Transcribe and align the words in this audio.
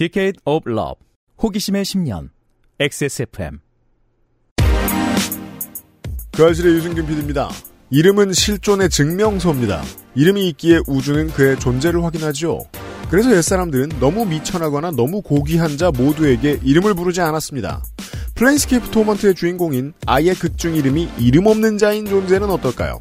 Decade 0.00 0.40
of 0.46 0.66
Love 0.66 0.94
호기심의 1.42 1.84
10년 1.84 2.30
XSFM 2.80 3.58
그알싫의 6.32 6.72
유승균 6.72 7.06
PD입니다. 7.06 7.50
이름은 7.90 8.32
실존의 8.32 8.88
증명서입니다. 8.88 9.82
이름이 10.14 10.48
있기에 10.48 10.78
우주는 10.86 11.26
그의 11.28 11.58
존재를 11.58 12.02
확인하죠. 12.02 12.60
그래서 13.10 13.30
옛사람들은 13.36 14.00
너무 14.00 14.24
미천하거나 14.24 14.92
너무 14.92 15.20
고귀한 15.20 15.76
자 15.76 15.90
모두에게 15.90 16.58
이름을 16.64 16.94
부르지 16.94 17.20
않았습니다. 17.20 17.82
플레인스케이프 18.36 18.90
토먼트의 18.90 19.34
주인공인 19.34 19.92
아예 20.06 20.32
극중 20.32 20.76
이름이 20.76 21.10
이름 21.18 21.44
없는 21.44 21.76
자인 21.76 22.06
존재는 22.06 22.48
어떨까요? 22.48 23.00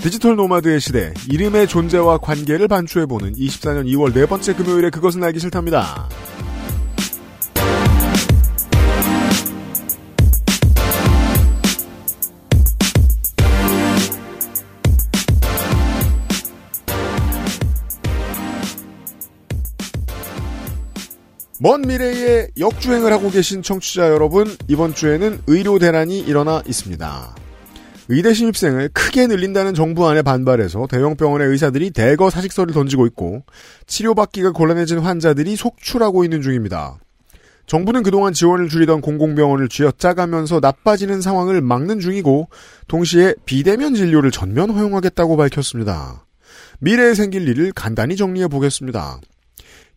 디지털 0.00 0.36
노마드의 0.36 0.80
시대, 0.80 1.12
이름의 1.28 1.66
존재와 1.66 2.18
관계를 2.18 2.68
반추해보는 2.68 3.34
24년 3.34 3.84
2월 3.86 4.14
네 4.14 4.26
번째 4.26 4.54
금요일에 4.54 4.90
그것은 4.90 5.22
알기 5.24 5.40
싫답니다. 5.40 6.08
먼 21.60 21.82
미래에 21.82 22.46
역주행을 22.56 23.12
하고 23.12 23.30
계신 23.30 23.62
청취자 23.62 24.10
여러분, 24.10 24.46
이번 24.68 24.94
주에는 24.94 25.40
의료 25.48 25.80
대란이 25.80 26.20
일어나 26.20 26.62
있습니다. 26.64 27.47
의대 28.10 28.32
신입생을 28.32 28.88
크게 28.94 29.26
늘린다는 29.26 29.74
정부 29.74 30.08
안에 30.08 30.22
반발해서 30.22 30.86
대형 30.90 31.16
병원의 31.16 31.48
의사들이 31.48 31.90
대거 31.90 32.30
사직서를 32.30 32.72
던지고 32.72 33.06
있고 33.06 33.42
치료받기가 33.86 34.52
곤란해진 34.52 34.98
환자들이 34.98 35.56
속출하고 35.56 36.24
있는 36.24 36.40
중입니다. 36.40 36.98
정부는 37.66 38.02
그동안 38.02 38.32
지원을 38.32 38.70
줄이던 38.70 39.02
공공병원을 39.02 39.68
쥐어짜가면서 39.68 40.60
나빠지는 40.60 41.20
상황을 41.20 41.60
막는 41.60 42.00
중이고 42.00 42.48
동시에 42.88 43.34
비대면 43.44 43.94
진료를 43.94 44.30
전면 44.30 44.70
허용하겠다고 44.70 45.36
밝혔습니다. 45.36 46.24
미래에 46.80 47.12
생길 47.12 47.46
일을 47.46 47.72
간단히 47.72 48.16
정리해 48.16 48.48
보겠습니다. 48.48 49.20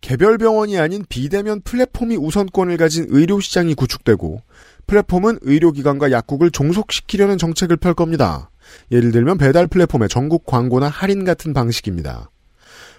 개별 0.02 0.38
병원이 0.38 0.78
아닌 0.80 1.06
비대면 1.08 1.62
플랫폼이 1.62 2.18
우선권을 2.18 2.76
가진 2.76 3.06
의료 3.10 3.40
시장이 3.40 3.76
구축되고 3.76 4.42
플랫폼은 4.88 5.40
의료기관과 5.42 6.12
약국을 6.12 6.52
종속시키려는 6.52 7.38
정책을 7.38 7.78
펼 7.78 7.94
겁니다. 7.94 8.50
예를 8.92 9.12
들면 9.12 9.38
배달 9.38 9.68
플랫폼의 9.68 10.10
전국 10.10 10.46
광고나 10.46 10.88
할인 10.88 11.26
같은 11.26 11.54
방식입니다. 11.54 12.30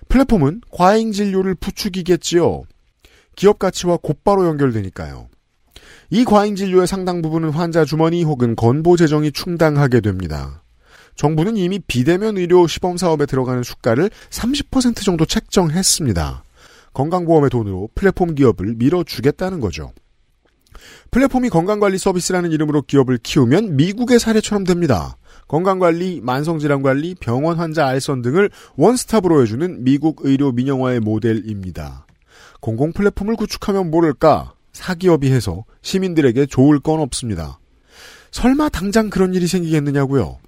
플랫폼은 0.09 0.63
과잉 0.71 1.13
진료를 1.13 1.55
부추기겠지요. 1.55 2.63
기업 3.37 3.59
가치와 3.59 3.99
곧바로 4.03 4.47
연결되니까요. 4.47 5.29
이 6.11 6.25
과잉 6.25 6.57
진료의 6.57 6.87
상당 6.87 7.23
부분은 7.23 7.51
환자 7.51 7.85
주머니 7.85 8.23
혹은 8.23 8.55
건보 8.55 8.97
재정이 8.97 9.33
충당하게 9.33 10.01
됩니다. 10.01 10.63
정부는 11.15 11.57
이미 11.57 11.79
비대면 11.79 12.37
의료 12.37 12.67
시범 12.67 12.97
사업에 12.97 13.27
들어가는 13.27 13.63
수가를 13.63 14.11
30% 14.31 15.05
정도 15.05 15.25
책정했습니다. 15.25 16.45
건강보험의 16.95 17.51
돈으로 17.51 17.89
플랫폼 17.95 18.35
기업을 18.35 18.75
밀어주겠다는 18.77 19.61
거죠. 19.61 19.93
플랫폼이 21.11 21.51
건강관리 21.51 21.99
서비스라는 21.99 22.53
이름으로 22.53 22.83
기업을 22.83 23.19
키우면 23.23 23.77
미국의 23.77 24.19
사례처럼 24.19 24.65
됩니다. 24.65 25.17
건강관리, 25.49 26.21
만성질환관리, 26.23 27.17
병원 27.17 27.59
환자 27.59 27.87
알선 27.87 28.23
등을 28.23 28.51
원스톱으로 28.77 29.43
해주는 29.43 29.85
미국 29.85 30.21
의료 30.23 30.53
민영화의 30.53 31.01
모델입니다. 31.01 32.07
공공 32.61 32.93
플랫폼을 32.93 33.37
구축하면 33.37 33.91
모를까? 33.91 34.55
사기업이 34.73 35.31
해서 35.31 35.65
시민들에게 35.83 36.47
좋을 36.47 36.81
건 36.81 37.01
없습니다. 37.01 37.59
설마 38.31 38.71
당장 38.71 39.11
그런 39.11 39.35
일이 39.35 39.47
생기겠느냐고요? 39.47 40.39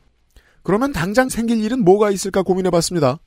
그러면 0.62 0.92
당장 0.92 1.28
생길 1.28 1.62
일은 1.62 1.84
뭐가 1.84 2.10
있을까 2.10 2.42
고민해봤습니다. 2.42 3.18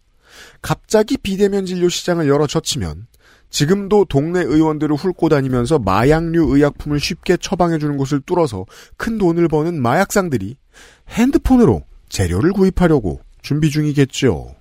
갑자기 0.61 1.17
비대면 1.17 1.65
진료 1.65 1.89
시장을 1.89 2.27
열어젖히면 2.27 3.07
지금도 3.49 4.05
동네 4.05 4.41
의원들을 4.41 4.95
훑고 4.95 5.29
다니면서 5.29 5.79
마약류 5.79 6.55
의약품을 6.55 6.99
쉽게 6.99 7.37
처방해주는 7.37 7.97
곳을 7.97 8.21
뚫어서 8.21 8.65
큰 8.97 9.17
돈을 9.17 9.47
버는 9.47 9.81
마약상들이 9.81 10.57
핸드폰으로 11.09 11.83
재료를 12.09 12.51
구입하려고 12.53 13.21
준비 13.41 13.69
중이겠죠. 13.69 14.55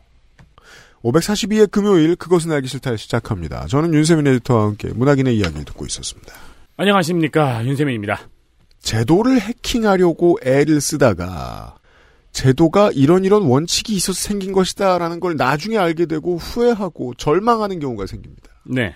542회 1.02 1.70
금요일 1.70 2.16
그것은 2.16 2.52
알기 2.52 2.68
싫다를 2.68 2.98
시작합니다. 2.98 3.66
저는 3.66 3.94
윤세민 3.94 4.26
에디터와 4.26 4.64
함께 4.64 4.88
문학인의 4.88 5.36
이야기를 5.36 5.64
듣고 5.64 5.86
있었습니다. 5.86 6.32
안녕하십니까 6.76 7.64
윤세민입니다. 7.64 8.28
제도를 8.80 9.40
해킹하려고 9.40 10.38
애를 10.42 10.80
쓰다가 10.80 11.76
제도가 12.32 12.90
이런 12.92 13.24
이런 13.24 13.42
원칙이 13.42 13.94
있어서 13.94 14.20
생긴 14.20 14.52
것이다라는 14.52 15.20
걸 15.20 15.36
나중에 15.36 15.78
알게 15.78 16.06
되고 16.06 16.36
후회하고 16.36 17.14
절망하는 17.14 17.80
경우가 17.80 18.06
생깁니다. 18.06 18.50
네. 18.68 18.94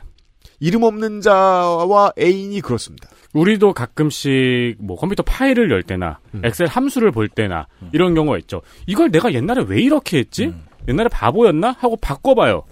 이름 0.59 0.83
없는 0.83 1.21
자와 1.21 2.13
애인이 2.19 2.61
그렇습니다. 2.61 3.09
우리도 3.33 3.73
가끔씩 3.73 4.77
뭐 4.79 4.97
컴퓨터 4.97 5.23
파일을 5.23 5.71
열 5.71 5.83
때나 5.83 6.19
음. 6.35 6.43
엑셀 6.45 6.67
함수를 6.67 7.13
볼 7.13 7.29
때나 7.29 7.67
이런 7.93 8.15
경우가 8.15 8.39
있죠. 8.39 8.61
이걸 8.87 9.11
내가 9.11 9.33
옛날에 9.33 9.65
왜 9.67 9.81
이렇게 9.81 10.19
했지? 10.19 10.47
음. 10.47 10.65
옛날에 10.89 11.09
바보였나? 11.09 11.77
하고 11.79 11.97
바꿔봐요. 11.97 12.65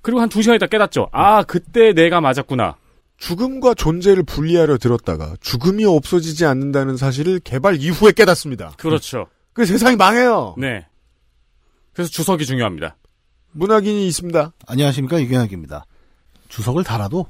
그리고 0.00 0.20
한 0.20 0.28
두 0.28 0.40
시간 0.42 0.56
있다 0.56 0.66
깨닫죠. 0.66 1.08
아, 1.12 1.42
그때 1.42 1.92
내가 1.92 2.20
맞았구나. 2.20 2.76
죽음과 3.18 3.74
존재를 3.74 4.22
분리하려 4.22 4.78
들었다가 4.78 5.34
죽음이 5.40 5.84
없어지지 5.84 6.44
않는다는 6.46 6.96
사실을 6.96 7.40
개발 7.40 7.76
이후에 7.76 8.12
깨닫습니다. 8.12 8.72
그렇죠. 8.78 9.26
그 9.52 9.66
세상이 9.66 9.96
망해요. 9.96 10.54
네. 10.56 10.86
그래서 11.92 12.08
주석이 12.12 12.46
중요합니다. 12.46 12.96
문학인이 13.52 14.06
있습니다. 14.06 14.52
안녕하십니까 14.68 15.20
유경학입니다. 15.20 15.84
주석을 16.48 16.84
달아도 16.84 17.26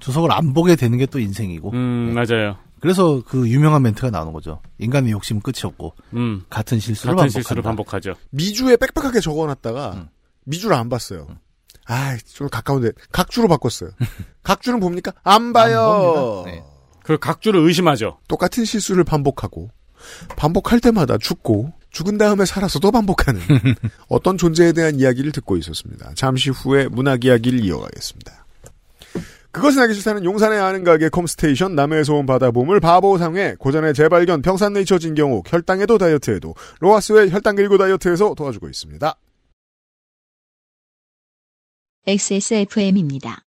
주석을 0.00 0.32
안 0.32 0.52
보게 0.52 0.76
되는 0.76 0.98
게 0.98 1.06
또 1.06 1.18
인생이고. 1.18 1.70
음, 1.72 2.14
맞아요. 2.14 2.56
그래서 2.80 3.22
그 3.26 3.48
유명한 3.48 3.82
멘트가 3.82 4.10
나오는 4.10 4.32
거죠. 4.32 4.60
인간의 4.78 5.12
욕심 5.12 5.40
끝이 5.40 5.60
없고 5.64 5.94
음, 6.14 6.44
같은 6.50 6.78
실수를 6.78 7.14
같은 7.14 7.22
반복한다. 7.26 7.32
실수를 7.32 7.62
반복하죠. 7.62 8.14
미주에 8.30 8.76
빽빽하게 8.76 9.20
적어놨다가 9.20 9.92
음. 9.94 10.08
미주를 10.44 10.76
안 10.76 10.88
봤어요. 10.90 11.26
아, 11.86 12.16
좀 12.34 12.48
가까운데 12.48 12.90
각주로 13.12 13.48
바꿨어요. 13.48 13.90
각주는 14.42 14.80
봅니까? 14.80 15.12
안 15.22 15.52
봐요. 15.54 16.42
봅니다. 16.44 16.50
네. 16.50 16.64
그 17.02 17.18
각주를 17.18 17.60
의심하죠. 17.60 18.18
똑같은 18.28 18.64
실수를 18.64 19.04
반복하고 19.04 19.70
반복할 20.36 20.80
때마다 20.80 21.16
죽고 21.16 21.72
죽은 21.90 22.18
다음에 22.18 22.44
살아서도 22.44 22.90
반복하는 22.90 23.40
어떤 24.08 24.36
존재에 24.36 24.72
대한 24.72 24.98
이야기를 24.98 25.32
듣고 25.32 25.56
있었습니다. 25.58 26.12
잠시 26.14 26.50
후에 26.50 26.88
문학 26.88 27.24
이야기를 27.24 27.64
이어가겠습니다. 27.64 28.43
그것은 29.54 29.82
알기 29.82 29.94
싫다는 29.94 30.24
용산의 30.24 30.58
아는 30.58 30.82
가게 30.82 31.08
컴스테이션 31.08 31.76
남해에서 31.76 32.14
온 32.14 32.26
바다보물 32.26 32.80
바보상회 32.80 33.54
고전의 33.60 33.94
재발견 33.94 34.42
평산네이처 34.42 34.98
진경욱 34.98 35.50
혈당에도 35.50 35.96
다이어트에도 35.96 36.56
로아스의 36.80 37.30
혈당 37.30 37.54
그리고 37.54 37.78
다이어트에서 37.78 38.34
도와주고 38.34 38.68
있습니다. 38.68 39.14
XSFM입니다. 42.08 43.44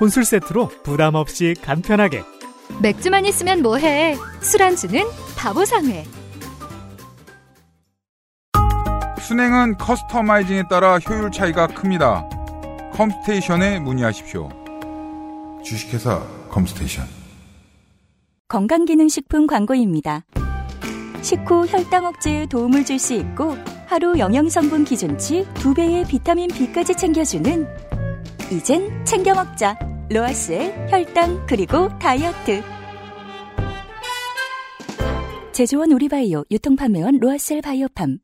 혼술 0.00 0.24
세트로 0.24 0.68
부담 0.82 1.14
없이 1.14 1.54
간편하게 1.62 2.24
맥주만 2.82 3.24
있으면 3.24 3.62
뭐해? 3.62 4.16
술안주는 4.40 5.00
바보상회. 5.36 6.04
순행은 9.20 9.78
커스터마이징에 9.78 10.64
따라 10.68 10.98
효율 10.98 11.30
차이가 11.30 11.68
큽니다. 11.68 12.28
컴스테이션에 12.94 13.78
문의하십시오. 13.78 14.67
주식회사 15.64 16.20
컴스테이션. 16.50 17.06
건강기능식품 18.48 19.46
광고입니다. 19.46 20.24
식후 21.20 21.66
혈당 21.68 22.06
억제에 22.06 22.46
도움을 22.46 22.84
줄 22.84 22.98
수 22.98 23.12
있고 23.14 23.56
하루 23.86 24.18
영양성분 24.18 24.84
기준치 24.84 25.46
2배의 25.54 26.06
비타민 26.08 26.48
B까지 26.48 26.94
챙겨주는 26.94 27.66
이젠 28.52 29.04
챙겨 29.04 29.34
먹자 29.34 29.78
로아스의 30.10 30.88
혈당 30.90 31.46
그리고 31.46 31.88
다이어트 31.98 32.62
제조원 35.52 35.90
우리바이오 35.92 36.44
유통판매원 36.50 37.18
로아셀 37.18 37.60
바이오팜 37.62 38.18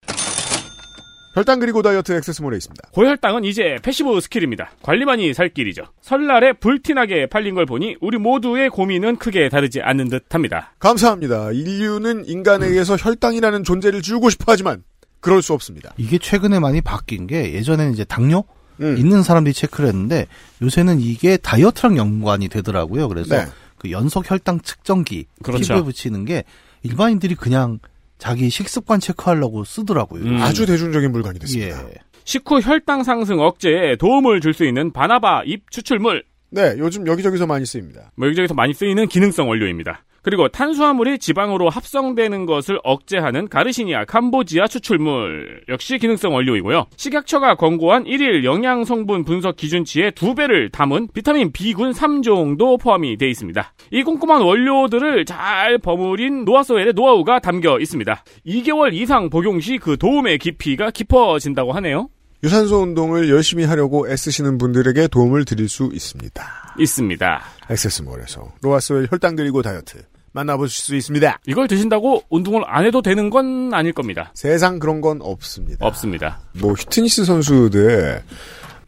혈당 1.34 1.58
그리고 1.58 1.82
다이어트 1.82 2.12
XS몰에 2.12 2.56
있습니다. 2.56 2.90
고혈당은 2.92 3.44
이제 3.44 3.76
passive 3.82 4.20
skill입니다. 4.20 4.70
관리만이 4.82 5.34
살 5.34 5.48
길이죠. 5.48 5.82
설날에 6.00 6.52
불티나게 6.52 7.26
팔린 7.26 7.56
걸 7.56 7.66
보니 7.66 7.96
우리 8.00 8.18
모두의 8.18 8.70
고민은 8.70 9.16
크게 9.16 9.48
다르지 9.48 9.80
않는 9.82 10.08
듯합니다. 10.10 10.74
감사합니다. 10.78 11.50
인류는 11.50 12.26
인간에게서 12.26 12.96
혈당이라는 12.96 13.64
존재를 13.64 14.00
지우고 14.00 14.30
싶어 14.30 14.44
하지만 14.46 14.84
그럴 15.18 15.42
수 15.42 15.52
없습니다. 15.54 15.92
이게 15.96 16.18
최근에 16.18 16.60
많이 16.60 16.80
바뀐 16.80 17.26
게 17.26 17.52
예전에는 17.54 17.92
이제 17.92 18.04
당뇨 18.04 18.44
음. 18.80 18.96
있는 18.96 19.24
사람들이 19.24 19.54
체크를 19.54 19.88
했는데 19.88 20.26
요새는 20.62 21.00
이게 21.00 21.36
다이어트랑 21.36 21.96
연관이 21.96 22.48
되더라고요. 22.48 23.08
그래서 23.08 23.36
네. 23.36 23.46
그 23.76 23.90
연속 23.90 24.30
혈당 24.30 24.60
측정기 24.60 25.26
그렇죠. 25.42 25.74
피부에 25.74 25.82
붙이는 25.82 26.24
게 26.24 26.44
일반인들이 26.82 27.34
그냥 27.34 27.80
자기 28.24 28.48
식습관 28.48 29.00
체크하려고 29.00 29.64
쓰더라고요. 29.64 30.24
음. 30.24 30.36
아주 30.40 30.64
대중적인 30.64 31.12
물건이 31.12 31.38
됐습니다. 31.40 31.84
예. 31.88 31.92
식후 32.24 32.60
혈당 32.62 33.04
상승 33.04 33.38
억제에 33.38 33.96
도움을 33.96 34.40
줄 34.40 34.54
수 34.54 34.64
있는 34.64 34.90
바나바 34.92 35.42
잎 35.44 35.70
추출물. 35.70 36.24
네, 36.50 36.74
요즘 36.78 37.06
여기저기서 37.06 37.46
많이 37.46 37.66
쓰입니다. 37.66 38.12
뭐 38.16 38.26
여기저기서 38.28 38.54
많이 38.54 38.72
쓰이는 38.72 39.08
기능성 39.08 39.46
원료입니다. 39.46 40.04
그리고 40.24 40.48
탄수화물이 40.48 41.18
지방으로 41.18 41.68
합성되는 41.68 42.46
것을 42.46 42.80
억제하는 42.82 43.48
가르시니아 43.48 44.06
캄보지아 44.06 44.66
추출물 44.66 45.62
역시 45.68 45.98
기능성 45.98 46.34
원료이고요. 46.34 46.86
식약처가 46.96 47.54
권고한 47.54 48.04
1일 48.04 48.42
영양 48.42 48.84
성분 48.84 49.24
분석 49.24 49.54
기준치의 49.54 50.12
두 50.12 50.34
배를 50.34 50.70
담은 50.70 51.08
비타민 51.14 51.52
B군 51.52 51.92
3종도 51.92 52.80
포함이 52.80 53.16
되어 53.16 53.28
있습니다. 53.28 53.72
이 53.92 54.02
꼼꼼한 54.02 54.42
원료들을 54.42 55.24
잘 55.26 55.78
버무린 55.78 56.44
노아소엘의 56.44 56.94
노하우가 56.94 57.38
담겨 57.38 57.78
있습니다. 57.78 58.24
2개월 58.46 58.92
이상 58.94 59.30
복용 59.30 59.60
시 59.60 59.84
그 59.84 59.98
도움의 59.98 60.38
깊이가 60.38 60.90
깊어진다고 60.90 61.72
하네요. 61.72 62.08
유산소 62.42 62.78
운동을 62.80 63.28
열심히 63.28 63.64
하려고 63.64 64.08
애쓰시는 64.10 64.56
분들에게 64.56 65.08
도움을 65.08 65.44
드릴 65.44 65.68
수 65.68 65.90
있습니다. 65.92 66.42
있습니다. 66.78 67.42
액세스몰에서 67.70 68.52
로아스웰 68.62 69.08
혈당 69.10 69.36
그리고 69.36 69.60
다이어트 69.60 69.98
만나보실 70.34 70.84
수 70.84 70.94
있습니다. 70.96 71.38
이걸 71.46 71.68
드신다고 71.68 72.24
운동을 72.28 72.64
안 72.66 72.84
해도 72.84 73.00
되는 73.00 73.30
건 73.30 73.72
아닐 73.72 73.92
겁니다. 73.92 74.30
세상 74.34 74.78
그런 74.78 75.00
건 75.00 75.20
없습니다. 75.22 75.86
없습니다. 75.86 76.40
뭐 76.60 76.72
휴테니스 76.72 77.24
선수들 77.24 78.22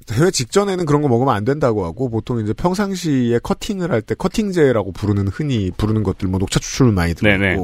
대회 0.06 0.31
직전에는 0.31 0.84
그런 0.87 1.02
거 1.02 1.08
먹으면 1.08 1.34
안 1.34 1.44
된다고 1.44 1.84
하고 1.84 2.08
보통 2.10 2.40
이제 2.40 2.52
평상시에 2.52 3.38
커팅을 3.43 3.90
할 3.90 4.02
때 4.02 4.14
커팅제라고 4.14 4.93
부르는 4.93 5.28
흔히 5.28 5.70
부르는 5.76 6.02
것들 6.02 6.28
뭐 6.28 6.38
녹차 6.38 6.60
추출물 6.60 6.94
많이 6.94 7.14
네네. 7.14 7.56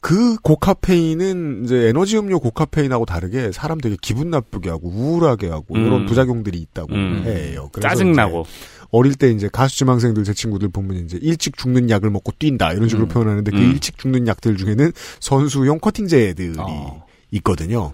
그 0.00 0.36
고카페인은 0.42 1.62
이제 1.64 1.88
에너지 1.88 2.16
음료 2.16 2.38
고카페인하고 2.38 3.06
다르게 3.06 3.50
사람 3.50 3.80
되게 3.80 3.96
기분 4.00 4.30
나쁘게 4.30 4.70
하고 4.70 4.88
우울하게 4.88 5.48
하고 5.48 5.74
음. 5.74 5.84
이런 5.84 6.06
부작용들이 6.06 6.58
있다고 6.58 6.94
음. 6.94 7.22
해요. 7.26 7.68
그래서 7.72 7.88
짜증 7.88 8.12
나고. 8.12 8.44
어릴 8.90 9.14
때 9.14 9.30
이제 9.30 9.48
가수 9.52 9.76
지망생들 9.76 10.24
제 10.24 10.32
친구들 10.32 10.68
보면 10.68 11.04
이제 11.04 11.18
일찍 11.20 11.56
죽는 11.56 11.90
약을 11.90 12.10
먹고 12.10 12.32
뛴다 12.38 12.72
이런 12.72 12.88
식으로 12.88 13.06
음. 13.06 13.08
표현하는데 13.08 13.50
그 13.50 13.56
음. 13.56 13.62
일찍 13.72 13.98
죽는 13.98 14.26
약들 14.26 14.56
중에는 14.56 14.92
선수용 15.20 15.78
커팅제들이 15.80 16.54
어. 16.58 17.06
있거든요. 17.32 17.92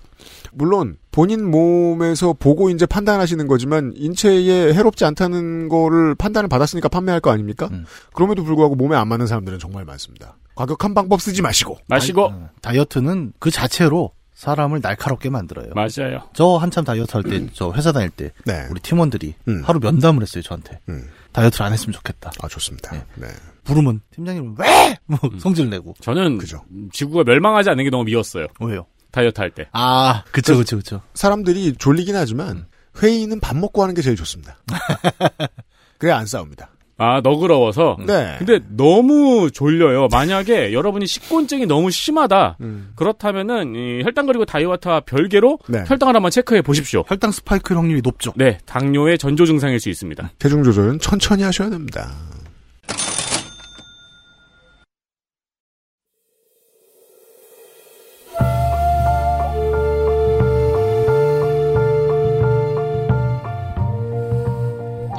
물론 0.52 0.96
본인 1.10 1.50
몸에서 1.50 2.34
보고 2.34 2.70
이제 2.70 2.86
판단하시는 2.86 3.46
거지만 3.46 3.92
인체에 3.96 4.74
해롭지 4.74 5.04
않다는 5.04 5.68
거를 5.68 6.14
판단을 6.14 6.48
받았으니까 6.48 6.88
판매할 6.88 7.20
거 7.20 7.30
아닙니까? 7.30 7.68
음. 7.72 7.84
그럼에도 8.14 8.44
불구하고 8.44 8.74
몸에 8.74 8.96
안 8.96 9.08
맞는 9.08 9.26
사람들은 9.26 9.58
정말 9.58 9.84
많습니다. 9.84 10.36
과격한 10.54 10.94
방법 10.94 11.22
쓰지 11.22 11.40
마시고. 11.42 11.78
마시고 11.88 12.24
어, 12.24 12.50
다이어트는 12.60 13.32
그 13.38 13.50
자체로 13.50 14.12
사람을 14.42 14.80
날카롭게 14.82 15.30
만들어요. 15.30 15.70
맞아요. 15.72 16.28
저 16.32 16.56
한참 16.56 16.84
다이어트 16.84 17.12
할 17.16 17.22
때, 17.22 17.46
저 17.52 17.72
회사 17.76 17.92
다닐 17.92 18.10
때, 18.10 18.32
네. 18.44 18.66
우리 18.72 18.80
팀원들이 18.80 19.34
음. 19.46 19.62
하루 19.64 19.78
면담을 19.78 20.20
했어요, 20.22 20.42
저한테. 20.42 20.80
음. 20.88 21.08
다이어트를 21.30 21.64
안 21.64 21.72
했으면 21.72 21.92
좋겠다. 21.92 22.32
아 22.42 22.48
좋습니다. 22.48 22.90
네. 22.90 23.04
네. 23.14 23.28
부르면 23.62 24.00
팀장님은 24.10 24.56
왜? 24.58 24.96
뭐 25.06 25.18
성질 25.38 25.70
내고. 25.70 25.94
저는 26.00 26.38
그죠. 26.38 26.64
지구가 26.92 27.22
멸망하지 27.22 27.70
않는 27.70 27.84
게 27.84 27.90
너무 27.90 28.02
미웠어요. 28.02 28.48
왜요? 28.60 28.84
다이어트 29.12 29.40
할 29.40 29.52
때. 29.52 29.68
아, 29.70 30.24
그쵸, 30.32 30.56
그쵸, 30.56 30.76
그쵸. 30.76 31.00
사람들이 31.14 31.74
졸리긴 31.76 32.16
하지만 32.16 32.66
회의는 33.00 33.38
밥 33.38 33.56
먹고 33.56 33.82
하는 33.82 33.94
게 33.94 34.02
제일 34.02 34.16
좋습니다. 34.16 34.58
그래 35.98 36.10
안 36.10 36.26
싸웁니다. 36.26 36.68
아 36.98 37.20
너그러워서. 37.22 37.96
네. 38.06 38.36
근데 38.38 38.60
너무 38.68 39.50
졸려요. 39.50 40.08
만약에 40.12 40.72
여러분이 40.72 41.06
식곤증이 41.06 41.66
너무 41.66 41.90
심하다. 41.90 42.58
음. 42.60 42.92
그렇다면은 42.96 43.74
이 43.74 44.02
혈당 44.04 44.26
그리고 44.26 44.44
다이어트와 44.44 45.00
별개로 45.00 45.58
네. 45.68 45.84
혈당을 45.86 46.14
한번 46.14 46.30
체크해 46.30 46.62
보십시오. 46.62 47.02
혈당 47.06 47.32
스파이크 47.32 47.74
확률이 47.74 48.02
높죠. 48.04 48.32
네, 48.36 48.58
당뇨의 48.66 49.18
전조 49.18 49.46
증상일 49.46 49.80
수 49.80 49.88
있습니다. 49.88 50.30
체중 50.38 50.62
조절은 50.62 51.00
천천히 51.00 51.42
하셔야 51.42 51.70
됩니다. 51.70 52.10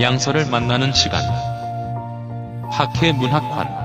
양서를 0.02 0.48
만나는 0.50 0.92
시간. 0.92 1.22
팟캐문학관. 2.74 3.84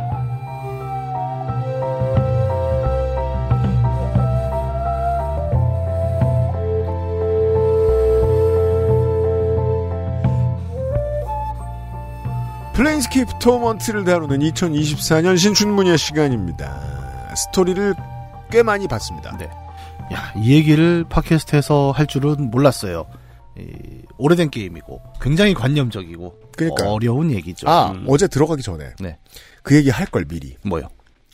플레인스케이프 12.73 13.39
토먼트를 13.41 14.05
다루는 14.05 14.39
2024년 14.39 15.37
신춘문예 15.37 15.99
시간입니다. 15.99 17.35
스토리를 17.37 17.95
꽤 18.51 18.63
많이 18.63 18.89
봤습니다. 18.89 19.37
네. 19.37 19.51
야, 20.15 20.33
이 20.35 20.55
얘기를 20.55 21.05
팟캐스트에서 21.07 21.91
할 21.91 22.07
줄은 22.07 22.51
몰랐어요. 22.51 23.05
이, 23.59 24.03
오래된 24.17 24.49
게임이고, 24.49 25.03
굉장히 25.21 25.53
관념적이고, 25.53 26.48
그러니까요. 26.59 26.91
어려운 26.91 27.31
얘기죠. 27.33 27.69
아, 27.69 27.93
음. 27.93 28.05
어제 28.09 28.27
들어가기 28.29 28.63
전에 28.63 28.91
네. 29.01 29.19
그 29.63 29.75
얘기 29.77 29.91
할 29.91 30.07
걸 30.11 30.25
미리. 30.25 30.57
뭐요? 30.63 30.89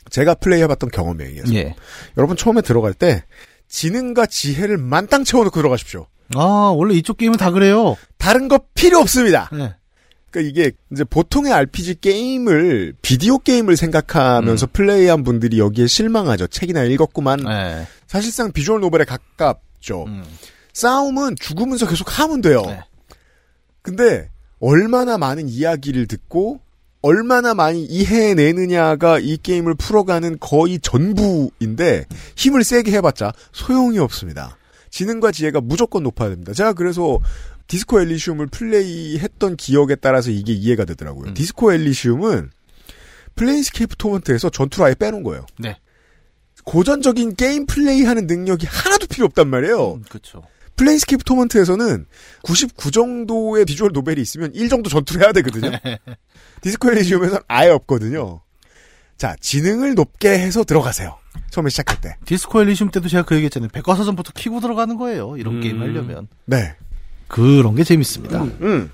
제가 0.09 0.35
플레이해봤던 0.35 0.91
경험에 0.91 1.25
의해서. 1.25 1.53
예. 1.55 1.75
여러분 2.17 2.37
처음에 2.37 2.61
들어갈 2.61 2.93
때 2.93 3.23
지능과 3.67 4.27
지혜를 4.27 4.77
만땅 4.77 5.23
채워놓고 5.23 5.59
들어가십시오. 5.59 6.07
아, 6.35 6.73
원래 6.75 6.93
이쪽 6.95 7.17
게임은 7.17 7.37
다 7.37 7.51
그래요. 7.51 7.95
다른 8.17 8.47
거 8.47 8.59
필요 8.73 8.99
없습니다. 8.99 9.49
네. 9.51 9.73
그러니까 10.29 10.49
이게 10.51 10.71
이제 10.91 11.03
보통의 11.03 11.53
RPG 11.53 12.01
게임을 12.01 12.95
비디오 13.01 13.37
게임을 13.39 13.77
생각하면서 13.77 14.67
플레이한 14.73 15.23
분들이 15.23 15.59
여기에 15.59 15.87
실망하죠. 15.87 16.47
책이나 16.47 16.83
읽었구만. 16.83 17.39
네. 17.43 17.87
사실상 18.07 18.51
비주얼 18.51 18.81
노벨에 18.81 19.05
가깝죠. 19.05 20.03
음. 20.07 20.23
싸움은 20.73 21.35
죽으면서 21.39 21.87
계속 21.87 22.19
하면 22.19 22.41
돼요. 22.41 22.61
네. 22.65 22.79
근데 23.81 24.29
얼마나 24.59 25.17
많은 25.17 25.49
이야기를 25.49 26.07
듣고 26.07 26.61
얼마나 27.01 27.53
많이 27.53 27.85
이해내느냐가 27.85 29.19
이 29.19 29.37
게임을 29.37 29.75
풀어가는 29.75 30.37
거의 30.39 30.79
전부인데 30.79 32.05
힘을 32.35 32.63
세게 32.63 32.91
해봤자 32.93 33.31
소용이 33.51 33.99
없습니다. 33.99 34.57
지능과 34.89 35.31
지혜가 35.31 35.61
무조건 35.61 36.03
높아야 36.03 36.29
됩니다. 36.29 36.53
제가 36.53 36.73
그래서 36.73 37.19
디스코 37.67 38.01
엘리시움을 38.01 38.47
플레이했던 38.47 39.55
기억에 39.57 39.95
따라서 39.95 40.31
이게 40.31 40.53
이해가 40.53 40.85
되더라고요. 40.85 41.29
음. 41.29 41.33
디스코 41.33 41.73
엘리시움은 41.73 42.51
플레인스케이프 43.35 43.97
토먼트에서 43.97 44.49
전투를 44.49 44.87
아예 44.87 44.95
빼놓은 44.95 45.23
거예요. 45.23 45.45
네. 45.59 45.77
고전적인 46.63 47.35
게임 47.35 47.65
플레이하는 47.65 48.25
능력이 48.27 48.65
하나도 48.65 49.07
필요 49.07 49.25
없단 49.25 49.47
말이에요. 49.47 49.95
음, 49.95 50.03
그쵸. 50.09 50.41
플레인스케이프 50.75 51.23
토먼트에서는 51.23 52.05
99 52.43 52.91
정도의 52.91 53.65
visual 53.65 53.91
novel이 53.93 54.21
있으면 54.21 54.53
1 54.53 54.69
정도 54.69 54.89
전투를 54.89 55.23
해야 55.23 55.31
되거든요. 55.33 55.71
디스코 56.61 56.91
엘리시움에서는 56.91 57.41
아예 57.47 57.69
없거든요. 57.69 58.41
자, 59.17 59.35
지능을 59.39 59.95
높게 59.95 60.29
해서 60.29 60.63
들어가세요. 60.63 61.17
처음에 61.51 61.69
시작할 61.69 62.01
때. 62.01 62.17
디스코 62.25 62.61
엘리시움 62.61 62.91
때도 62.91 63.07
제가 63.07 63.23
그 63.23 63.35
얘기했잖아요. 63.35 63.69
백과사전부터 63.69 64.31
키고 64.33 64.59
들어가는 64.59 64.97
거예요. 64.97 65.37
이런 65.37 65.55
음. 65.55 65.61
게임 65.61 65.81
하려면. 65.81 66.27
네. 66.45 66.75
그런 67.27 67.75
게 67.75 67.83
재밌습니다. 67.83 68.43
음. 68.43 68.91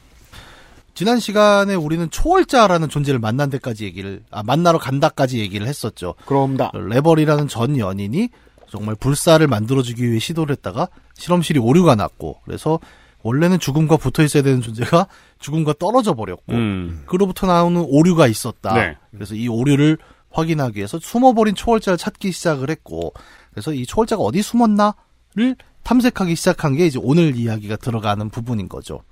지난 0.94 1.20
시간에 1.20 1.74
우리는 1.74 2.10
초월자라는 2.10 2.90
존재를 2.90 3.20
만난 3.20 3.50
데까지 3.50 3.86
얘기를, 3.86 4.22
아, 4.30 4.44
만나러 4.44 4.78
간다까지 4.78 5.40
얘기를 5.40 5.66
했었죠. 5.66 6.16
그렇습니다. 6.26 6.72
레벌이라는 6.74 7.48
전 7.48 7.78
연인이 7.78 8.30
정말 8.72 8.96
불사를 8.96 9.46
만들어주기 9.46 10.02
위해 10.10 10.20
시도를 10.20 10.54
했다가 10.56 10.88
실험실이 11.16 11.60
오류가 11.60 11.96
났고, 11.96 12.38
그래서 12.46 12.80
원래는 13.22 13.60
죽음과 13.60 13.98
붙어 13.98 14.24
있어야 14.24 14.42
되는 14.44 14.62
존재가 14.62 15.08
죽음과 15.40 15.74
떨어져 15.78 16.14
버렸고, 16.14 16.54
음. 16.54 17.04
그로부터 17.06 17.48
나오는 17.48 17.80
오류가 17.86 18.28
있었다. 18.28 18.74
네. 18.74 18.98
그래서 19.12 19.36
이 19.36 19.48
오류를 19.50 19.98
확인하기 20.32 20.78
위해서 20.78 20.98
숨어버린 21.00 21.54
초월자를 21.56 21.98
찾기 21.98 22.32
시작을 22.32 22.70
했고, 22.70 23.14
그래서 23.52 23.74
이 23.74 23.86
초월자가 23.86 24.24
어디 24.24 24.42
숨었나를 24.42 25.56
탐색하기 25.84 26.36
시작한 26.36 26.76
게 26.78 26.86
이제 26.86 26.98
오늘 27.02 27.36
이야기가 27.36 27.76
들어가는 27.76 28.30
부분인 28.30 28.70
거죠. 28.70 29.04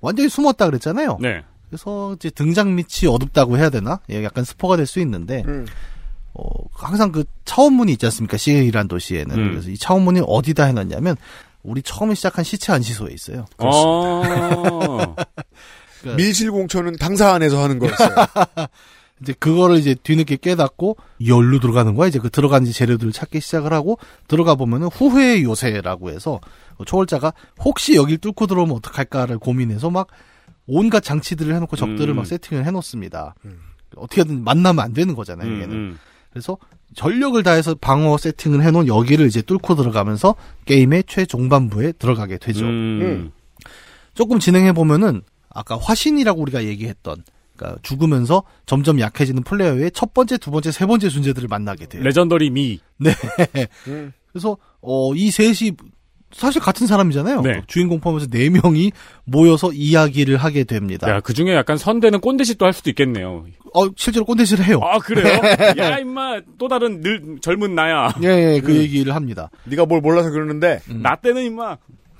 완전히 0.00 0.28
숨었다 0.28 0.66
그랬잖아요. 0.66 1.18
네. 1.20 1.42
그래서 1.68 2.12
이제 2.14 2.30
등장 2.30 2.76
밑이 2.76 3.08
어둡다고 3.10 3.58
해야 3.58 3.68
되나? 3.70 3.98
예, 4.10 4.22
약간 4.22 4.44
스포가 4.44 4.76
될 4.76 4.86
수 4.86 5.00
있는데, 5.00 5.42
음. 5.48 5.66
어, 6.34 6.46
항상 6.72 7.12
그 7.12 7.24
차원문이 7.44 7.92
있지 7.92 8.06
않습니까? 8.06 8.36
시에이란 8.36 8.88
도시에는. 8.88 9.38
음. 9.38 9.50
그래서 9.52 9.70
이 9.70 9.78
차원문이 9.78 10.22
어디다 10.26 10.64
해놨냐면, 10.64 11.16
우리 11.62 11.80
처음에 11.82 12.14
시작한 12.14 12.44
시체 12.44 12.72
안시소에 12.72 13.12
있어요. 13.12 13.46
어. 13.58 14.22
그러니까 16.00 16.16
밀실공천은 16.16 16.96
당사 16.96 17.32
안에서 17.32 17.62
하는 17.62 17.78
거였어요. 17.78 18.14
이제 19.22 19.32
그거를 19.32 19.78
이제 19.78 19.94
뒤늦게 19.94 20.36
깨닫고 20.36 20.96
열로 21.26 21.60
들어가는 21.60 21.94
거야. 21.94 22.08
이제 22.08 22.18
그 22.18 22.28
들어간 22.30 22.64
재료들을 22.64 23.12
찾기 23.12 23.40
시작을 23.40 23.72
하고 23.72 23.98
들어가 24.28 24.54
보면은 24.56 24.88
후회의 24.88 25.44
요새라고 25.44 26.10
해서 26.10 26.40
그 26.76 26.84
초월자가 26.84 27.32
혹시 27.60 27.94
여길 27.94 28.18
뚫고 28.18 28.46
들어오면 28.46 28.76
어떡할까를 28.76 29.38
고민해서 29.38 29.90
막 29.90 30.08
온갖 30.66 31.02
장치들을 31.02 31.54
해놓고 31.54 31.76
적들을 31.76 32.10
음. 32.10 32.16
막 32.16 32.26
세팅을 32.26 32.66
해놓습니다. 32.66 33.34
어떻게든 33.96 34.42
만나면 34.44 34.84
안 34.84 34.92
되는 34.92 35.14
거잖아요. 35.14 35.48
음, 35.48 35.62
얘는. 35.62 35.74
음. 35.74 35.98
그래서 36.34 36.58
전력을 36.96 37.40
다해서 37.44 37.76
방어 37.76 38.18
세팅을 38.18 38.62
해놓은 38.64 38.88
여기를 38.88 39.26
이제 39.26 39.40
뚫고 39.40 39.76
들어가면서 39.76 40.34
게임의 40.66 41.04
최종반부에 41.06 41.92
들어가게 41.92 42.38
되죠. 42.38 42.64
음. 42.66 43.30
조금 44.14 44.40
진행해 44.40 44.72
보면은 44.72 45.22
아까 45.48 45.78
화신이라고 45.78 46.42
우리가 46.42 46.64
얘기했던 46.64 47.22
그러니까 47.56 47.80
죽으면서 47.82 48.42
점점 48.66 48.98
약해지는 48.98 49.44
플레이어의 49.44 49.92
첫 49.92 50.12
번째, 50.12 50.36
두 50.38 50.50
번째, 50.50 50.72
세 50.72 50.86
번째 50.86 51.08
존재들을 51.08 51.46
만나게 51.46 51.86
돼요. 51.86 52.02
레전더리 52.02 52.50
미. 52.50 52.80
네. 52.98 53.12
음. 53.86 54.12
그래서 54.32 54.56
어 54.80 55.12
이 55.14 55.30
셋이 55.30 55.70
사실 56.34 56.60
같은 56.60 56.86
사람이잖아요. 56.86 57.42
네. 57.42 57.62
주인공 57.66 58.00
포함해서 58.00 58.26
네 58.28 58.50
명이 58.50 58.92
모여서 59.24 59.72
이야기를 59.72 60.36
하게 60.36 60.64
됩니다. 60.64 61.08
야, 61.08 61.20
그 61.20 61.32
중에 61.32 61.54
약간 61.54 61.76
선대는 61.78 62.20
꼰대짓도 62.20 62.66
할 62.66 62.72
수도 62.72 62.90
있겠네요. 62.90 63.44
어 63.72 63.88
실제로 63.96 64.24
꼰대질을 64.24 64.64
해요. 64.64 64.80
아, 64.82 64.98
그래요? 64.98 65.40
야, 65.78 65.98
임마, 65.98 66.40
또 66.58 66.68
다른 66.68 67.00
늘, 67.00 67.38
젊은 67.40 67.74
나야. 67.74 68.14
예, 68.22 68.54
예, 68.56 68.60
그 68.60 68.76
얘기를 68.76 69.14
합니다. 69.14 69.50
네가 69.64 69.86
뭘 69.86 70.00
몰라서 70.00 70.30
그러는데 70.30 70.80
나 70.88 71.16
때는 71.16 71.44
임마. 71.44 71.76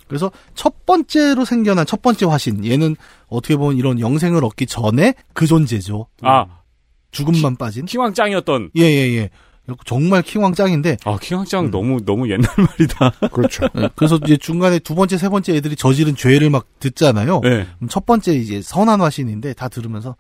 그래서 0.06 0.30
첫 0.54 0.85
번째로 0.87 1.44
생겨난 1.44 1.87
첫 1.87 2.02
번째 2.02 2.26
화신 2.26 2.64
얘는 2.64 2.94
어떻게 3.26 3.56
보면 3.56 3.76
이런 3.78 3.99
영생을 3.99 4.44
얻기 4.44 4.66
전에 4.66 5.14
그 5.33 5.47
존재죠. 5.47 6.06
아, 6.23 6.47
죽음만 7.11 7.56
빠진. 7.56 7.87
킹왕짱이었던. 7.87 8.71
예 8.76 8.83
예 8.83 9.16
예. 9.16 9.30
정말 9.87 10.23
킹왕 10.23 10.54
짱인데 10.54 10.99
아, 11.04 11.16
킹왕짱 11.21 11.71
너무, 11.71 12.04
너무 12.04 12.30
옛날 12.30 12.49
말이다. 12.56 13.28
그렇죠. 13.33 13.66
예, 13.76 13.88
그래서 13.94 14.18
이제 14.25 14.37
중간에 14.37 14.78
두 14.78 14.94
번째 14.94 15.16
세 15.16 15.28
번째 15.28 15.54
애들이 15.56 15.75
저지른 15.76 16.16
죄를 16.16 16.50
막 16.50 16.66
듣잖아요. 16.80 17.40
네. 17.42 17.66
첫 17.88 18.04
번째 18.04 18.35
이제 18.35 18.61
선한 18.61 19.00
화신인데 19.00 19.54
다 19.54 19.68
들으면서 19.68 20.16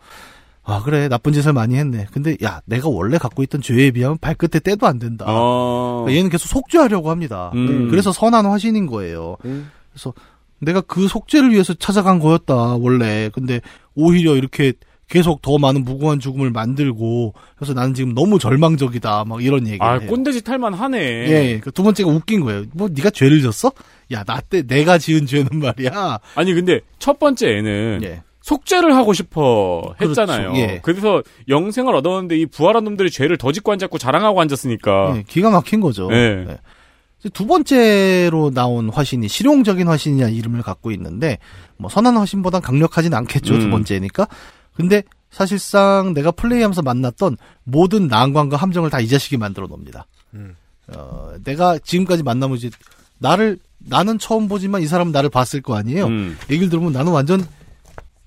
아 0.62 0.82
그래 0.82 1.08
나쁜 1.08 1.34
짓을 1.34 1.52
많이 1.52 1.76
했네. 1.76 2.06
근데 2.10 2.36
야 2.42 2.62
내가 2.64 2.88
원래 2.88 3.18
갖고 3.18 3.42
있던 3.42 3.60
죄에 3.60 3.90
비하면 3.90 4.16
발끝에 4.18 4.60
때도 4.60 4.86
안 4.86 4.98
된다. 4.98 5.26
어. 5.28 6.04
그러니까 6.04 6.18
얘는 6.18 6.30
계속 6.30 6.48
속죄하려고 6.48 7.10
합니다. 7.10 7.50
음. 7.54 7.90
그래서 7.90 8.12
선한 8.12 8.46
화신인 8.46 8.86
거예요. 8.86 9.36
음. 9.44 9.70
그래서 9.92 10.14
내가 10.60 10.80
그 10.80 11.06
속죄를 11.06 11.50
위해서 11.50 11.74
찾아간 11.74 12.18
거였다 12.18 12.54
원래. 12.76 13.28
근데 13.34 13.60
오히려 13.94 14.36
이렇게 14.36 14.72
계속 15.08 15.42
더 15.42 15.58
많은 15.58 15.84
무고한 15.84 16.18
죽음을 16.18 16.50
만들고 16.50 17.34
그래서 17.56 17.74
나는 17.74 17.94
지금 17.94 18.14
너무 18.14 18.38
절망적이다 18.38 19.24
막 19.26 19.44
이런 19.44 19.66
얘기를 19.66 19.82
아, 19.84 19.98
해요. 19.98 20.08
꼰대짓 20.08 20.48
할만 20.48 20.74
하네. 20.74 20.98
예, 20.98 21.30
예. 21.52 21.60
그두 21.60 21.82
번째가 21.82 22.10
웃긴 22.10 22.40
거예요. 22.40 22.64
뭐 22.72 22.88
네가 22.90 23.10
죄를 23.10 23.42
졌어? 23.42 23.70
야, 24.12 24.24
나 24.24 24.40
때 24.40 24.62
내가 24.62 24.98
지은 24.98 25.26
죄는 25.26 25.58
말이야. 25.58 26.18
아니, 26.34 26.54
근데 26.54 26.80
첫 26.98 27.18
번째 27.18 27.48
애는 27.48 28.00
예. 28.04 28.22
속죄를 28.42 28.94
하고 28.94 29.12
싶어 29.14 29.94
했잖아요. 30.00 30.52
그렇죠. 30.52 30.60
예. 30.60 30.80
그래서 30.82 31.22
영생을 31.48 31.94
얻었는데 31.96 32.36
이 32.38 32.46
부활한 32.46 32.84
놈들이 32.84 33.10
죄를 33.10 33.38
더 33.38 33.52
짓고 33.52 33.72
앉았고 33.72 33.96
자랑하고 33.98 34.40
앉았으니까. 34.40 35.14
예, 35.16 35.24
기가 35.26 35.50
막힌 35.50 35.80
거죠. 35.80 36.08
예. 36.12 36.46
예. 36.48 36.58
이제 37.20 37.28
두 37.30 37.46
번째로 37.46 38.50
나온 38.52 38.90
화신이 38.90 39.28
실용적인 39.28 39.88
화신이라는 39.88 40.34
이름을 40.34 40.62
갖고 40.62 40.90
있는데 40.90 41.38
뭐 41.78 41.88
선한 41.88 42.16
화신보단 42.18 42.60
강력하진 42.60 43.14
않겠죠 43.14 43.58
두 43.58 43.66
음. 43.66 43.70
번째니까. 43.70 44.26
근데 44.74 45.02
사실상 45.30 46.14
내가 46.14 46.30
플레이하면서 46.30 46.82
만났던 46.82 47.36
모든 47.64 48.06
난관과 48.08 48.56
함정을 48.56 48.90
다 48.90 49.00
이 49.00 49.08
자식이 49.08 49.36
만들어 49.36 49.66
놓습니다. 49.66 50.06
음. 50.34 50.54
어, 50.88 51.32
내가 51.44 51.78
지금까지 51.78 52.22
만나면 52.22 52.56
이제 52.56 52.70
나를 53.18 53.58
나는 53.78 54.18
처음 54.18 54.48
보지만 54.48 54.82
이 54.82 54.86
사람은 54.86 55.12
나를 55.12 55.30
봤을 55.30 55.60
거 55.62 55.76
아니에요. 55.76 56.06
음. 56.06 56.36
얘기를 56.50 56.68
들으면 56.68 56.92
나는 56.92 57.12
완전 57.12 57.44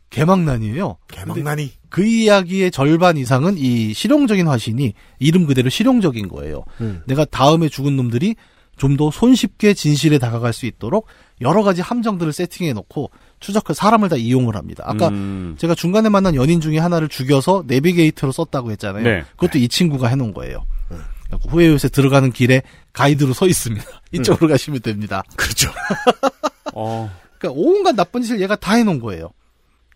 개망난이에요. 0.09 0.97
개망나니. 1.07 1.71
그 1.89 2.05
이야기의 2.05 2.71
절반 2.71 3.17
이상은 3.17 3.55
이 3.57 3.93
실용적인 3.93 4.47
화신이 4.47 4.93
이름 5.19 5.45
그대로 5.45 5.69
실용적인 5.69 6.27
거예요. 6.27 6.63
음. 6.81 7.01
내가 7.05 7.25
다음에 7.25 7.69
죽은 7.69 7.95
놈들이 7.95 8.35
좀 8.77 8.95
더 8.95 9.09
손쉽게 9.09 9.73
진실에 9.73 10.19
다가갈 10.19 10.53
수 10.53 10.67
있도록 10.67 11.07
여러 11.41 11.63
가지 11.63 11.81
함정들을 11.81 12.31
세팅해 12.31 12.73
놓고 12.73 13.09
추적해 13.39 13.73
사람을 13.73 14.09
다 14.09 14.15
이용을 14.15 14.55
합니다. 14.55 14.83
아까 14.87 15.09
음. 15.09 15.55
제가 15.59 15.75
중간에 15.75 16.09
만난 16.09 16.33
연인 16.35 16.59
중에 16.59 16.79
하나를 16.79 17.07
죽여서 17.07 17.63
내비게이터로 17.67 18.31
썼다고 18.31 18.71
했잖아요. 18.71 19.03
네. 19.03 19.23
그것도 19.35 19.59
이 19.59 19.67
친구가 19.67 20.07
해놓은 20.07 20.33
거예요. 20.33 20.65
그래갖고 21.25 21.49
후회 21.49 21.67
요새 21.67 21.89
들어가는 21.89 22.31
길에 22.31 22.61
가이드로 22.93 23.33
서 23.33 23.47
있습니다. 23.47 23.85
이쪽으로 24.13 24.47
가시면 24.49 24.81
됩니다. 24.81 25.23
그렇죠. 25.35 25.69
어. 26.73 27.11
그러니까 27.37 27.61
온갖 27.61 27.95
나쁜 27.95 28.21
짓을 28.23 28.41
얘가 28.41 28.55
다 28.55 28.73
해놓은 28.75 28.99
거예요. 28.99 29.29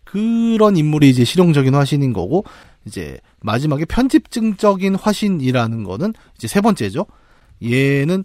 그런 0.04 0.76
인물이 0.76 1.08
이제 1.08 1.24
실용적인 1.24 1.74
화신인 1.74 2.12
거고 2.12 2.44
이제 2.84 3.18
마지막에 3.40 3.84
편집증적인 3.86 4.94
화신이라는 4.96 5.84
거는 5.84 6.12
이제 6.36 6.48
세 6.48 6.60
번째죠. 6.60 7.06
얘는 7.64 8.24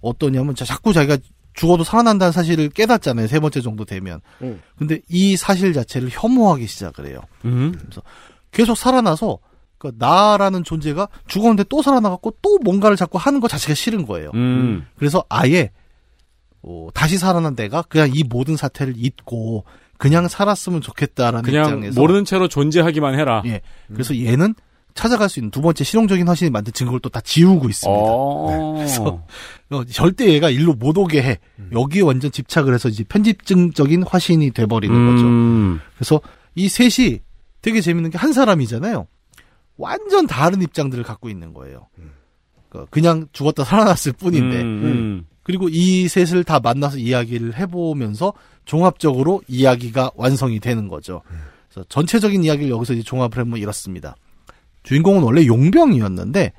어떠냐면 0.00 0.54
자- 0.54 0.64
자꾸 0.64 0.92
자기가 0.92 1.18
죽어도 1.56 1.82
살아난다는 1.82 2.32
사실을 2.32 2.68
깨닫잖아요. 2.68 3.26
세 3.26 3.40
번째 3.40 3.60
정도 3.60 3.84
되면. 3.84 4.20
음. 4.42 4.60
근데 4.78 5.00
이 5.08 5.36
사실 5.36 5.72
자체를 5.72 6.10
혐오하기 6.12 6.66
시작을 6.66 7.06
해요. 7.06 7.20
음. 7.44 7.74
계속 8.52 8.76
살아나서 8.76 9.38
그 9.78 9.92
나라는 9.98 10.64
존재가 10.64 11.08
죽었는데 11.26 11.64
또 11.68 11.82
살아나갖고 11.82 12.36
또 12.42 12.58
뭔가를 12.62 12.96
자꾸 12.96 13.18
하는 13.18 13.40
것 13.40 13.48
자체가 13.48 13.74
싫은 13.74 14.06
거예요. 14.06 14.30
음. 14.34 14.86
그래서 14.96 15.24
아예 15.28 15.70
어, 16.62 16.88
다시 16.94 17.18
살아난 17.18 17.56
내가 17.56 17.82
그냥 17.82 18.10
이 18.14 18.22
모든 18.22 18.56
사태를 18.56 18.94
잊고 18.96 19.64
그냥 19.98 20.28
살았으면 20.28 20.82
좋겠다라는 20.82 21.42
그냥 21.42 21.64
입장에서 21.64 22.00
모르는 22.00 22.24
채로 22.24 22.48
존재하기만 22.48 23.18
해라. 23.18 23.42
예. 23.46 23.60
그래서 23.92 24.16
얘는 24.18 24.54
찾아갈 24.96 25.28
수 25.28 25.38
있는 25.38 25.50
두 25.52 25.60
번째 25.62 25.84
실용적인 25.84 26.26
화신이 26.26 26.50
만든 26.50 26.72
증거를 26.72 26.98
또 27.00 27.08
다 27.10 27.20
지우고 27.20 27.68
있습니다. 27.68 28.00
어. 28.02 28.74
그래서 28.74 29.22
어, 29.70 29.84
절대 29.84 30.32
얘가 30.32 30.50
일로 30.50 30.74
못 30.74 30.96
오게 30.98 31.22
해. 31.22 31.38
여기에 31.72 32.02
완전 32.02 32.32
집착을 32.32 32.74
해서 32.74 32.88
이제 32.88 33.04
편집증적인 33.04 34.02
화신이 34.02 34.50
돼버리는 34.50 34.94
거죠. 35.12 35.24
음. 35.26 35.80
그래서 35.96 36.20
이 36.54 36.68
셋이 36.68 37.20
되게 37.62 37.80
재밌는 37.80 38.10
게 38.10 38.18
한 38.18 38.32
사람이잖아요. 38.32 39.06
완전 39.76 40.26
다른 40.26 40.62
입장들을 40.62 41.04
갖고 41.04 41.28
있는 41.28 41.52
거예요. 41.52 41.86
그러니까 42.70 42.90
그냥 42.90 43.26
죽었다 43.32 43.62
살아났을 43.64 44.12
뿐인데. 44.12 44.62
음. 44.62 45.26
그리고 45.42 45.68
이 45.68 46.08
셋을 46.08 46.42
다 46.44 46.58
만나서 46.58 46.98
이야기를 46.98 47.56
해보면서 47.56 48.32
종합적으로 48.64 49.42
이야기가 49.46 50.10
완성이 50.16 50.58
되는 50.58 50.88
거죠. 50.88 51.22
그래서 51.68 51.86
전체적인 51.88 52.42
이야기를 52.42 52.70
여기서 52.70 52.94
이제 52.94 53.02
종합을 53.04 53.38
해보면 53.38 53.60
이렇습니다. 53.60 54.16
주인공은 54.86 55.22
원래 55.22 55.46
용병이었는데 55.46 56.52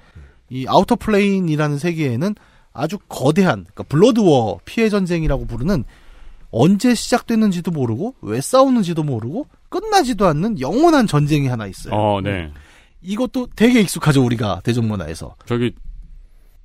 이 0.49 0.65
Outer 0.67 0.97
Plane이라는 0.97 1.77
세계에는 1.77 2.35
아주 2.73 2.99
거대한 3.07 3.63
그러니까 3.63 3.83
Blood 3.83 4.59
War 4.65 4.75
피의 4.75 4.89
전쟁이라고 4.89 5.45
부르는 5.45 5.85
언제 6.51 6.93
시작됐는지도 6.93 7.71
모르고 7.71 8.15
왜 8.21 8.41
싸우는지도 8.41 9.03
모르고 9.03 9.47
끝나지도 9.69 10.27
않는 10.27 10.59
영원한 10.59 11.07
전쟁이 11.07 11.47
하나 11.47 11.67
있어요. 11.67 11.93
어, 11.93 12.21
네. 12.21 12.51
이것도 13.01 13.47
되게 13.55 13.79
익숙하죠 13.79 14.23
우리가 14.23 14.61
대중문화에서 14.63 15.35
저기 15.45 15.73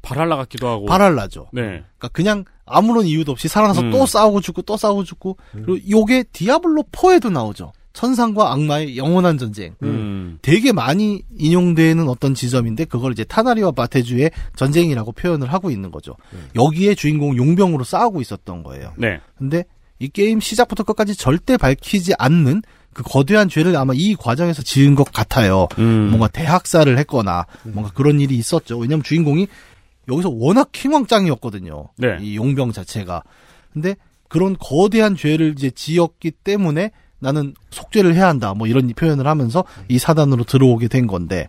발할라 0.02 0.36
같기도 0.36 0.66
하고. 0.68 0.86
발할라죠. 0.86 1.48
네. 1.52 1.62
그러니까 1.62 2.08
그냥 2.12 2.44
아무런 2.66 3.06
이유도 3.06 3.32
없이 3.32 3.46
살아나서 3.46 3.82
음. 3.82 3.90
또 3.90 4.04
싸우고 4.06 4.40
죽고 4.40 4.62
또 4.62 4.76
싸우고 4.76 5.04
죽고 5.04 5.36
그리고 5.52 5.78
요게 5.88 6.24
디아블로 6.32 6.84
4에도 6.90 7.30
나오죠. 7.30 7.72
천상과 7.92 8.52
악마의 8.52 8.96
영원한 8.96 9.38
전쟁. 9.38 9.74
음. 9.82 10.38
되게 10.42 10.72
많이 10.72 11.22
인용되는 11.38 12.08
어떤 12.08 12.34
지점인데 12.34 12.86
그걸 12.86 13.12
이제 13.12 13.24
타나리와 13.24 13.72
바테주의 13.72 14.30
전쟁이라고 14.56 15.12
표현을 15.12 15.52
하고 15.52 15.70
있는 15.70 15.90
거죠. 15.90 16.16
여기에 16.56 16.94
주인공 16.94 17.36
용병으로 17.36 17.84
싸우고 17.84 18.20
있었던 18.20 18.62
거예요. 18.62 18.92
네. 18.96 19.20
근데 19.36 19.64
이 19.98 20.08
게임 20.08 20.40
시작부터 20.40 20.82
끝까지 20.82 21.14
절대 21.14 21.56
밝히지 21.56 22.14
않는 22.18 22.62
그 22.92 23.02
거대한 23.02 23.48
죄를 23.48 23.76
아마 23.76 23.92
이 23.94 24.14
과정에서 24.14 24.62
지은 24.62 24.94
것 24.94 25.04
같아요. 25.12 25.68
음. 25.78 26.08
뭔가 26.08 26.28
대학살을 26.28 26.98
했거나 26.98 27.46
뭔가 27.64 27.90
그런 27.92 28.20
일이 28.20 28.36
있었죠. 28.36 28.78
왜냐면 28.78 29.02
주인공이 29.02 29.46
여기서 30.08 30.30
워낙 30.30 30.70
킹왕짱이었거든요. 30.72 31.88
네. 31.96 32.18
이 32.20 32.36
용병 32.36 32.72
자체가. 32.72 33.22
근데 33.72 33.96
그런 34.28 34.56
거대한 34.58 35.16
죄를 35.16 35.54
이제 35.56 35.70
지었기 35.70 36.32
때문에 36.32 36.90
나는 37.22 37.54
속죄를 37.70 38.14
해야 38.14 38.26
한다. 38.26 38.52
뭐 38.52 38.66
이런 38.66 38.88
표현을 38.88 39.26
하면서 39.26 39.64
이 39.88 39.98
사단으로 39.98 40.42
들어오게 40.44 40.88
된 40.88 41.06
건데 41.06 41.48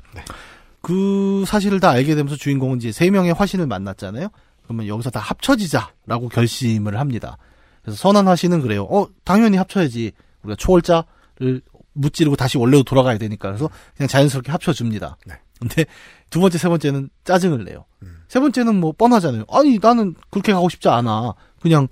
그 0.81 1.43
사실을 1.47 1.79
다 1.79 1.89
알게 1.89 2.13
되면서 2.13 2.35
주인공은 2.35 2.77
이제 2.77 2.91
세 2.91 3.09
명의 3.09 3.33
화신을 3.33 3.65
만났잖아요. 3.65 4.27
그러면 4.63 4.87
여기서 4.87 5.09
다 5.09 5.19
합쳐지자라고 5.19 6.29
결심을 6.29 6.99
합니다. 6.99 7.37
그래서 7.81 7.97
선한 7.97 8.35
씨는 8.35 8.61
그래요. 8.61 8.83
어, 8.83 9.07
당연히 9.23 9.57
합쳐야지. 9.57 10.11
우리가 10.43 10.55
초월자를 10.57 11.61
무찌르고 11.93 12.35
다시 12.35 12.57
원래로 12.57 12.83
돌아가야 12.83 13.17
되니까. 13.17 13.49
그래서 13.49 13.69
그냥 13.97 14.07
자연스럽게 14.07 14.51
합쳐줍니다. 14.51 15.17
네. 15.25 15.33
근데 15.59 15.85
두 16.29 16.39
번째, 16.39 16.57
세 16.57 16.69
번째는 16.69 17.09
짜증을 17.23 17.63
내요. 17.65 17.85
세 18.27 18.39
번째는 18.39 18.79
뭐 18.79 18.91
뻔하잖아요. 18.91 19.45
아니, 19.49 19.79
나는 19.81 20.15
그렇게 20.29 20.53
가고 20.53 20.69
싶지 20.69 20.89
않아. 20.89 21.33
그냥 21.61 21.87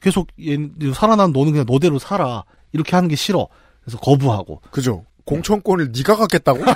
계속 0.00 0.28
얘, 0.40 0.56
살아난 0.94 1.32
너는 1.32 1.52
그냥 1.52 1.66
너대로 1.66 1.98
살아. 1.98 2.44
이렇게 2.74 2.94
하는 2.96 3.08
게 3.08 3.16
싫어. 3.16 3.48
그래서 3.82 3.98
거부하고. 3.98 4.60
그죠. 4.70 5.04
공천권을 5.24 5.92
네가 5.96 6.16
갖겠다고? 6.16 6.60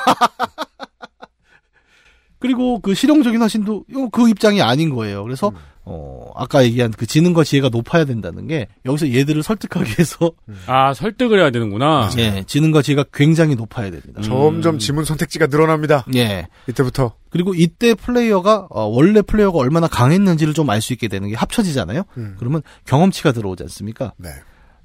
그리고 2.38 2.78
그 2.80 2.94
실용적인 2.94 3.42
화신도 3.42 3.84
그 4.12 4.28
입장이 4.28 4.62
아닌 4.62 4.94
거예요. 4.94 5.24
그래서 5.24 5.50
어 5.84 6.30
아까 6.36 6.62
얘기한 6.64 6.92
그 6.92 7.04
지능과 7.04 7.42
지혜가 7.42 7.68
높아야 7.70 8.04
된다는 8.04 8.46
게 8.46 8.68
여기서 8.84 9.12
얘들을 9.12 9.42
설득하기 9.42 9.90
위해서 9.90 10.30
아 10.66 10.94
설득을 10.94 11.40
해야 11.40 11.50
되는구나. 11.50 12.10
예 12.18 12.44
지능과 12.46 12.82
지혜가 12.82 13.06
굉장히 13.12 13.56
높아야 13.56 13.90
됩니다. 13.90 14.20
점점 14.22 14.78
지문 14.78 15.04
선택지가 15.04 15.46
늘어납니다. 15.48 16.04
예. 16.14 16.46
이때부터. 16.68 17.14
그리고 17.30 17.54
이때 17.54 17.94
플레이어가 17.94 18.68
어, 18.70 18.84
원래 18.84 19.20
플레이어가 19.22 19.58
얼마나 19.58 19.88
강했는지를 19.88 20.54
좀 20.54 20.70
알 20.70 20.80
수 20.80 20.92
있게 20.92 21.08
되는 21.08 21.28
게 21.28 21.34
합쳐지잖아요. 21.34 22.04
음. 22.18 22.36
그러면 22.38 22.62
경험치가 22.86 23.32
들어오지 23.32 23.64
않습니까? 23.64 24.12
네. 24.16 24.28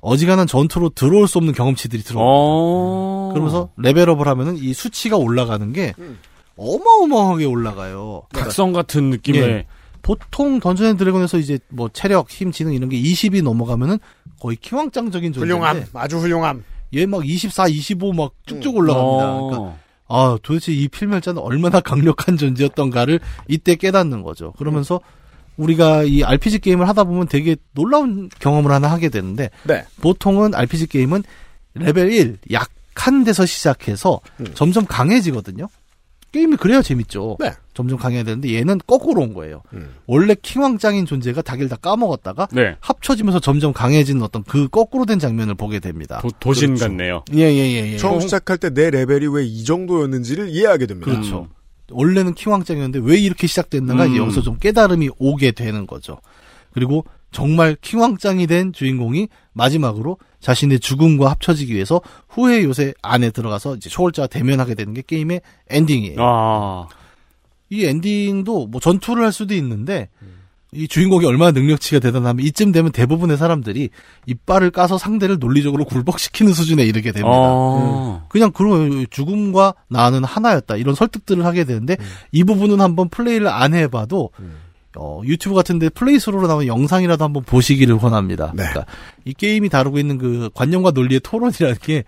어지간한 0.03 0.48
전투로 0.48 0.89
들어올 0.89 1.27
수 1.29 1.38
없는 1.38 1.53
경험치들이 1.53 2.03
들어옵니다. 2.03 2.29
어. 2.29 3.29
그러면서 3.33 3.69
레벨업을 3.77 4.27
하면은 4.27 4.57
이 4.57 4.74
수치가 4.74 5.15
올라가는 5.17 5.72
게 5.72 5.93
어마어마하게 6.57 7.45
올라가요. 7.45 8.24
각성 8.33 8.74
같은 8.74 9.10
느낌의 9.10 9.41
예. 9.41 9.65
보통 10.01 10.60
Dungeon 10.60 10.88
and 10.88 10.98
Dragon에서 10.98 11.38
이제 11.38 11.57
뭐 11.69 11.89
체력, 11.91 12.29
힘, 12.29 12.51
지능 12.51 12.74
이런 12.74 12.89
게 12.89 13.01
20이 13.01 13.41
넘어가면은 13.41 13.98
거의 14.41 14.57
킹왕짱적인 14.57 15.31
존재인데 15.33 15.53
훌륭함. 15.53 15.86
아주 15.93 16.17
훌륭함. 16.17 16.63
얘 16.95 17.05
막 17.05 17.25
24, 17.27 17.69
25 17.69 18.12
막 18.13 18.33
쭉쭉 18.45 18.75
올라갑니다. 18.75 19.31
어. 19.31 19.50
그러니까 19.50 19.77
아 20.10 20.38
도대체 20.43 20.74
이 20.74 20.89
필멸자는 20.89 21.41
얼마나 21.41 21.79
강력한 21.81 22.36
존재였던가를 22.38 23.19
이때 23.48 23.75
깨닫는 23.75 24.22
거죠. 24.22 24.51
그러면서 24.57 25.00
우리가 25.57 26.03
이 26.03 26.24
RPG 26.24 26.60
게임을 26.60 26.88
하다 26.88 27.03
보면 27.05 27.27
되게 27.27 27.55
놀라운 27.74 28.29
경험을 28.39 28.72
하나 28.72 28.89
하게 28.89 29.10
되는데 29.10 29.50
네. 29.63 29.83
보통은 30.01 30.55
RPG 30.55 30.88
게임은 30.88 31.24
레벨 31.75 32.12
1 32.12 32.38
약한 32.51 33.24
데서 33.24 33.45
시작해서 33.45 34.19
음. 34.39 34.48
점점 34.53 34.86
강해지거든요. 34.86 35.67
게임이 36.31 36.55
그래야 36.57 36.81
재밌죠. 36.81 37.38
네. 37.39 37.51
점점 37.75 38.00
강해야 38.00 38.24
되는데 38.24 38.55
얘는 38.55 38.79
거꾸로 38.88 39.22
온 39.22 39.36
거예요. 39.36 39.62
음. 39.74 39.93
원래 40.07 40.33
킹왕짱인 40.33 41.05
존재가 41.05 41.43
자기를 41.43 41.69
다 41.69 41.75
까먹었다가 41.75 42.48
네. 42.51 42.75
합쳐지면서 42.79 43.39
점점 43.39 43.72
강해지는 43.72 44.24
어떤 44.24 44.43
그 44.43 44.67
거꾸로 44.67 45.05
된 45.05 45.19
장면을 45.19 45.53
보게 45.53 45.79
됩니다. 45.79 46.19
도, 46.22 46.29
도신 46.39 46.69
그렇죠. 46.75 46.86
같네요. 46.86 47.24
예예 47.36 47.55
예 47.55 47.91
예. 47.93 47.98
처음 47.98 48.19
시작할 48.19 48.57
때 48.57 48.72
내 48.72 48.89
레벨이 48.89 49.27
왜 49.27 49.45
이 49.45 49.63
정도였는지를 49.63 50.50
이해하게 50.50 50.88
됩니다. 50.88 51.12
그렇죠. 51.12 51.48
원래는 51.91 52.33
킹왕짱이었는데 52.33 53.07
왜 53.07 53.17
이렇게 53.17 53.47
시작됐는가 53.47 54.05
음. 54.05 54.17
여기서 54.17 54.41
좀 54.41 54.57
깨달음이 54.57 55.09
오게 55.17 55.51
되는 55.51 55.85
거죠. 55.87 56.19
그리고 56.71 57.05
정말 57.31 57.75
킹왕짱이 57.81 58.47
된 58.47 58.73
주인공이 58.73 59.27
마지막으로 59.53 60.17
자신의 60.39 60.79
죽음과 60.79 61.29
합쳐지기 61.31 61.73
위해서 61.73 62.01
후회 62.29 62.63
요새 62.63 62.93
안에 63.01 63.31
들어가서 63.31 63.75
이제 63.75 63.89
초월자와 63.89 64.27
대면하게 64.27 64.75
되는 64.75 64.93
게 64.93 65.01
게임의 65.05 65.41
엔딩이에요. 65.69 66.17
아. 66.19 66.87
이 67.69 67.85
엔딩도 67.85 68.67
뭐 68.67 68.79
전투를 68.79 69.23
할 69.23 69.31
수도 69.31 69.55
있는데 69.55 70.09
이 70.75 70.88
주인공이 70.88 71.25
얼마나 71.25 71.51
능력치가 71.51 72.00
대단하면 72.00 72.46
이쯤 72.46 72.72
되면 72.72 72.92
대부분의 72.92 73.38
사람들이 73.38 73.89
이빨을 74.25 74.72
까서 74.72 74.98
상대를 74.98 75.39
논리적으로 75.39 75.86
굴복시키는 75.86 76.53
수준에 76.53 76.84
이르게 76.84 77.12
됩니다. 77.12 77.30
어. 77.32 78.25
그냥 78.30 78.51
그런 78.51 79.06
죽음과 79.10 79.75
나는 79.89 80.24
하나였다 80.24 80.75
이런 80.77 80.96
설득들을 80.96 81.46
하게 81.46 81.63
되는데 81.63 81.98
이 82.32 82.44
부분은 82.44 82.82
한번 82.82 83.09
플레이를 83.09 83.48
안 83.48 83.74
해봐도 83.74 84.31
어, 84.96 85.22
유튜브 85.25 85.55
같은데 85.55 85.90
플레이스로로 85.90 86.48
나온 86.48 86.68
영상이라도 86.68 87.24
한번 87.24 87.44
보시기를 87.44 87.98
권합니다. 87.98 88.53
네. 88.55 88.64
그러니까 88.64 88.86
이 89.25 89.33
게임이 89.33 89.70
다루고 89.70 89.98
있는 89.98 90.18
그 90.18 90.50
관념과 90.53 90.92
논리의 90.92 91.20
토론이라는 91.22 91.75
게 91.81 92.03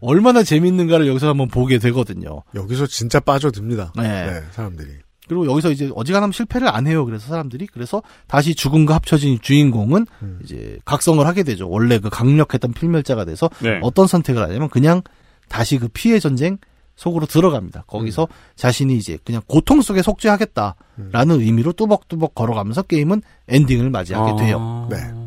얼마나 0.00 0.42
재밌는가를 0.42 1.06
여기서 1.06 1.28
한번 1.28 1.48
보게 1.48 1.78
되거든요. 1.78 2.42
여기서 2.54 2.86
진짜 2.86 3.20
빠져듭니다. 3.20 3.92
네. 3.96 4.02
네, 4.02 4.42
사람들이. 4.52 4.88
그리고 5.28 5.46
여기서 5.46 5.70
이제 5.70 5.90
어지간하면 5.94 6.32
실패를 6.32 6.68
안 6.68 6.86
해요. 6.86 7.04
그래서 7.04 7.28
사람들이 7.28 7.66
그래서 7.66 8.02
다시 8.26 8.54
죽음과 8.54 8.94
합쳐진 8.94 9.40
주인공은 9.40 10.06
음. 10.22 10.38
이제 10.44 10.78
각성을 10.84 11.24
하게 11.26 11.42
되죠. 11.42 11.68
원래 11.68 11.98
그 11.98 12.10
강력했던 12.10 12.72
필멸자가 12.72 13.24
돼서 13.24 13.50
네. 13.60 13.78
어떤 13.82 14.06
선택을 14.06 14.42
하냐면 14.42 14.68
그냥 14.68 15.02
다시 15.48 15.78
그 15.78 15.88
피의 15.88 16.18
전쟁 16.18 16.58
속으로 16.96 17.26
들어갑니다. 17.26 17.84
거기서 17.86 18.22
음. 18.22 18.34
자신이 18.56 18.96
이제 18.96 19.18
그냥 19.24 19.42
고통 19.46 19.82
속에 19.82 20.02
속죄하겠다라는 20.02 21.40
의미로 21.40 21.72
뚜벅뚜벅 21.72 22.34
걸어가면서 22.34 22.82
게임은 22.82 23.22
엔딩을 23.48 23.90
맞이하게 23.90 24.32
아. 24.32 24.36
돼요. 24.36 24.88
네. 24.90 25.25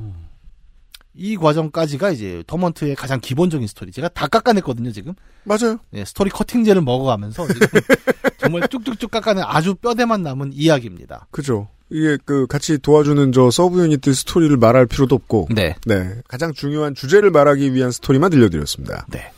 이 1.20 1.36
과정까지가 1.36 2.12
이제 2.12 2.44
Torment의 2.48 2.96
가장 2.96 3.20
기본적인 3.20 3.68
스토리. 3.68 3.92
제가 3.92 4.08
다 4.08 4.28
깎아냈거든요, 4.28 4.94
지금. 4.94 5.14
맞아요. 5.44 5.80
네, 5.92 6.06
스토리 6.06 6.30
커팅제를 6.30 6.82
먹어가면서 6.82 7.46
지금 7.46 7.68
정말 8.40 8.66
쭉쭉쭉 8.70 9.12
깎아낸 9.12 9.44
아주 9.46 9.76
뼈대만 9.76 10.24
남은 10.24 10.52
이야기입니다. 10.54 11.28
그죠. 11.32 11.68
이게 11.90 12.18
그 12.24 12.48
같이 12.48 12.78
도와주는 12.78 13.34
저 13.34 13.52
sub 13.52 13.84
unit들 13.84 14.16
스토리를 14.16 14.56
말할 14.56 14.86
필요도 14.86 15.14
없고. 15.14 15.50
네. 15.54 15.76
네. 15.86 16.22
가장 16.30 16.54
중요한 16.54 16.96
주제를 16.96 17.32
말하기 17.32 17.74
위한 17.74 17.92
스토리만 17.92 18.30
들려드렸습니다. 18.30 19.06
네. 19.10 19.32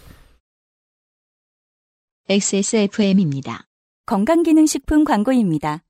XSFM입니다. 2.30 3.66
건강기능식품 4.06 5.04
광고입니다. 5.04 5.82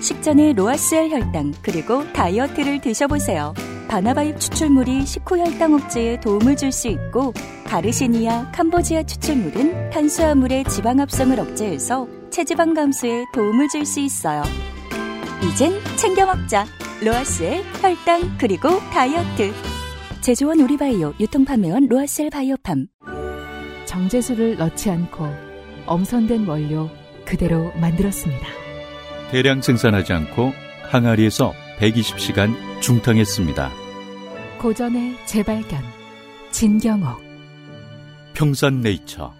식전에 0.00 0.52
로아스엘 0.52 1.10
혈당 1.10 1.54
그리고 1.62 2.10
다이어트를 2.12 2.80
드셔보세요. 2.80 3.54
바나바잎 3.88 4.38
추출물이 4.38 5.06
식후 5.06 5.38
혈당 5.38 5.74
억제에 5.74 6.20
도움을 6.20 6.56
줄 6.56 6.70
수 6.72 6.88
있고 6.88 7.32
가르시니아 7.64 8.52
캄보지아 8.52 9.02
추출물은 9.04 9.90
탄수화물의 9.90 10.64
지방 10.64 11.00
합성을 11.00 11.38
억제해서 11.40 12.06
체지방 12.30 12.74
감소에 12.74 13.24
도움을 13.32 13.68
줄 13.68 13.84
수 13.86 14.00
있어요. 14.00 14.42
이젠 15.42 15.72
챙겨 15.96 16.26
먹자. 16.26 16.66
로아스엘 17.02 17.62
혈당 17.80 18.36
그리고 18.38 18.68
다이어트. 18.92 19.52
제조원 20.20 20.60
우리바이오 20.60 21.14
유통판매원 21.18 21.88
로아스엘 21.88 22.30
바이오팜. 22.30 22.86
정제수를 23.86 24.56
넣지 24.58 24.90
않고 24.90 25.26
엄선된 25.86 26.46
원료 26.46 26.90
그대로 27.24 27.72
만들었습니다. 27.80 28.67
대량 29.30 29.60
생산하지 29.60 30.12
않고 30.12 30.52
항아리에서 30.90 31.52
120시간 31.78 32.54
중탕했습니다. 32.80 33.70
고전의 34.58 35.16
재발견 35.26 35.82
진경옥 36.50 37.20
평산네이처 38.34 39.38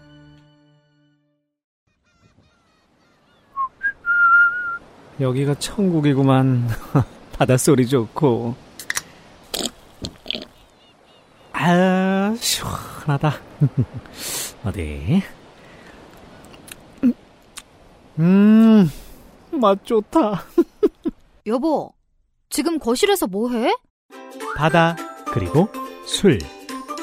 여기가 5.20 5.54
천국이구만. 5.56 6.68
바닷소리 7.36 7.88
좋고. 7.88 8.54
아, 11.52 12.36
시원하다. 12.38 13.34
어디? 14.64 15.22
음, 18.20 18.90
맛 19.60 19.84
좋다. 19.84 20.44
여보, 21.46 21.92
지금 22.50 22.78
거실에서 22.78 23.26
뭐 23.26 23.50
해? 23.50 23.72
바다, 24.56 24.96
그리고 25.26 25.68
술. 26.04 26.38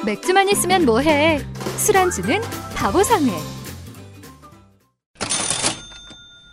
맥주만 0.06 0.50
있으면 0.50 0.86
뭐 0.86 1.00
해? 1.00 1.40
술안주는 1.78 2.42
바보상회. 2.76 3.32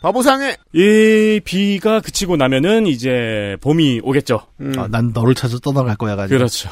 바보상회! 0.02 0.57
이 0.72 1.40
비가 1.44 2.00
그치고 2.00 2.37
나면은 2.37 2.88
이제 2.88 3.57
봄이 3.61 4.00
오겠죠. 4.02 4.40
아, 4.76 4.88
난 4.90 5.12
너를 5.14 5.33
찾아 5.37 5.59
떠나갈 5.62 5.94
거야 5.94 6.16
가지고. 6.16 6.38
그렇죠. 6.38 6.68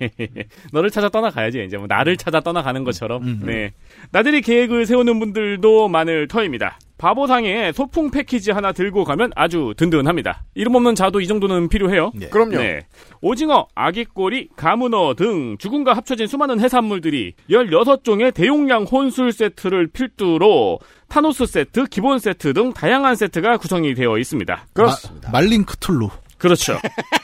너를 0.72 0.90
찾아 0.90 1.10
떠나가야지 1.10 1.62
이제 1.66 1.76
뭐 1.76 1.86
나를 1.86 2.16
찾아 2.16 2.40
떠나가는 2.40 2.82
것처럼. 2.82 3.40
네. 3.44 3.72
나들이 4.12 4.40
계획을 4.40 4.86
세우는 4.86 5.18
분들도 5.20 5.88
많을 5.88 6.26
터입니다. 6.26 6.78
바보상에 7.04 7.72
소풍 7.72 8.10
패키지 8.10 8.50
하나 8.50 8.72
들고 8.72 9.04
가면 9.04 9.32
아주 9.36 9.74
든든합니다. 9.76 10.44
이름 10.54 10.74
없는 10.74 10.94
자도 10.94 11.20
이 11.20 11.26
정도는 11.26 11.68
필요해요. 11.68 12.12
그럼요. 12.30 12.56
네. 12.56 12.86
오징어, 13.20 13.68
아기꼬리, 13.74 14.48
가문어 14.56 15.12
등 15.12 15.58
죽음과 15.58 15.92
합쳐진 15.92 16.26
수많은 16.26 16.60
해산물들이 16.60 17.34
16종의 17.50 18.32
대용량 18.32 18.84
혼술 18.84 19.32
세트를 19.32 19.88
필두로 19.88 20.78
타노스 21.08 21.44
세트, 21.44 21.88
기본 21.90 22.18
세트 22.18 22.54
등 22.54 22.72
다양한 22.72 23.16
세트가 23.16 23.58
구성이 23.58 23.92
되어 23.92 24.16
있습니다. 24.16 24.68
그렇습니다. 24.72 25.30
말린 25.30 25.66
크툴루. 25.66 26.08
그렇죠. 26.38 26.78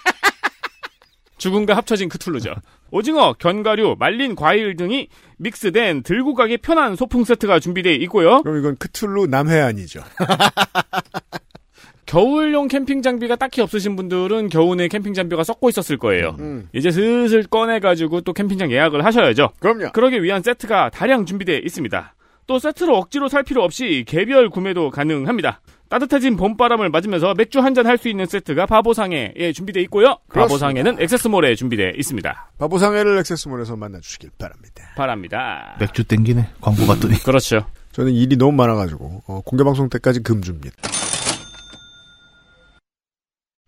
죽음과 1.40 1.74
합쳐진 1.74 2.08
크툴루죠. 2.08 2.54
오징어, 2.90 3.32
견과류, 3.32 3.96
말린 3.98 4.36
과일 4.36 4.76
등이 4.76 5.08
믹스된 5.38 6.02
들고 6.02 6.34
가기 6.34 6.58
편한 6.58 6.96
소풍 6.96 7.24
세트가 7.24 7.58
준비되어 7.60 7.94
있고요. 7.94 8.42
그럼 8.42 8.58
이건 8.58 8.76
크툴루 8.76 9.26
남해안이죠. 9.26 10.02
겨울용 12.04 12.68
캠핑 12.68 13.02
장비가 13.02 13.36
딱히 13.36 13.60
없으신 13.60 13.94
분들은 13.94 14.48
겨우내 14.48 14.88
캠핑 14.88 15.14
장비가 15.14 15.44
썩고 15.44 15.68
있었을 15.68 15.96
거예요. 15.96 16.36
음. 16.40 16.68
이제 16.72 16.90
슬슬 16.90 17.44
꺼내가지고 17.44 18.22
또 18.22 18.32
캠핑장 18.32 18.72
예약을 18.72 19.04
하셔야죠. 19.04 19.50
그럼요. 19.60 19.92
그러기 19.92 20.22
위한 20.22 20.42
세트가 20.42 20.90
다량 20.90 21.24
준비되어 21.24 21.58
있습니다. 21.58 22.14
또 22.48 22.58
세트로 22.58 22.96
억지로 22.96 23.28
살 23.28 23.44
필요 23.44 23.62
없이 23.62 24.04
개별 24.08 24.50
구매도 24.50 24.90
가능합니다. 24.90 25.60
따뜻해진 25.90 26.36
봄바람을 26.36 26.88
맞으면서 26.90 27.34
맥주 27.34 27.58
한 27.60 27.74
잔 27.74 27.86
할 27.86 27.98
수 27.98 28.08
있는 28.08 28.24
세트가 28.26 28.66
바보상해에 28.66 29.52
준비되어 29.52 29.82
있고요. 29.84 30.18
그렇습니다. 30.28 30.40
바보상해는 30.46 31.02
액세스몰에 31.02 31.54
준비되어 31.56 31.90
있습니다. 31.96 32.52
바보상해를 32.58 33.18
액세스몰에서 33.18 33.76
만나주시길 33.76 34.30
바랍니다. 34.38 34.84
바랍니다. 34.96 35.76
맥주 35.80 36.04
땡기네. 36.04 36.48
광고 36.60 36.86
봤더니. 36.86 37.14
그렇죠. 37.24 37.66
저는 37.92 38.12
일이 38.12 38.36
너무 38.36 38.52
많아가지고 38.52 39.24
어, 39.26 39.40
공개방송 39.44 39.88
때까지 39.90 40.22
금주입니다. 40.22 40.76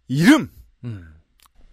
이름 0.09 0.51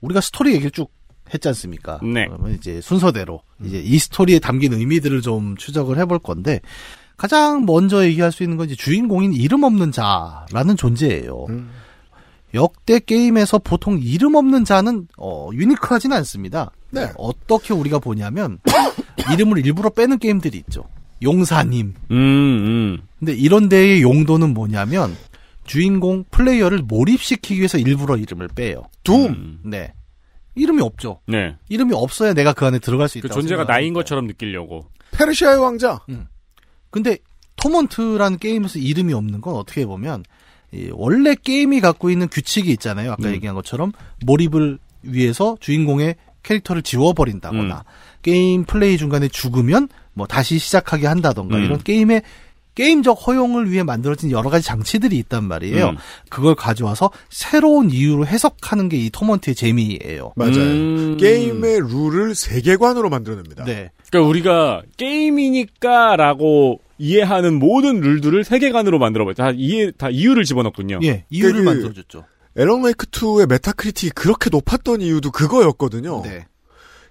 우리가 0.01 0.21
스토리 0.21 0.51
얘기를 0.53 0.71
쭉 0.71 0.91
했지 1.33 1.47
않습니까? 1.49 1.99
네. 2.03 2.25
그러면 2.27 2.53
이제 2.53 2.81
순서대로 2.81 3.43
이제 3.63 3.79
이 3.79 3.99
스토리에 3.99 4.39
담긴 4.39 4.73
의미들을 4.73 5.21
좀 5.21 5.55
추적을 5.57 5.97
해볼 5.99 6.19
건데 6.19 6.59
가장 7.19 7.65
먼저 7.65 8.05
얘기할 8.05 8.31
수 8.31 8.43
있는 8.43 8.55
건 8.55 8.67
이제 8.67 8.75
주인공인 8.75 9.33
이름 9.33 9.63
없는 9.63 9.91
자라는 9.91 10.77
존재예요. 10.77 11.47
역대 12.53 12.99
게임에서 12.99 13.59
보통 13.59 13.99
이름 14.01 14.35
없는 14.35 14.63
자는 14.63 15.05
어, 15.17 15.49
유니크하진 15.53 16.13
않습니다. 16.13 16.71
네. 16.91 17.11
어떻게 17.17 17.73
우리가 17.73 17.99
보냐면 17.99 18.59
이름을 19.33 19.65
일부러 19.65 19.89
빼는 19.89 20.17
게임들이 20.17 20.57
있죠. 20.59 20.85
용사님. 21.21 21.93
음, 22.09 22.15
음. 22.15 22.97
근데 23.19 23.33
이런 23.33 23.67
데의 23.67 24.01
용도는 24.01 24.53
뭐냐면 24.53 25.13
주인공 25.65 26.23
플레이어를 26.31 26.79
몰입시키기 26.83 27.57
위해서 27.57 27.77
일부러 27.77 28.15
이름을 28.15 28.47
빼요. 28.55 28.83
둠. 29.03 29.59
네. 29.65 29.91
이름이 30.55 30.81
없죠. 30.81 31.19
네. 31.27 31.57
이름이 31.67 31.93
없어야 31.93 32.33
내가 32.33 32.53
그 32.53 32.65
안에 32.65 32.79
들어갈 32.79 33.09
수그 33.09 33.27
있다고 33.27 33.41
존재가. 33.41 33.65
나인 33.65 33.93
것처럼 33.93 34.25
느끼려고. 34.25 34.85
페르시아의 35.11 35.57
왕자. 35.59 35.99
근데 36.89 37.17
Torment라는 37.57 38.37
게임에서 38.37 38.79
이름이 38.79 39.13
없는 39.13 39.41
건 39.41 39.55
어떻게 39.55 39.85
보면 39.85 40.23
이 40.71 40.89
원래 40.93 41.35
게임이 41.35 41.81
갖고 41.81 42.09
있는 42.09 42.27
규칙이 42.27 42.71
있잖아요. 42.71 43.13
아까 43.13 43.29
음. 43.29 43.33
얘기한 43.33 43.55
것처럼 43.55 43.91
몰입을 44.25 44.79
위해서 45.01 45.57
주인공의 45.59 46.15
캐릭터를 46.43 46.81
지워버린다거나 46.81 47.75
음. 47.75 47.83
게임 48.21 48.63
플레이 48.65 48.97
중간에 48.97 49.27
죽으면 49.27 49.89
뭐 50.13 50.27
다시 50.27 50.59
시작하게 50.59 51.07
한다던가 51.07 51.57
음. 51.57 51.63
이런 51.63 51.83
게임의 51.83 52.21
게임적 52.79 53.27
허용을 53.27 53.69
위해 53.71 53.83
만들어진 53.83 54.31
여러 54.31 54.49
가지 54.49 54.65
장치들이 54.65 55.17
있단 55.17 55.43
말이에요. 55.43 55.89
음. 55.89 55.97
그걸 56.29 56.55
가져와서 56.55 57.11
새로운 57.29 57.89
이유로 57.91 58.25
해석하는 58.25 58.87
게 58.87 58.97
이 58.99 59.09
Torment의 59.09 59.53
재미예요. 59.55 60.31
맞아요. 60.37 60.53
음. 60.55 61.17
게임의 61.19 61.79
룰을 61.81 62.35
세계관으로 62.35 63.09
만들어냅니다. 63.09 63.65
네. 63.65 63.91
그러니까 64.09 64.29
우리가 64.29 64.81
게임이니까라고 64.97 66.79
이해하는 66.97 67.59
모든 67.59 67.99
룰들을 68.01 68.43
세계관으로 68.43 68.97
만들어봤죠. 68.99 69.43
다 69.43 69.51
이해, 69.55 69.91
다 69.97 70.09
이유를 70.09 70.43
집어넣군요. 70.45 70.99
예, 71.03 71.25
이유를 71.29 71.63
그- 71.63 71.65
만들어줬죠. 71.65 72.25
Alan 72.57 72.83
Wake 72.83 73.05
2의 73.07 73.47
Metacritic이 73.47 74.11
그렇게 74.11 74.49
높았던 74.49 75.01
이유도 75.01 75.31
그거였거든요. 75.31 76.21
네. 76.23 76.45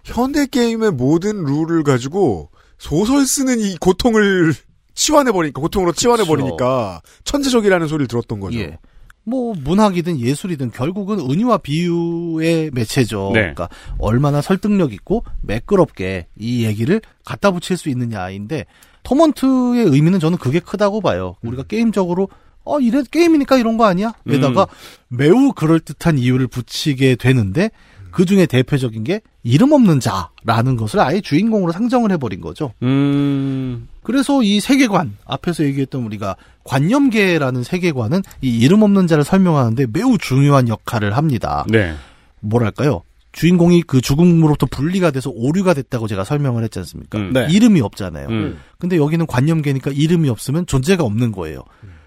현대 0.05 0.47
게임의 0.47 0.93
모든 0.93 1.45
룰을 1.45 1.83
가지고 1.85 2.51
소설 2.79 3.27
쓰는 3.27 3.61
이 3.61 3.77
고통을 3.79 4.55
치환해버리니까, 4.99 5.61
고통으로 5.61 5.93
치환해버리니까, 5.93 7.01
천재적이라는 7.23 7.87
소리를 7.87 8.09
들었던 8.09 8.41
거죠. 8.41 8.59
예. 8.59 8.79
뭐 9.23 9.55
문학이든 9.63 10.19
예술이든 10.21 10.71
결국은 10.71 11.21
은유와 11.21 11.59
비유의 11.59 12.71
매체죠. 12.73 13.31
네. 13.35 13.41
그러니까 13.41 13.69
얼마나 13.99 14.41
설득력 14.41 14.95
있고 14.95 15.23
매끄럽게 15.43 16.27
이 16.39 16.65
얘기를 16.65 17.03
갖다 17.27 17.51
붙일 17.51 17.77
수 17.77 17.91
있느냐인데 17.91 18.65
토먼트의 19.03 19.85
의미는 19.85 20.19
저는 20.19 20.39
그게 20.39 20.61
크다고 20.61 21.03
봐요. 21.03 21.37
우리가 21.43 21.65
게임적으로 21.65 22.31
어 22.65 22.81
이래 22.81 23.03
게임이니까 23.11 23.59
이런 23.59 23.77
거 23.77 23.85
아니야? 23.85 24.15
게다가 24.27 24.67
매우 25.09 25.53
그럴 25.53 25.79
듯한 25.81 26.19
이유를 26.19 26.47
붙이게 26.47 27.17
되는데 27.17 27.71
그 28.11 28.25
중에 28.25 28.47
대표적인 28.47 29.05
게 29.05 29.21
이름 29.43 29.73
없는 29.73 30.01
자라는 30.01 30.77
것을 30.77 31.01
아예 31.01 31.21
주인공으로 31.21 31.73
상정을 31.73 32.13
해버린 32.13 32.41
거죠. 32.41 32.73
음, 32.83 33.89
그래서 34.09 34.43
이 34.43 34.59
세계관 34.59 35.19
앞에서 35.27 35.65
얘기했던 35.65 36.03
우리가 36.03 36.37
관념계라는 36.65 37.63
세계관은 37.63 38.23
이 38.41 38.59
이름 38.59 38.81
없는 38.81 39.07
자를 39.07 39.23
설명하는데 39.23 39.89
매우 39.93 40.17
중요한 40.17 40.67
역할을 40.67 41.15
합니다. 41.15 41.67
네. 41.69 41.95
뭐랄까요? 42.41 43.03
주인공이 43.33 43.83
그 43.83 44.01
죽음으로부터 44.01 44.65
분리가 44.65 45.11
돼서 45.11 45.29
오류가 45.29 45.75
됐다고 45.75 46.09
제가 46.09 46.25
설명을 46.25 46.65
했지 46.65 46.79
않습니까? 46.79 47.19
음. 47.19 47.35
네. 47.35 47.49
이름이 47.51 47.83
없잖아요. 47.83 48.29
음. 48.29 48.59
근데 48.79 48.97
여기는 48.97 49.27
관념계니까 49.27 49.91
이름이 49.91 50.31
없으면 50.31 50.65
존재가 50.65 51.05
없는 51.05 51.31
거예요. 51.31 51.63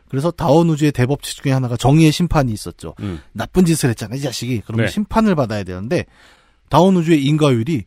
그래서 0.10 0.32
다원 0.32 0.72
우주의 0.72 0.92
대법칙 0.92 1.44
중에 1.44 1.52
하나가 1.52 1.78
정의의 1.78 2.12
심판이 2.12 2.52
있었죠. 2.52 2.96
음. 3.02 3.20
나쁜 3.32 3.64
짓을 3.64 3.92
했잖아, 3.92 4.16
이 4.16 4.22
자식이. 4.22 4.64
그러면 4.66 4.88
네. 4.88 4.92
심판을 4.92 5.36
받아야 5.36 5.64
되는데 5.64 6.08
다원 6.68 6.96
우주의 6.96 7.24
인과율이 7.26 7.86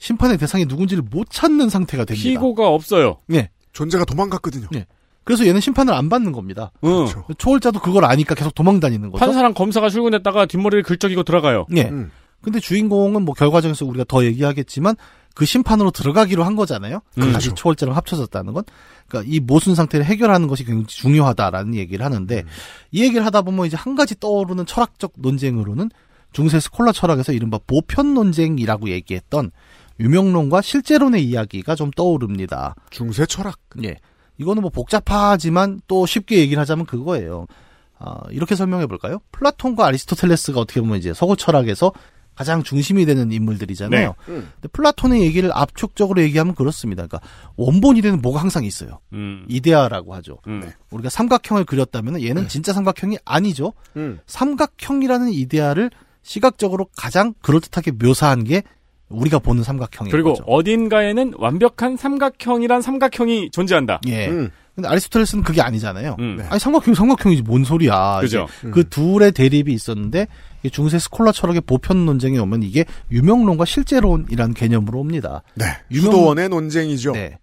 심판의 0.00 0.38
대상이 0.38 0.64
누군지를 0.64 1.04
못 1.08 1.30
찾는 1.30 1.68
상태가 1.68 2.04
됩니다. 2.04 2.28
피고가 2.28 2.68
없어요. 2.68 3.18
네. 3.26 3.50
존재가 3.72 4.06
도망갔거든요. 4.06 4.66
네. 4.72 4.86
그래서 5.22 5.46
얘는 5.46 5.60
심판을 5.60 5.94
안 5.94 6.08
받는 6.08 6.32
겁니다. 6.32 6.72
응. 6.82 7.04
그렇죠. 7.04 7.24
초월자도 7.38 7.80
그걸 7.80 8.06
아니까 8.06 8.34
계속 8.34 8.54
도망 8.54 8.80
다니는 8.80 9.10
거죠. 9.10 9.24
판사랑 9.24 9.54
검사가 9.54 9.90
출근했다가 9.90 10.46
뒷머리를 10.46 10.82
긁적이고 10.82 11.22
들어가요. 11.22 11.66
예. 11.76 11.82
음. 11.82 12.10
근데 12.40 12.58
주인공은 12.58 13.22
뭐 13.22 13.34
결과적에서 13.34 13.84
우리가 13.84 14.04
더 14.08 14.24
얘기하겠지만 14.24 14.96
그 15.34 15.44
심판으로 15.44 15.90
들어가기로 15.90 16.42
한 16.42 16.56
거잖아요. 16.56 17.00
음. 17.18 17.32
다시 17.32 17.54
초월자랑 17.54 17.94
합쳐졌다는 17.94 18.54
건. 18.54 18.64
그러니까 19.06 19.30
이 19.30 19.38
모순 19.38 19.74
상태를 19.74 20.06
해결하는 20.06 20.48
것이 20.48 20.64
굉장히 20.64 20.86
중요하다라는 20.86 21.74
얘기를 21.74 22.04
하는데 22.04 22.42
이 22.90 23.02
얘기를 23.02 23.24
하다 23.26 23.42
보면 23.42 23.66
이제 23.66 23.76
한 23.76 23.94
가지 23.94 24.18
떠오르는 24.18 24.64
철학적 24.64 25.12
논쟁으로는 25.16 25.90
중세 26.32 26.58
스콜라 26.58 26.92
철학에서 26.92 27.32
이른바 27.32 27.58
보편 27.66 28.14
논쟁이라고 28.14 28.88
얘기했던 28.88 29.50
유명론과 30.00 30.62
실제론의 30.62 31.24
이야기가 31.24 31.74
좀 31.74 31.90
떠오릅니다. 31.90 32.74
중세 32.90 33.26
철학. 33.26 33.58
예. 33.84 33.96
이거는 34.38 34.62
뭐 34.62 34.70
복잡하지만 34.70 35.80
또 35.86 36.06
쉽게 36.06 36.38
얘기를 36.38 36.60
하자면 36.60 36.86
그거예요. 36.86 37.46
아, 37.98 38.20
이렇게 38.30 38.56
설명해 38.56 38.86
볼까요? 38.86 39.20
플라톤과 39.30 39.86
아리스토텔레스가 39.86 40.58
어떻게 40.58 40.80
보면 40.80 40.96
이제 40.96 41.12
서구 41.12 41.36
철학에서 41.36 41.92
가장 42.34 42.62
중심이 42.62 43.04
되는 43.04 43.30
인물들이잖아요. 43.30 44.08
네. 44.08 44.32
음. 44.32 44.50
근데 44.54 44.68
플라톤의 44.72 45.20
얘기를 45.20 45.50
압축적으로 45.52 46.22
얘기하면 46.22 46.54
그렇습니다. 46.54 47.06
그러니까 47.06 47.20
원본이 47.56 48.00
되는 48.00 48.22
뭐가 48.22 48.40
항상 48.40 48.64
있어요. 48.64 49.00
음. 49.12 49.44
이데아라고 49.46 50.14
하죠. 50.14 50.38
음. 50.46 50.62
우리가 50.90 51.10
삼각형을 51.10 51.64
그렸다면 51.64 52.22
얘는 52.22 52.48
진짜 52.48 52.72
삼각형이 52.72 53.18
아니죠. 53.26 53.74
음. 53.96 54.20
삼각형이라는 54.24 55.30
이데아를 55.30 55.90
시각적으로 56.22 56.86
가장 56.96 57.34
그럴듯하게 57.42 57.90
묘사한 57.92 58.44
게 58.44 58.62
우리가 59.10 59.38
보는 59.40 59.62
삼각형인 59.62 60.10
그리고 60.10 60.30
거죠. 60.30 60.44
어딘가에는 60.46 61.34
완벽한 61.36 61.96
삼각형이란 61.96 62.80
삼각형이 62.80 63.50
존재한다. 63.50 64.00
예. 64.06 64.28
음. 64.28 64.50
근데 64.74 64.88
아리스토텔레스는 64.88 65.44
그게 65.44 65.60
아니잖아요. 65.60 66.16
음. 66.20 66.36
네. 66.38 66.44
아니 66.48 66.58
삼각형이 66.60 66.94
삼각형이지 66.94 67.42
뭔 67.42 67.64
소리야. 67.64 68.20
그죠. 68.20 68.46
이제 68.60 68.70
그 68.70 68.88
둘의 68.88 69.32
대립이 69.32 69.72
있었는데 69.72 70.26
중세 70.70 70.98
스콜라 70.98 71.32
철학의 71.32 71.62
보편 71.62 72.06
논쟁에 72.06 72.38
오면 72.38 72.62
이게 72.62 72.84
유명론과 73.10 73.64
실제론이라는 73.64 74.54
개념으로 74.54 75.00
옵니다. 75.00 75.42
네. 75.54 75.66
유명- 75.90 76.04
수도원의 76.12 76.48
논쟁이죠. 76.48 77.12
네. 77.12 77.38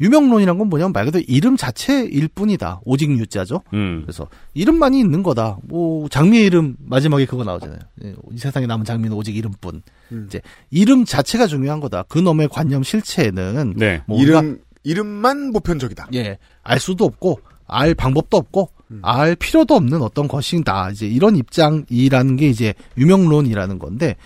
유명론이란 0.00 0.58
건 0.58 0.68
뭐냐면 0.68 0.92
말 0.92 1.04
그대로 1.04 1.24
이름 1.28 1.56
자체일 1.56 2.28
뿐이다. 2.28 2.80
오직 2.84 3.10
유자죠. 3.10 3.62
음. 3.72 4.02
그래서 4.04 4.28
이름만이 4.54 4.98
있는 4.98 5.22
거다. 5.22 5.58
뭐 5.62 6.08
장미의 6.08 6.46
이름 6.46 6.76
마지막에 6.78 7.26
그거 7.26 7.44
나오잖아요. 7.44 7.78
예, 8.04 8.14
이 8.32 8.38
세상에 8.38 8.66
남은 8.66 8.84
장미는 8.84 9.16
오직 9.16 9.36
이름뿐. 9.36 9.82
음. 10.12 10.24
이제 10.28 10.40
이름 10.70 11.04
자체가 11.04 11.46
중요한 11.46 11.80
거다. 11.80 12.04
그 12.08 12.18
놈의 12.18 12.48
관념 12.48 12.82
실체는 12.82 13.74
네. 13.76 14.02
뭐 14.06 14.20
이름, 14.20 14.58
이름만 14.82 15.52
보편적이다. 15.52 16.08
예, 16.14 16.38
알 16.62 16.80
수도 16.80 17.04
없고 17.04 17.40
알 17.66 17.94
방법도 17.94 18.36
없고 18.36 18.70
음. 18.90 19.00
알 19.02 19.36
필요도 19.36 19.74
없는 19.74 20.02
어떤 20.02 20.28
것이다. 20.28 20.90
이제 20.90 21.06
이런 21.06 21.36
입장이라는 21.36 22.36
게 22.36 22.48
이제 22.48 22.74
유명론이라는 22.98 23.78
건데 23.78 24.16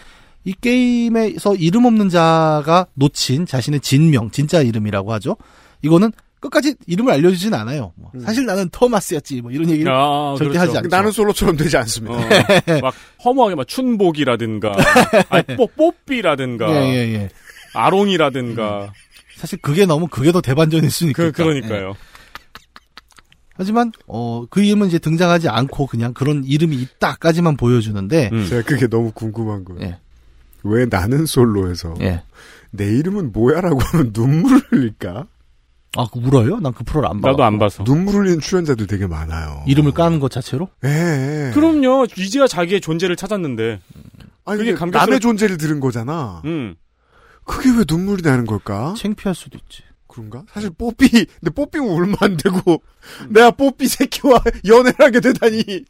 이 0.45 0.55
게임에서 0.61 1.57
이름 1.57 1.85
없는 1.85 2.09
자가 2.09 2.87
놓친 2.95 3.47
자신의 3.47 3.81
진명, 3.81 4.31
진짜 4.31 4.63
이름이라고 4.63 5.13
하죠. 5.15 5.37
이거는 5.83 6.13
끝까지 6.41 6.77
이름을 6.87 7.13
알려주진 7.13 7.53
않아요. 7.55 7.93
뭐, 7.97 8.13
사실 8.25 8.47
나는 8.47 8.69
토마스였지 8.71 9.43
뭐 9.43 9.51
이런 9.51 9.71
얘기를 9.71 9.93
아, 9.93 10.35
절대 10.39 10.53
그렇죠. 10.53 10.61
하지 10.61 10.79
않죠. 10.79 10.89
나는 10.89 11.11
솔로처럼 11.11 11.57
되지 11.57 11.77
않습니다. 11.79 12.15
어, 12.17 12.21
막 12.81 12.95
허무하게 13.25 13.57
막 13.57 13.67
춘복이라든가 13.67 14.73
아니 15.31 15.45
뽀 15.57 15.67
뽀삐라든가 15.67 16.71
예, 16.71 16.95
예, 16.95 17.15
예. 17.15 17.29
아롱이라든가 17.75 18.93
사실 19.37 19.59
그게 19.61 19.85
너무 19.87 20.07
그게 20.07 20.31
더 20.33 20.41
대반전일 20.41 20.91
수는 20.91 21.11
있겠다. 21.11 21.31
그 21.31 21.43
그러니까요. 21.43 21.89
예. 21.91 21.95
하지만 23.55 23.91
어, 24.07 24.47
그 24.49 24.63
이름은 24.63 24.87
이제 24.87 25.01
등장하지 25.01 25.49
않고 25.49 25.87
그냥 25.87 26.15
그런 26.15 26.45
이름이 26.45 26.77
있다까지만 26.77 27.57
보여주는데 27.57 28.31
음. 28.33 28.47
제가 28.49 28.63
그게 28.63 28.87
너무 28.87 29.11
궁금한 29.11 29.65
거예요. 29.65 29.97
예. 30.69 30.75
왜 30.75 30.87
나는 30.87 31.27
솔로에서 31.27 31.95
예. 32.01 32.23
내 32.71 32.85
이름은 32.87 33.33
뭐야라고 33.33 33.79
하면 33.81 34.11
눈물을 34.15 34.61
흘릴까? 34.71 35.27
아, 35.97 36.07
그 36.13 36.21
울어요? 36.21 36.59
난 36.61 36.73
그 36.73 36.85
프로를 36.85 37.09
안 37.09 37.21
봐. 37.21 37.31
나도 37.31 37.43
안 37.43 37.59
봐서. 37.59 37.83
눈물 37.85 38.17
흘리는 38.17 38.41
출연자들 38.41 38.87
되게 38.87 39.07
많아요. 39.07 39.63
이름을 39.67 39.93
까는 39.93 40.21
것 40.21 40.31
자체로? 40.31 40.69
예. 40.85 41.51
그럼요. 41.55 42.07
이제야 42.17 42.47
자기의 42.47 42.81
존재를 42.83 43.17
찾았는데. 43.17 43.81
아니, 44.45 44.59
그게 44.59 44.75
감격스럽- 44.75 44.93
남의 44.99 45.21
존재를 45.21 45.57
들은 45.57 45.81
거잖아. 45.81 46.43
음. 46.45 46.75
그게 47.45 47.71
왜 47.71 47.85
눈물이 47.89 48.23
나는 48.23 48.45
걸까? 48.45 48.95
창피할 48.99 49.35
수도 49.35 49.57
있지. 49.59 49.83
그런가? 50.07 50.43
사실 50.53 50.71
뽀삐, 50.71 51.09
근데 51.09 51.51
뽀삐면 51.55 51.89
울면 51.89 52.17
안 52.21 52.37
되고, 52.37 52.83
내가 53.31 53.51
뽀삐 53.51 53.89
새끼와 53.89 54.43
연애를 54.69 54.95
하게 54.99 55.21
되다니. 55.21 55.85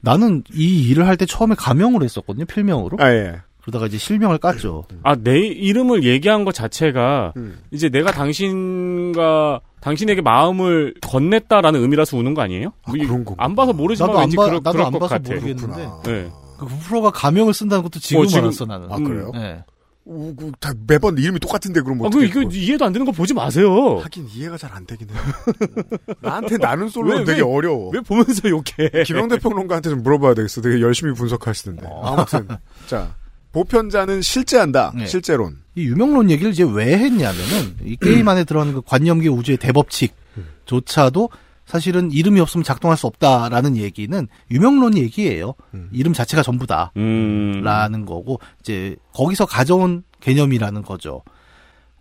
나는 0.00 0.42
이 0.52 0.88
일을 0.88 1.06
할 1.06 1.16
때 1.16 1.26
처음에 1.26 1.54
가명으로 1.54 2.04
했었거든요, 2.04 2.44
필명으로. 2.46 2.96
아, 3.00 3.12
예. 3.12 3.40
그러다가 3.62 3.86
이제 3.86 3.96
실명을 3.98 4.38
깠죠. 4.38 4.84
아, 5.04 5.14
내 5.14 5.38
이름을 5.38 6.02
얘기한 6.04 6.44
것 6.44 6.52
자체가 6.52 7.32
음. 7.36 7.58
이제 7.70 7.88
내가 7.88 8.10
당신과 8.12 9.60
당신에게 9.80 10.20
마음을 10.20 10.94
건넸다라는 11.00 11.80
의미라서 11.80 12.16
우는 12.16 12.34
거 12.34 12.42
아니에요? 12.42 12.72
뭐 12.86 12.96
이- 12.96 13.00
그런 13.06 13.24
건가? 13.24 13.44
안 13.44 13.54
봐서 13.54 13.72
모르지만 13.72 14.08
나도 14.10 14.18
안 14.18 14.24
왠지 14.24 14.36
봐- 14.36 14.44
그럴, 14.46 14.56
나도 14.62 14.72
그럴 14.72 14.86
안 14.86 14.92
것 14.92 14.98
봐서 15.00 15.14
같아. 15.16 15.28
모르겠는데. 15.34 15.88
네. 16.04 16.30
그 16.58 16.66
프로가 16.86 17.10
가명을 17.10 17.54
쓴다는 17.54 17.82
것도 17.82 17.98
지금 17.98 18.22
어, 18.22 18.26
지금- 18.26 18.44
알았어, 18.44 18.64
나는. 18.66 18.90
아, 18.92 18.96
그래요? 18.96 19.30
네. 19.34 19.62
우, 20.04 20.34
그, 20.34 20.50
다 20.58 20.72
매번 20.88 21.16
이름이 21.16 21.38
똑같은데 21.38 21.80
그럼 21.80 22.02
아, 22.02 22.06
어떻게 22.08 22.28
그, 22.28 22.40
이거 22.42 22.50
이해도 22.52 22.84
안 22.84 22.92
되는 22.92 23.06
거 23.06 23.12
보지 23.12 23.34
마세요. 23.34 23.98
하긴 23.98 24.26
이해가 24.34 24.56
잘 24.58 24.72
안 24.74 24.84
되긴 24.84 25.08
해요. 25.10 25.18
나한테 26.20 26.56
나는 26.58 26.88
솔로는 26.88 27.18
왜, 27.20 27.24
되게 27.24 27.40
왜- 27.42 27.46
어려워. 27.48 27.90
왜 27.90 28.00
보면서 28.00 28.48
욕해? 28.48 29.04
김영대 29.06 29.38
평론가한테 29.38 29.90
좀 29.90 30.02
물어봐야 30.02 30.34
되겠어. 30.34 30.60
되게 30.60 30.80
열심히 30.80 31.12
분석하시던데. 31.14 31.86
아무튼 32.02 32.48
자 32.86 33.14
보편자는 33.52 34.22
실제한다. 34.22 34.92
네. 34.96 35.06
실제론. 35.06 35.58
이 35.74 35.84
유명론 35.84 36.30
얘기를 36.30 36.52
이제 36.52 36.64
왜 36.64 36.98
했냐면은 36.98 37.76
이 37.84 37.96
게임 37.96 38.28
안에 38.28 38.44
들어가는 38.44 38.74
그 38.74 38.82
관념계 38.82 39.28
우주의 39.28 39.56
대법칙조차도 39.56 41.30
사실은 41.64 42.10
이름이 42.10 42.40
없으면 42.40 42.64
작동할 42.64 42.98
수 42.98 43.06
없다라는 43.06 43.76
얘기는 43.76 44.28
유명론 44.50 44.98
얘기예요. 44.98 45.54
이름 45.92 46.12
자체가 46.12 46.42
전부다. 46.42 46.92
음. 46.96 47.62
라는 47.64 48.04
거고 48.04 48.40
이제 48.60 48.96
거기서 49.14 49.46
가져온 49.46 50.02
개념이라는 50.20 50.82
거죠. 50.82 51.22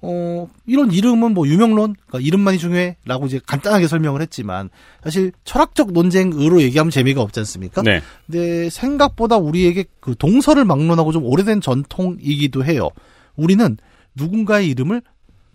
어, 0.04 0.48
이런 0.66 0.92
이름은 0.92 1.34
뭐 1.34 1.48
유명론, 1.48 1.96
그러니까 2.08 2.20
이름만이 2.20 2.58
중요해라고 2.58 3.28
이제 3.28 3.40
간단하게 3.46 3.88
설명을 3.88 4.22
했지만 4.22 4.70
사실 5.04 5.32
철학적 5.44 5.92
논쟁으로 5.92 6.62
얘기하면 6.64 6.90
재미가 6.90 7.22
없지 7.22 7.40
않습니까? 7.42 7.84
네. 7.84 8.02
근데 8.26 8.70
생각보다 8.70 9.38
우리에게 9.38 9.86
그 10.00 10.16
동서를 10.18 10.66
막론하고 10.66 11.12
좀 11.12 11.24
오래된 11.26 11.62
전통이기도 11.62 12.66
해요. 12.66 12.90
우리는 13.36 13.78
누군가의 14.16 14.70
이름을 14.70 15.04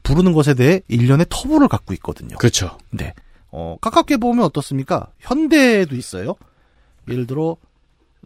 부르는 0.04 0.32
것에 0.32 0.54
대해 0.54 0.80
일련의 0.87 1.26
터부를 1.28 1.66
갖고 1.66 1.92
있거든요. 1.94 2.37
그렇죠. 2.37 2.78
네. 2.90 3.14
어, 3.50 3.76
가깝게 3.80 4.18
보면 4.18 4.44
어떻습니까? 4.44 5.09
현대에도 5.18 5.96
있어요. 5.96 6.37
예를 7.09 7.26
들어, 7.26 7.56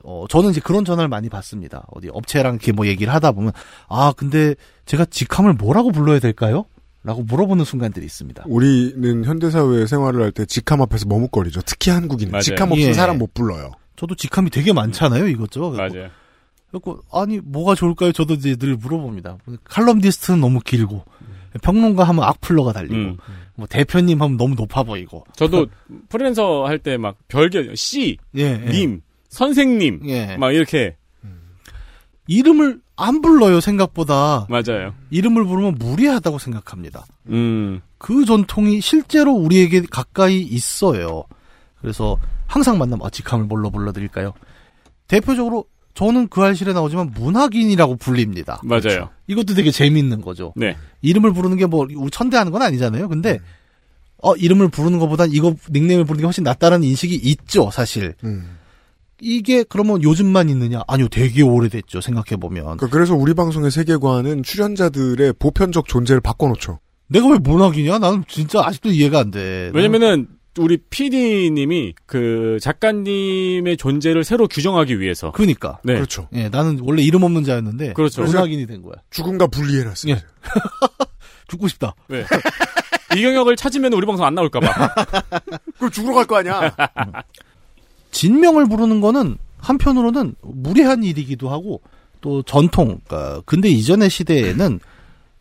어, 0.05 0.25
저는 0.29 0.51
이제 0.51 0.61
그런 0.61 0.85
전화를 0.85 1.09
많이 1.09 1.29
받습니다. 1.29 1.87
어디 1.91 2.09
업체랑 2.13 2.55
이렇게 2.55 2.73
뭐 2.73 2.87
얘기를 2.87 3.13
하다 3.13 3.33
보면, 3.33 3.53
아, 3.89 4.13
근데 4.17 4.55
제가 4.87 5.05
직함을 5.05 5.55
뭐라고 5.55 5.93
불러야 5.93 6.19
될까요? 6.19 6.65
라고 7.03 7.23
물어보는 7.23 7.65
순간들이 7.65 8.05
있습니다. 8.05 8.45
우리는 8.47 9.25
현대사회 9.25 9.87
생활을 9.87 10.23
할 10.23 10.33
때 10.33 10.45
직함 10.45 10.83
앞에서 10.83 11.07
머뭇거리죠. 11.07 11.63
특히 11.65 11.91
한국인은 11.91 12.33
맞아요. 12.33 12.43
직함 12.43 12.71
없으면 12.73 12.89
예. 12.91 12.93
사람 12.93 13.19
못 13.19 13.33
불러요. 13.33 13.71
저도 13.97 14.15
직함이 14.15 14.51
되게 14.51 14.73
많잖아요, 14.75 15.27
이것저것. 15.29 15.71
맞아요. 15.77 16.09
그래고 16.71 17.01
아니 17.13 17.41
뭐가 17.41 17.75
좋을까요? 17.75 18.13
저도 18.13 18.35
이제 18.35 18.55
늘 18.57 18.77
물어봅니다. 18.77 19.39
칼럼니스트는 19.65 20.41
너무 20.41 20.61
길고 20.61 21.05
평론가 21.63 22.05
하면 22.05 22.23
악플러가 22.25 22.73
달리고 22.73 22.95
음. 22.95 23.17
뭐 23.57 23.67
대표님 23.67 24.21
하면 24.23 24.37
너무 24.37 24.55
높아 24.55 24.83
보이고. 24.85 25.25
저도 25.37 25.67
프리랜서 26.09 26.65
할 26.67 26.79
때 26.79 26.97
막 26.97 27.17
별개 27.29 27.75
씨, 27.75 28.19
예, 28.37 28.63
예. 28.67 28.71
님, 28.71 29.01
선생님 29.31 30.01
예. 30.07 30.37
막 30.37 30.53
이렇게 30.55 30.97
이름을 32.27 32.81
안 32.97 33.23
불러요 33.23 33.61
생각보다. 33.61 34.47
맞아요. 34.49 34.95
이름을 35.11 35.45
부르면 35.47 35.77
무리하다고 35.79 36.39
생각합니다. 36.39 37.05
음. 37.29 37.81
그 37.99 38.25
전통이 38.25 38.81
실제로 38.81 39.33
우리에게 39.33 39.83
가까이 39.91 40.41
있어요. 40.41 41.25
그래서 41.81 42.19
항상 42.47 42.79
만나면 42.79 43.07
아, 43.07 43.11
직함을 43.11 43.47
뭘로 43.47 43.71
불러드릴까요? 43.71 44.33
대표적으로 45.09 45.65
저는 45.95 46.29
그 46.29 46.43
알실에 46.43 46.73
나오지만 46.73 47.11
문학인이라고 47.15 47.97
불립니다. 47.97 48.61
맞아요. 48.63 49.11
이것도 49.27 49.55
되게 49.55 49.71
재밌는 49.73 50.21
거죠. 50.21 50.53
네. 50.57 50.77
이름을 51.03 51.33
부르는 51.33 51.57
게 51.57 51.67
뭐 51.67 51.87
우리 51.97 52.11
천대하는 52.11 52.53
건 52.53 52.63
아니잖아요. 52.63 53.09
근데 53.09 53.41
어 54.23 54.37
이름을 54.37 54.69
부르는 54.69 54.99
것보단 54.99 55.31
이거 55.33 55.55
닉네임을 55.71 56.05
부르는 56.05 56.21
게 56.23 56.27
훨씬 56.27 56.45
낫다는 56.45 56.85
인식이 56.85 57.15
있죠, 57.17 57.71
사실. 57.73 58.15
음. 58.25 58.59
이게 59.21 59.63
그러면 59.65 60.03
요즘만 60.03 60.49
있느냐? 60.49 60.83
아니요, 60.89 61.09
되게 61.09 61.43
오래됐죠. 61.43 62.01
생각해 62.01 62.39
보면. 62.41 62.65
그러니까 62.79 62.89
그래서 62.89 63.15
우리 63.15 63.35
방송의 63.35 63.71
세계관은 63.71 64.43
출연자들의 64.43 65.35
보편적 65.39 65.87
존재를 65.89 66.21
바꿔놓죠. 66.21 66.79
내가 67.09 67.29
왜 67.29 67.39
문학이냐? 67.39 67.99
나는 67.99 68.25
진짜 68.29 68.63
아직도 68.65 68.91
이해가 68.91 69.19
안 69.21 69.31
돼. 69.31 69.71
왜냐면은 69.75 70.29
우리 70.59 70.79
PD님이 70.79 71.95
그 72.07 72.59
작가님의 72.61 73.77
존재를 73.77 74.25
새로 74.25 74.49
규정하기 74.49 75.01
위해서. 75.01 75.31
그러니까. 75.33 75.79
네. 75.85 75.95
그렇죠. 75.95 76.29
예, 76.35 76.49
나는 76.49 76.79
원래 76.83 77.03
이름 77.03 77.23
없는 77.23 77.45
자였는데 77.45 77.93
그렇죠. 77.95 78.23
문학인이 78.25 78.67
된 78.67 78.83
거야. 78.83 78.95
죽음과 79.11 79.47
분리해놨어요. 79.49 80.15
예. 80.15 80.23
죽고 81.49 81.69
싶다. 81.69 81.95
네. 82.09 82.25
이경혁을 83.17 83.57
찾으면 83.57 83.93
우리 83.93 84.07
방송 84.07 84.25
안 84.25 84.35
나올까봐. 84.35 84.95
그럼 85.79 85.91
죽으러 85.91 86.15
갈 86.15 86.27
거 86.27 86.37
아니야. 86.37 86.73
진명을 88.11 88.69
부르는 88.69 89.01
거는 89.01 89.37
한편으로는 89.59 90.35
무례한 90.43 91.05
일이기도 91.05 91.49
하고 91.49 91.81
또 92.21 92.43
전통, 92.43 93.01
그러니까 93.07 93.43
근데 93.47 93.69
이전의 93.69 94.11
시대에는 94.11 94.81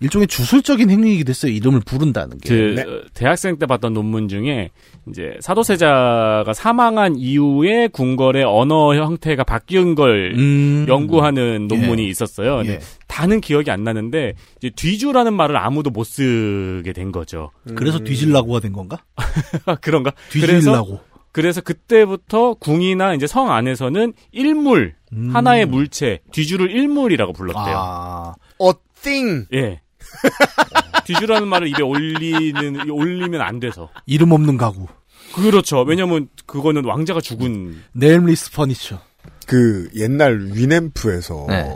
일종의 0.02 0.28
주술적인 0.28 0.90
행위이기도 0.90 1.30
했어요. 1.30 1.52
이름을 1.52 1.82
부른다는 1.82 2.38
게. 2.38 2.50
그 2.50 2.82
어, 2.82 3.10
대학생 3.14 3.58
때 3.58 3.66
봤던 3.66 3.94
논문 3.94 4.30
중에 4.30 4.70
이제 5.10 5.36
사도세자가 5.42 6.54
사망한 6.54 7.18
이후에 7.18 7.90
궁궐의 7.90 8.46
언어 8.46 8.96
형태가 8.96 9.44
바뀐 9.44 9.96
걸 9.96 10.34
음. 10.38 10.86
연구하는 10.88 11.68
논문이 11.68 12.04
예. 12.04 12.08
있었어요. 12.08 12.64
예. 12.66 12.80
다는 13.08 13.42
기억이 13.42 13.72
안 13.72 13.84
나는데 13.84 14.36
이제 14.58 14.70
뒤주라는 14.74 15.34
말을 15.34 15.58
아무도 15.58 15.90
못 15.90 16.06
쓰게 16.06 16.94
된 16.94 17.12
거죠. 17.12 17.52
그래서 17.76 18.00
뒤질라고가 18.00 18.62
된 18.62 18.72
건가? 18.72 19.04
그런가? 19.82 20.14
뒤질라고. 20.32 21.09
그래서 21.32 21.62
그때부터 21.62 22.56
궁이나 22.56 23.14
이제 23.14 23.28
성 23.28 23.52
안에서는 23.52 24.14
일물 24.32 24.96
음. 25.14 25.36
하나의 25.36 25.66
물체 25.66 26.20
뒤주를 26.32 26.72
일물이라고 26.72 27.34
불렀대요. 27.34 27.76
아. 27.78 28.34
어, 28.60 28.72
Thing! 29.02 29.46
예. 29.54 29.82
뒤주라는 31.06 31.48
말을 31.48 31.68
입에 31.68 31.82
올리는 31.82 32.90
올리면 32.90 33.42
안 33.42 33.60
돼서. 33.60 33.90
이름 34.06 34.32
없는 34.32 34.58
가구. 34.58 34.88
그렇죠. 35.34 35.82
왜냐면 35.82 36.28
그거는 36.46 36.86
왕자가 36.86 37.22
죽은 37.22 37.82
nameless 37.94 38.52
furniture. 38.52 39.00
그 39.46 39.90
옛날 39.96 40.50
Winamp에서 40.54 41.46
네. 41.50 41.76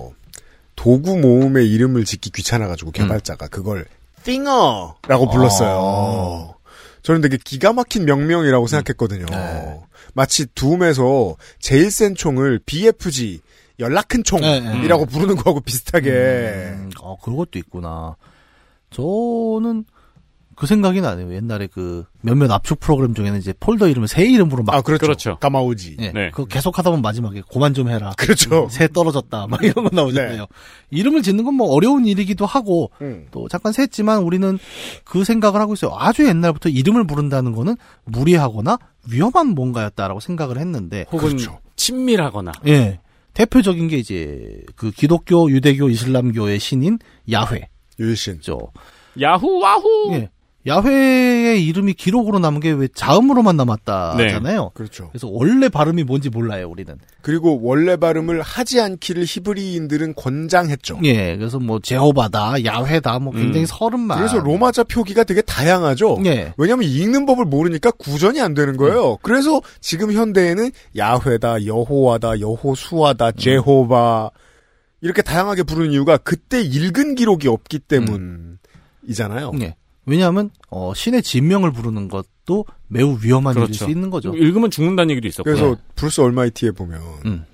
도구 0.76 1.18
모음의 1.18 1.70
이름을 1.72 2.06
짓기 2.06 2.32
귀찮아가지고 2.32 2.92
개발자가 2.92 3.48
그걸 3.48 3.86
Thinger라고 4.24 5.30
불렀어요. 5.32 5.78
어. 5.80 6.53
저는 7.04 7.22
되게 7.22 7.38
기가 7.38 7.74
막힌 7.74 8.06
명명이라고 8.06 8.66
생각했거든요. 8.68 9.26
네. 9.30 9.82
마치 10.14 10.46
Doom에서 10.48 11.36
제일 11.60 11.92
센 11.92 12.16
총을 12.16 12.60
BFG 12.66 13.42
연락 13.80 14.08
큰 14.08 14.24
총이라고 14.24 15.06
네, 15.06 15.12
부르는 15.12 15.36
거하고 15.36 15.60
비슷하게 15.60 16.10
음, 16.12 16.92
어, 17.02 17.18
그런 17.22 17.38
것도 17.38 17.60
있구나. 17.60 18.16
저는 18.90 19.86
그 20.56 20.68
생각이 20.68 21.02
나네요. 21.02 21.34
옛날에 21.34 21.68
그 21.68 22.06
몇몇 22.22 22.52
압축 22.52 22.80
프로그램 22.80 23.14
중에는 23.14 23.40
이제 23.40 23.54
폴더 23.60 23.88
이름을 23.88 24.08
새 24.08 24.26
이름으로 24.26 24.64
막 24.64 24.76
아, 24.76 24.82
그렇죠. 24.82 25.02
그렇죠. 25.06 25.38
까마오지. 25.40 25.98
예, 26.00 26.12
네. 26.12 26.30
그거 26.32 26.46
계속 26.46 26.78
하다 26.78 26.90
보면 26.92 27.02
마지막에 27.02 27.42
고만 27.48 27.74
좀 27.74 27.90
해라. 27.90 28.14
그렇죠. 28.18 28.68
새 28.70 28.88
떨어졌다. 28.88 29.48
막 29.48 29.64
이런 29.64 29.86
거 29.86 29.90
나오잖아요. 29.94 30.38
네. 30.42 30.46
이름을 30.92 31.22
짓는 31.24 31.44
건 31.46 31.54
뭐 31.54 31.68
어려운 31.72 32.06
일이기도 32.06 32.46
하고 32.48 32.90
음. 33.02 33.28
또 33.30 33.48
잠깐 33.48 33.74
셌지만 33.74 34.24
우리는 34.24 34.58
그 35.04 35.24
생각을 35.24 35.62
하고 35.62 35.74
있어요. 35.74 35.96
아주 35.98 36.26
옛날부터 36.28 36.70
이름을 36.70 37.06
부른다는 37.06 37.52
거는 37.52 37.76
무리하거나 38.06 38.78
위험한 39.12 39.50
뭔가였다라고 39.50 40.20
생각을 40.20 40.58
했는데 40.58 41.06
혹은 41.12 41.28
그렇죠. 41.30 41.60
친밀하거나. 41.76 42.52
예. 42.68 43.00
대표적인 43.34 43.88
게 43.88 43.98
이제 43.98 44.62
그 44.76 44.92
기독교, 44.92 45.50
유대교, 45.50 45.90
이슬람교의 45.90 46.60
신인 46.60 47.00
야훼. 47.32 47.68
유일신. 48.00 48.42
죠. 48.42 48.60
야후 49.22 49.60
와후. 49.60 50.14
예. 50.14 50.30
야훼의 50.66 51.66
이름이 51.66 51.94
기록으로 51.94 52.40
남은 52.40 52.60
게 52.60 52.72
왜 52.72 52.88
자음으로만 52.94 53.58
남았다잖아요. 53.58 54.72
그렇죠. 54.74 55.10
그래서 55.10 55.28
원래 55.30 55.70
발음이 55.70 56.04
뭔지 56.04 56.30
몰라요, 56.30 56.70
우리는. 56.70 56.98
그리고 57.22 57.60
원래 57.62 57.98
발음을 57.98 58.42
하지 58.42 58.80
않기를 58.82 59.24
히브리인들은 59.26 60.16
권장했죠. 60.16 61.00
예, 61.04 61.38
그래서 61.38 61.60
뭐 61.60 61.80
제호바다, 61.80 62.66
야훼다, 62.66 63.20
뭐 63.20 63.34
굉장히 63.34 63.62
음. 63.62 63.66
서른만. 63.68 64.18
그래서 64.18 64.40
로마자 64.40 64.84
표기가 64.84 65.24
되게 65.24 65.42
다양하죠. 65.42 66.20
예. 66.26 66.54
왜냐하면 66.58 66.88
읽는 66.90 67.26
법을 67.26 67.46
모르니까 67.46 67.92
구전이 67.92 68.42
안 68.42 68.54
되는 68.54 68.78
거예요. 68.78 69.18
그래서 69.22 69.62
지금 69.82 70.12
현대에는 70.14 70.72
야훼다, 70.98 71.66
여호와다, 71.66 72.40
여호수아다, 72.40 73.34
Jehovah 73.34 74.32
이렇게 75.02 75.22
다양하게 75.22 75.64
부르는 75.64 75.92
이유가 75.92 76.18
그때 76.18 76.62
읽은 76.62 77.16
기록이 77.16 77.48
없기 77.50 77.80
때문이잖아요. 77.80 79.52
예. 79.62 79.76
왜냐하면 80.06 80.50
어, 80.70 80.94
신의 80.96 81.24
진명을 81.24 81.72
부르는 81.72 82.08
것도 82.10 82.66
매우 82.88 83.18
위험한 83.22 83.54
일일 83.56 83.68
그렇죠. 83.68 83.86
수 83.86 83.92
있는 83.92 84.10
거죠. 84.10 84.34
읽으면 84.36 84.70
죽는다는 84.72 85.12
얘기도 85.12 85.28
있었고. 85.28 85.44
그래서 85.44 85.78
Bruce 85.96 86.22
Almighty에 86.22 86.72
보면 86.72 87.02
음. 87.26 87.46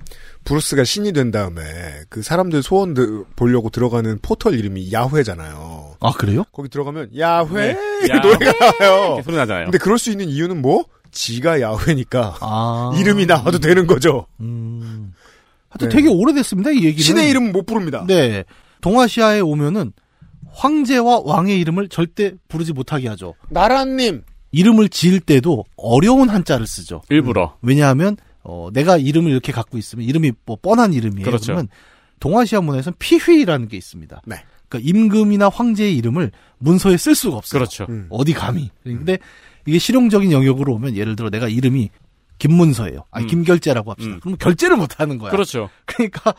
브루스가 0.45 0.83
신이 0.83 1.11
된 1.13 1.31
다음에 1.31 1.61
그 2.09 2.21
사람들 2.23 2.63
소원 2.63 2.93
들- 2.93 3.23
보려고 3.35 3.69
들어가는 3.69 4.19
포털 4.21 4.55
이름이 4.55 4.91
야훼잖아요. 4.91 5.97
아 5.99 6.11
그래요? 6.13 6.43
거기 6.51 6.69
들어가면 6.69 7.11
야훼 7.17 7.73
네. 7.73 7.77
이 8.07 8.19
노래가 8.19 8.71
나와요. 8.79 9.21
소리 9.23 9.35
나잖아요. 9.35 9.65
근데 9.65 9.77
그럴 9.77 9.99
수 9.99 10.09
있는 10.11 10.27
이유는 10.29 10.61
뭐? 10.61 10.85
지가 11.11 11.59
야훼니까 11.61 12.37
아. 12.39 12.91
이름이 12.99 13.25
나와도 13.25 13.59
되는 13.59 13.85
거죠. 13.87 14.27
음. 14.39 15.13
하여튼 15.69 15.89
네. 15.89 15.95
되게 15.95 16.07
오래됐습니다, 16.07 16.71
이 16.71 16.77
얘기는. 16.77 16.97
신의 16.99 17.29
이름은 17.29 17.51
못 17.51 17.65
부릅니다. 17.65 18.05
네. 18.07 18.43
동아시아에 18.81 19.39
오면은 19.41 19.91
황제와 20.59 21.21
왕의 21.23 21.59
이름을 21.61 21.87
절대 21.87 22.33
부르지 22.49 22.73
못하게 22.73 23.07
하죠. 23.09 23.33
나라님 23.49 24.23
이름을 24.51 24.89
지을 24.89 25.21
때도 25.21 25.63
어려운 25.77 26.29
한자를 26.29 26.67
쓰죠. 26.67 27.01
일부러. 27.09 27.55
왜냐하면 27.61 28.17
어, 28.43 28.69
내가 28.73 28.97
이름을 28.97 29.31
이렇게 29.31 29.51
갖고 29.51 29.77
있으면 29.77 30.05
이름이 30.05 30.33
뭐 30.45 30.57
뻔한 30.61 30.93
이름이에요. 30.93 31.25
그렇죠. 31.25 31.45
그러면 31.45 31.69
동아시아 32.19 32.59
문화에서는 32.59 32.95
피휘라는 32.99 33.69
게 33.69 33.77
있습니다. 33.77 34.21
네. 34.25 34.35
그러니까 34.67 34.89
임금이나 34.89 35.49
황제의 35.49 35.95
이름을 35.95 36.31
문서에 36.57 36.97
쓸 36.97 37.15
수가 37.15 37.37
없어요. 37.37 37.59
그렇죠. 37.59 37.85
음. 37.89 38.07
어디 38.09 38.33
감히. 38.33 38.69
근데 38.83 39.17
이게 39.65 39.79
실용적인 39.79 40.31
영역으로 40.31 40.73
오면 40.73 40.95
예를 40.95 41.15
들어 41.15 41.29
내가 41.29 41.47
이름이 41.47 41.89
김문서예요. 42.37 43.05
아니 43.11 43.25
음. 43.25 43.29
김결재라고 43.29 43.91
합시다. 43.91 44.15
음. 44.15 44.19
그럼 44.19 44.37
결제를 44.37 44.75
못 44.75 44.99
하는 44.99 45.17
거야. 45.17 45.31
그렇죠. 45.31 45.69
그러니까 45.85 46.33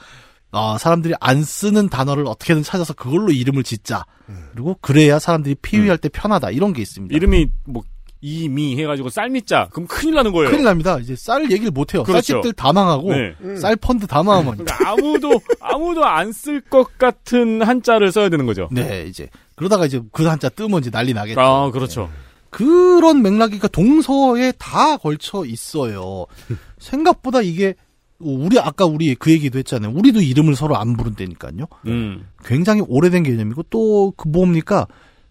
아, 0.53 0.77
사람들이 0.79 1.15
안 1.21 1.43
쓰는 1.45 1.89
단어를 1.89 2.27
어떻게든 2.27 2.63
찾아서 2.63 2.93
그걸로 2.95 3.31
이름을 3.31 3.63
짓자. 3.63 4.05
그리고 4.53 4.77
그래야 4.81 5.19
사람들이 5.19 5.57
피휘할 5.57 5.99
때 5.99 6.09
편하다. 6.09 6.51
이런 6.51 6.73
게 6.73 6.83
있습니다. 6.83 7.15
이름이 7.15 7.49
뭐 7.67 7.83
이미 8.23 8.77
해가지고 8.79 9.09
쌀미자 9.09 9.69
그럼 9.73 9.87
큰일 9.87 10.15
나는 10.15 10.33
거예요. 10.33 10.51
큰일 10.51 10.65
납니다. 10.65 10.99
이제 10.99 11.17
쌀 11.17 11.51
얘기를 11.51 11.71
못 11.71 11.95
해요. 11.95 12.03
그렇죠. 12.03 12.35
쌀집들 12.35 12.53
다 12.53 12.73
망하고 12.73 13.13
네. 13.15 13.35
쌀 13.57 13.77
펀드 13.77 14.07
다 14.07 14.23
망하면 14.23 14.59
그러니까 14.59 14.91
아무도 14.91 15.41
아무도 15.61 16.05
안 16.05 16.31
쓸 16.33 16.61
것 16.61 16.99
같은 16.99 17.63
한자를 17.63 18.13
써야 18.13 18.29
되는 18.29 18.45
거죠. 18.47 18.69
네, 18.73 19.07
이제 19.09 19.29
그러다가 19.57 19.87
이제 19.87 20.01
그 20.13 20.27
한자 20.27 20.49
뜨면 20.51 20.81
이제 20.81 20.91
난리 20.91 21.15
나겠죠. 21.15 21.41
아 21.41 21.71
그렇죠. 21.71 22.11
그런 22.51 23.23
맥락이 23.23 23.59
그 23.59 23.71
동서에 23.71 24.53
다 24.59 24.97
걸쳐 24.99 25.45
있어요. 25.47 26.27
생각보다 26.79 27.41
이게 27.41 27.75
우리 28.21 28.59
아까 28.59 28.85
우리 28.85 29.15
그 29.15 29.31
얘기도 29.33 29.59
했잖아요. 29.59 29.93
우리도 29.95 30.21
이름을 30.21 30.55
서로 30.55 30.77
안 30.77 30.97
부른다니까요. 30.97 31.67
음. 31.87 32.27
굉장히 32.45 32.83
오래된 32.87 33.23
개념이고 33.23 33.65
또 33.65 34.13
그 34.17 34.29
뭡니까? 34.29 34.87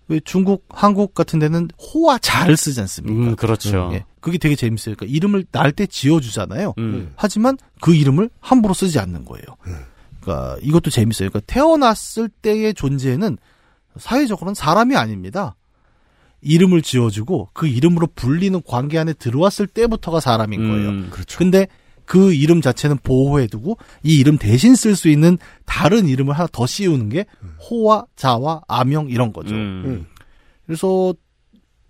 왜 0.07 0.19
중국, 0.21 0.65
한국 0.69 1.13
같은 1.13 1.37
데는 1.37 1.69
호와 1.79 2.17
자를 2.17 2.57
쓰지 2.57 2.79
않습니까? 2.81 3.29
음 3.29 3.35
그렇죠. 3.35 3.91
예, 3.93 4.05
그게 4.21 4.39
되게 4.39 4.55
재밌어요. 4.55 4.95
그러니까 4.95 5.15
이름을 5.15 5.45
날 5.51 5.71
때 5.71 5.85
지어주잖아요. 5.85 6.73
음. 6.79 7.11
하지만 7.15 7.57
그 7.79 7.93
이름을 7.93 8.31
함부로 8.39 8.73
쓰지 8.73 8.97
않는 8.97 9.23
거예요. 9.25 9.45
그러니까 10.19 10.57
이것도 10.63 10.89
재밌어요. 10.89 11.29
그러니까 11.29 11.53
태어났을 11.53 12.27
때의 12.41 12.73
존재는 12.73 13.37
사회적으로는 13.97 14.55
사람이 14.55 14.95
아닙니다. 14.95 15.55
이름을 16.41 16.81
지어주고 16.81 17.49
그 17.53 17.67
이름으로 17.67 18.07
불리는 18.15 18.61
관계 18.65 18.97
안에 18.97 19.13
들어왔을 19.13 19.67
때부터가 19.67 20.19
사람인 20.21 20.69
거예요. 20.71 20.89
음. 20.89 21.09
그렇죠. 21.11 21.37
근데 21.37 21.67
그 22.09 22.33
이름 22.33 22.59
자체는 22.59 22.97
보호해두고 23.03 23.77
이 24.01 24.17
이름 24.17 24.39
대신 24.39 24.73
쓸 24.73 24.95
수 24.95 25.09
있는 25.09 25.37
다른 25.67 26.07
이름을 26.07 26.33
하나 26.33 26.49
더 26.51 26.65
씌우는 26.65 27.09
게 27.09 27.27
호와 27.69 28.07
자와 28.15 28.63
아명 28.67 29.11
이런 29.11 29.31
거죠. 29.31 29.53
음. 29.53 30.07
그래서 30.65 31.13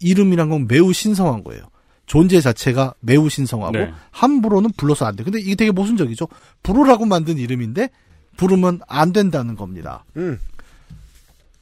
이름이란 0.02 0.50
건 0.50 0.68
매우 0.68 0.92
신성한 0.92 1.46
거예요. 1.46 1.64
존재 2.06 2.42
자체가 2.42 2.96
매우 3.00 3.30
신성하고 3.30 3.78
네. 3.78 3.94
함부로는 4.12 4.72
불러서 4.76 5.06
안 5.06 5.16
돼. 5.16 5.24
근데 5.24 5.40
이게 5.40 5.56
되게 5.56 5.72
모순적이죠. 5.72 6.28
부르라고 6.64 7.06
만든 7.06 7.38
이름인데 7.38 7.90
부르면 8.36 8.82
안 8.90 9.14
된다는 9.14 9.56
겁니다. 9.56 10.04
음. 10.18 10.38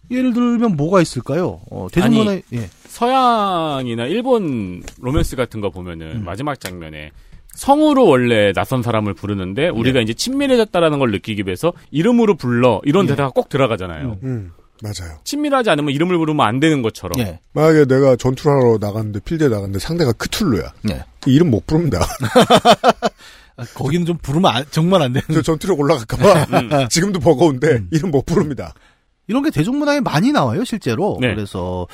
예를 0.09 0.33
들면 0.33 0.77
뭐가 0.77 0.99
있을까요? 1.03 1.61
어, 1.69 1.89
대중문화 1.91 2.39
예. 2.53 2.69
서양이나 2.87 4.07
일본 4.07 4.81
로맨스 4.99 5.35
같은 5.35 5.61
거 5.61 5.67
음. 5.67 5.71
보면은 5.73 6.25
마지막 6.25 6.59
장면에 6.59 7.11
성으로 7.57 8.05
원래 8.05 8.53
낯선 8.53 8.83
사람을 8.83 9.15
부르는데 9.15 9.63
예. 9.63 9.67
우리가 9.69 9.99
이제 9.99 10.13
친밀해졌다라는 10.13 10.99
걸 10.99 11.09
느끼기 11.11 11.43
위해서 11.47 11.73
이름으로 11.89 12.35
불러 12.35 12.79
이런 12.85 13.05
예. 13.05 13.09
대사가 13.09 13.29
꼭 13.31 13.49
들어가잖아요. 13.49 14.19
음, 14.23 14.51
맞아요. 14.83 15.17
친밀하지 15.23 15.71
않으면 15.71 15.91
이름을 15.91 16.17
부르면 16.19 16.45
안 16.45 16.59
되는 16.59 16.83
것처럼. 16.83 17.19
예. 17.19 17.39
만약에 17.53 17.85
내가 17.85 18.15
전투를 18.15 18.51
하러 18.55 18.77
나갔는데 18.79 19.21
필드에 19.21 19.47
나갔는데 19.47 19.79
상대가 19.79 20.11
크툴루야. 20.13 20.71
예. 20.91 21.03
이름 21.25 21.49
못 21.49 21.65
부릅니다. 21.65 21.99
아, 23.57 23.65
거기는 23.73 24.05
좀 24.05 24.17
부르면 24.21 24.51
안- 24.55 24.65
정말 24.69 25.01
안 25.01 25.13
되는 25.13 25.25
저 25.33 25.41
전투력 25.41 25.79
올라갈까봐 25.79 26.45
음. 26.83 26.87
지금도 26.89 27.19
버거운데 27.19 27.85
이름 27.91 28.11
못 28.11 28.23
부릅니다. 28.25 28.75
이런 29.27 29.41
게 29.43 29.49
대중문화에 29.49 29.99
많이 30.01 30.31
나와요, 30.31 30.63
실제로. 30.63 31.17
네. 31.19 31.33
그래서 31.33 31.87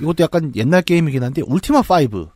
이것도 0.00 0.22
약간 0.22 0.52
옛날 0.54 0.80
게임이긴 0.82 1.22
한데 1.24 1.42
울티마 1.44 1.80
5 1.80 2.28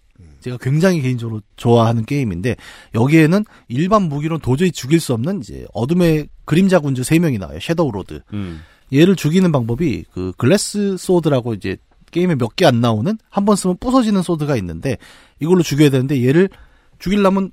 제가 0.43 0.59
굉장히 0.61 1.01
개인적으로 1.01 1.41
좋아하는 1.57 2.05
게임인데 2.05 2.57
여기에는 2.95 3.45
일반 3.69 4.03
무기로는 4.03 4.41
도저히 4.43 4.71
죽일 4.73 5.01
수 5.01 5.15
없는 5.15 5.41
이제 5.41 5.65
어둠의 5.73 6.29
그림자 6.45 6.79
군주 6.81 7.03
3명이 7.03 7.39
나와요. 7.39 7.59
Shadow 7.61 7.91
Lord. 7.93 8.21
음. 8.35 8.61
얘를 8.93 9.17
죽이는 9.17 9.51
방법이 9.53 10.05
그 10.13 10.33
glass 10.37 10.97
sword라고 10.99 11.55
이제 11.55 11.77
게임에 12.11 12.35
몇 12.35 12.57
개 12.57 12.67
안 12.67 12.81
나오는 12.83 13.17
한 13.31 13.45
번 13.47 13.57
쓰면 13.57 13.79
부서지는 13.79 14.21
sword가 14.21 14.57
있는데 14.57 14.99
이걸로 15.41 15.63
죽여야 15.63 15.89
되는데 15.89 16.23
얘를 16.27 16.51
죽이려면 16.99 17.53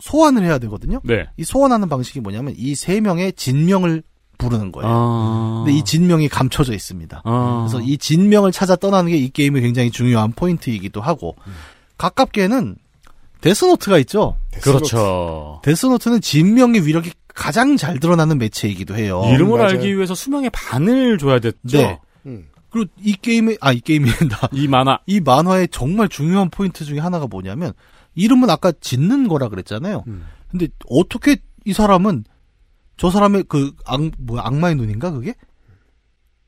소환을 0.00 0.44
해야 0.44 0.58
되거든요. 0.58 1.00
네. 1.04 1.26
이 1.36 1.44
소환하는 1.44 1.88
방식이 1.88 2.20
뭐냐면 2.20 2.54
이 2.56 2.74
세 2.74 3.00
명의 3.00 3.32
진명을 3.32 4.02
부르는 4.38 4.72
거예요. 4.72 4.88
아. 4.90 5.62
근데 5.64 5.78
이 5.78 5.82
진명이 5.84 6.28
감춰져 6.28 6.72
있습니다. 6.72 7.22
아. 7.24 7.66
그래서 7.68 7.84
이 7.86 7.98
진명을 7.98 8.52
찾아 8.52 8.76
떠나는 8.76 9.10
게 9.12 9.18
이 9.18 9.28
게임의 9.28 9.60
굉장히 9.62 9.90
중요한 9.90 10.32
포인트이기도 10.32 11.00
하고 11.02 11.36
가깝게는 12.00 12.76
데스노트가 13.42 13.98
있죠. 13.98 14.36
그렇죠. 14.62 15.60
데스노트는 15.64 16.22
진명의 16.22 16.86
위력이 16.86 17.12
가장 17.28 17.76
잘 17.76 18.00
드러나는 18.00 18.38
매체이기도 18.38 18.96
해요. 18.96 19.22
이름을 19.34 19.58
맞아요. 19.58 19.72
알기 19.72 19.94
위해서 19.96 20.14
수명의 20.14 20.48
반을 20.50 21.18
줘야 21.18 21.38
됐죠. 21.40 21.58
네. 21.78 22.00
음. 22.26 22.46
그리고 22.70 22.90
이 23.02 23.12
게임의 23.12 23.58
아 23.60 23.72
이 23.74 23.80
게임이란다. 23.80 24.48
이 24.52 24.66
만화. 24.66 24.98
이 25.06 25.20
만화의 25.20 25.68
정말 25.68 26.08
중요한 26.08 26.48
포인트 26.48 26.86
중에 26.86 26.98
하나가 26.98 27.26
뭐냐면 27.26 27.72
이름은 28.14 28.48
아까 28.48 28.72
짓는 28.72 29.28
거라 29.28 29.48
그랬잖아요. 29.48 30.04
음. 30.06 30.24
근데 30.50 30.68
어떻게 30.88 31.36
이 31.66 31.74
사람은 31.74 32.24
저 32.96 33.10
사람의 33.10 33.44
그 33.48 33.72
악, 33.84 34.00
뭐야 34.18 34.42
악마의 34.46 34.74
눈인가 34.76 35.10
그게 35.10 35.34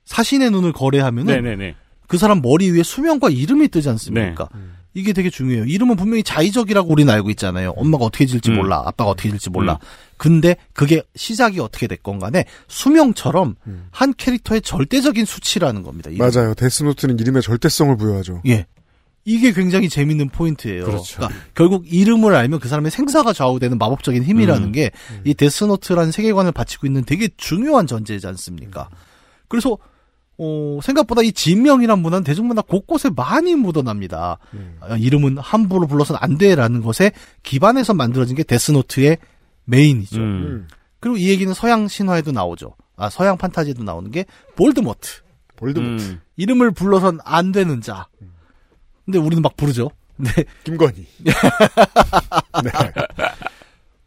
사신의 0.07 0.51
눈을 0.51 0.73
거래하면은 0.73 1.35
네네네. 1.43 1.75
그 2.09 2.17
사람 2.17 2.41
머리 2.41 2.71
위에 2.71 2.83
수명과 2.83 3.29
이름이 3.31 3.69
뜨지 3.69 3.89
않습니까? 3.91 4.49
네. 4.55 4.61
이게 4.95 5.13
되게 5.13 5.31
중요해요. 5.31 5.65
이름은 5.65 5.97
분명히 5.97 6.23
자의적이라고 6.23 6.91
우리는 6.91 7.13
알고 7.13 7.31
있잖아요. 7.31 7.71
엄마가 7.77 8.05
어떻게 8.05 8.27
질지 8.27 8.51
음. 8.51 8.57
몰라. 8.57 8.83
아빠가 8.85 9.11
어떻게 9.11 9.31
질지 9.31 9.51
몰라. 9.51 9.79
음. 9.81 9.87
근데 10.19 10.57
그게 10.73 11.03
시작이 11.17 11.61
어떻게 11.61 11.87
됐건 11.87 12.19
간에 12.19 12.45
수명처럼 12.69 13.57
음. 13.67 13.87
한 13.91 14.13
캐릭터의 14.17 14.61
절대적인 14.61 15.25
수치라는 15.25 15.83
겁니다. 15.83 16.11
이름. 16.11 16.29
맞아요. 16.29 16.55
데스노트는 16.55 17.19
이름에 17.19 17.41
절대성을 17.41 17.97
부여하죠. 17.97 18.43
예. 18.47 18.67
이게 19.25 19.53
굉장히 19.53 19.89
재밌는 19.89 20.31
포인트예요. 20.31 20.85
그렇죠. 20.85 21.21
러니까 21.21 21.41
결국 21.55 21.85
이름을 21.87 22.35
알면 22.35 22.59
그 22.59 22.69
사람의 22.69 22.91
생사가 22.91 23.33
좌우되는 23.33 23.79
마법적인 23.79 24.25
힘이라는 24.25 24.69
음. 24.69 24.73
게 24.73 25.14
이 25.14 25.35
데스노트라는 25.35 26.11
세계관을 26.11 26.53
받치고 26.53 26.87
있는 26.87 27.05
되게 27.05 27.29
중요한 27.37 27.87
전제이지 27.87 28.27
않습니까? 28.27 28.89
그래서 29.47 29.79
어, 30.43 30.81
생각보다 30.83 31.23
이 31.23 31.31
진명이란 31.31 32.01
문화는 32.01 32.25
대중문화 32.25 32.63
곳곳에 32.63 33.11
많이 33.15 33.55
묻어납니다. 33.55 34.39
어, 34.81 34.97
이름은 34.97 35.39
함부로 35.39 35.87
불러서는 35.87 36.19
안 36.21 36.37
돼라는 36.37 36.83
것에 36.83 37.13
기반해서 37.45 37.95
만들어진 37.95 38.35
게 38.35 38.43
데스노트의 38.43 39.19
메인이죠. 39.65 40.21
음. 40.21 40.67
그리고 40.99 41.17
이 41.17 41.29
얘기는 41.29 41.53
서양 41.55 41.87
신화에도 41.87 42.33
나오죠. 42.33 42.75
아, 42.97 43.09
서양 43.09 43.37
판타지에도 43.37 43.85
나오는 43.85 44.11
게 44.11 44.25
볼드모트. 44.57 45.23
볼드모트. 45.57 46.03
음. 46.03 46.21
이름을 46.37 46.73
불러선 46.73 47.21
안 47.25 47.53
되는 47.53 47.81
자. 47.81 48.09
근데 49.05 49.19
우리는 49.19 49.43
막 49.43 49.57
부르죠. 49.57 49.91
네. 50.17 50.31
김건희. 50.65 51.07
네. 51.25 52.71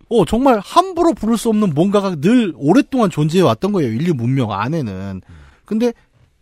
어, 0.09 0.25
정말 0.25 0.59
함부로 0.59 1.13
부를 1.13 1.37
수 1.37 1.49
없는 1.49 1.73
뭔가가 1.73 2.15
늘 2.15 2.53
오랫동안 2.57 3.09
존재해 3.09 3.41
왔던 3.41 3.71
거예요. 3.71 3.91
인류 3.91 4.13
문명 4.13 4.51
안에는. 4.51 5.21
근데 5.65 5.93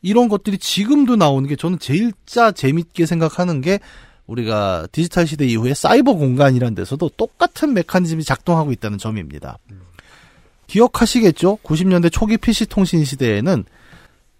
이런 0.03 0.29
것들이 0.29 0.59
지금도 0.59 1.15
나오는 1.15 1.49
게 1.49 1.55
저는 1.55 1.79
제일 1.79 2.11
짜 2.27 2.51
재밌게 2.51 3.05
생각하는 3.07 3.61
게 3.61 3.79
우리가 4.27 4.87
디지털 4.91 5.25
시대 5.25 5.45
이후에 5.45 5.73
사이버 5.73 6.13
공간이라는 6.13 6.75
데서도 6.75 7.09
똑같은 7.17 7.73
메커니즘이 7.73 8.23
작동하고 8.23 8.71
있다는 8.71 8.97
점입니다. 8.99 9.57
기억하시겠죠? 10.67 11.57
90년대 11.63 12.11
초기 12.11 12.37
PC 12.37 12.67
통신 12.67 13.03
시대에는 13.05 13.63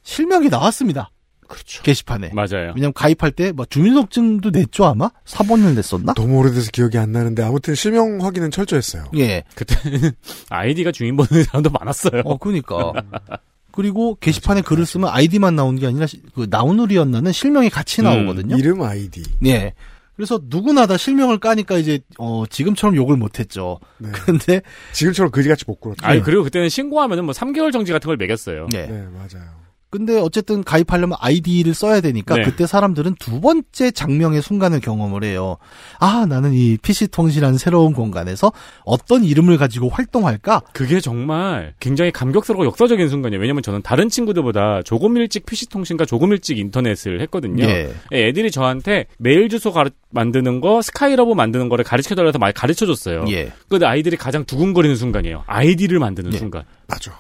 실명이 0.04 0.50
나왔습니다. 0.50 1.10
그렇죠. 1.48 1.84
게시판에. 1.84 2.32
맞아요. 2.34 2.72
왜냐면 2.76 2.94
가입할 2.94 3.32
때 3.32 3.52
뭐 3.52 3.66
주민등록증도 3.66 4.50
냈죠 4.50 4.86
아마? 4.86 5.12
사본을 5.26 5.76
냈었나? 5.76 6.14
너무 6.14 6.40
오래돼서 6.40 6.72
기억이 6.72 6.98
안 6.98 7.12
나는데 7.12 7.44
아무튼 7.44 7.76
실명 7.76 8.20
확인은 8.22 8.50
철저했어요. 8.52 9.06
예. 9.18 9.44
그때는 9.56 10.12
아이디가 10.50 10.92
주인 10.92 11.16
보는 11.16 11.44
사람도 11.44 11.70
많았어요. 11.70 12.22
어, 12.26 12.38
그니까. 12.38 12.94
그리고 13.74 14.16
게시판에 14.22 14.62
글을 14.62 14.86
쓰면 14.86 15.10
아이디만 15.10 15.56
나오는 15.56 15.78
게 15.80 15.88
아니라 15.88 16.06
시- 16.08 16.22
그 16.36 16.48
나우누리였나는 16.50 17.32
실명이 17.32 17.70
같이 17.70 18.02
음, 18.02 18.06
나오거든요. 18.06 18.56
이름 18.58 18.82
아이디. 18.84 19.24
예. 19.46 19.74
그래서 20.16 20.40
누구나 20.44 20.86
다 20.86 20.96
실명을 20.96 21.40
까니까 21.40 21.80
이제 21.80 22.00
어 22.20 22.44
지금처럼 22.48 22.96
욕을 22.96 23.18
못 23.18 23.40
했죠. 23.40 23.80
네. 23.98 24.10
근데 24.12 24.62
지금처럼 24.94 25.32
그지같이 25.32 25.64
못 25.66 25.80
굴었죠. 25.82 26.06
아니 26.06 26.22
그리고 26.22 26.44
그때는 26.44 26.70
신고하면은 26.70 27.26
뭐 27.26 27.34
3개월 27.34 27.74
정지 27.74 27.92
같은 27.92 28.06
걸 28.08 28.18
매겼어요. 28.18 28.68
예. 28.76 28.86
네, 28.86 29.08
맞아요. 29.12 29.50
근데 29.94 30.20
어쨌든 30.20 30.64
가입하려면 30.64 31.20
아이디를 31.22 31.76
써야 31.76 32.02
되니까 32.02 32.38
네. 32.38 32.42
그때 32.42 32.66
사람들은 32.66 33.14
두 33.20 33.40
번째 33.40 33.92
장명의 33.92 34.42
순간을 34.42 34.80
경험을 34.80 35.24
해요. 35.24 35.58
아, 36.00 36.26
나는 36.28 36.52
이 36.56 36.80
PC 36.82 37.10
통신이라는 37.10 37.60
새로운 37.60 37.94
공간에서 37.94 38.52
어떤 38.86 39.24
이름을 39.24 39.60
가지고 39.60 39.90
활동할까? 39.90 40.62
그게 40.74 41.00
정말 41.00 41.76
굉장히 41.80 42.10
감격스럽고 42.12 42.66
역사적인 42.66 43.08
순간이에요. 43.08 43.40
왜냐면 43.40 43.62
저는 43.62 43.84
다른 43.84 44.10
친구들보다 44.10 44.82
조금 44.84 45.16
일찍 45.18 45.46
PC통신과 45.46 46.06
조금 46.06 46.32
일찍 46.32 46.58
인터넷을 46.58 47.22
했거든요. 47.22 47.64
예. 47.64 47.94
예, 48.14 48.28
애들이 48.30 48.50
저한테 48.50 49.06
메일 49.20 49.48
주소 49.48 49.72
가르, 49.72 49.92
만드는 50.10 50.60
거, 50.60 50.82
스카이러브 50.82 51.34
만드는 51.34 51.70
거를 51.70 51.86
가르쳐달라서 51.86 52.40
많이 52.40 52.52
가르쳐줬어요. 52.56 53.26
예. 53.30 53.52
근데 53.70 53.86
아이들이 53.86 54.18
가장 54.18 54.44
두근거리는 54.44 54.96
순간이에요. 54.96 55.44
아이디를 55.46 56.00
만드는 56.00 56.34
예. 56.34 56.38
순간. 56.40 56.64
맞아. 56.88 57.16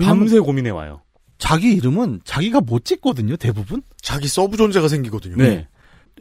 밤새 0.00 0.38
고민해와요. 0.38 1.00
자기 1.42 1.72
이름은 1.74 2.20
자기가 2.24 2.60
못 2.60 2.84
짓거든요, 2.84 3.36
대부분. 3.36 3.82
자기 4.00 4.28
서브 4.28 4.56
존재가 4.56 4.86
생기거든요. 4.86 5.34
네. 5.36 5.66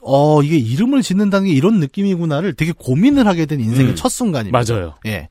어, 0.01 0.41
이게 0.41 0.57
이름을 0.57 1.03
짓는다는 1.03 1.47
게 1.47 1.53
이런 1.53 1.79
느낌이구나를 1.79 2.55
되게 2.55 2.71
고민을 2.71 3.27
하게 3.27 3.45
된 3.45 3.59
인생의 3.59 3.91
음. 3.91 3.95
첫 3.95 4.09
순간입니다. 4.09 4.73
맞아요. 4.73 4.95
예. 5.05 5.29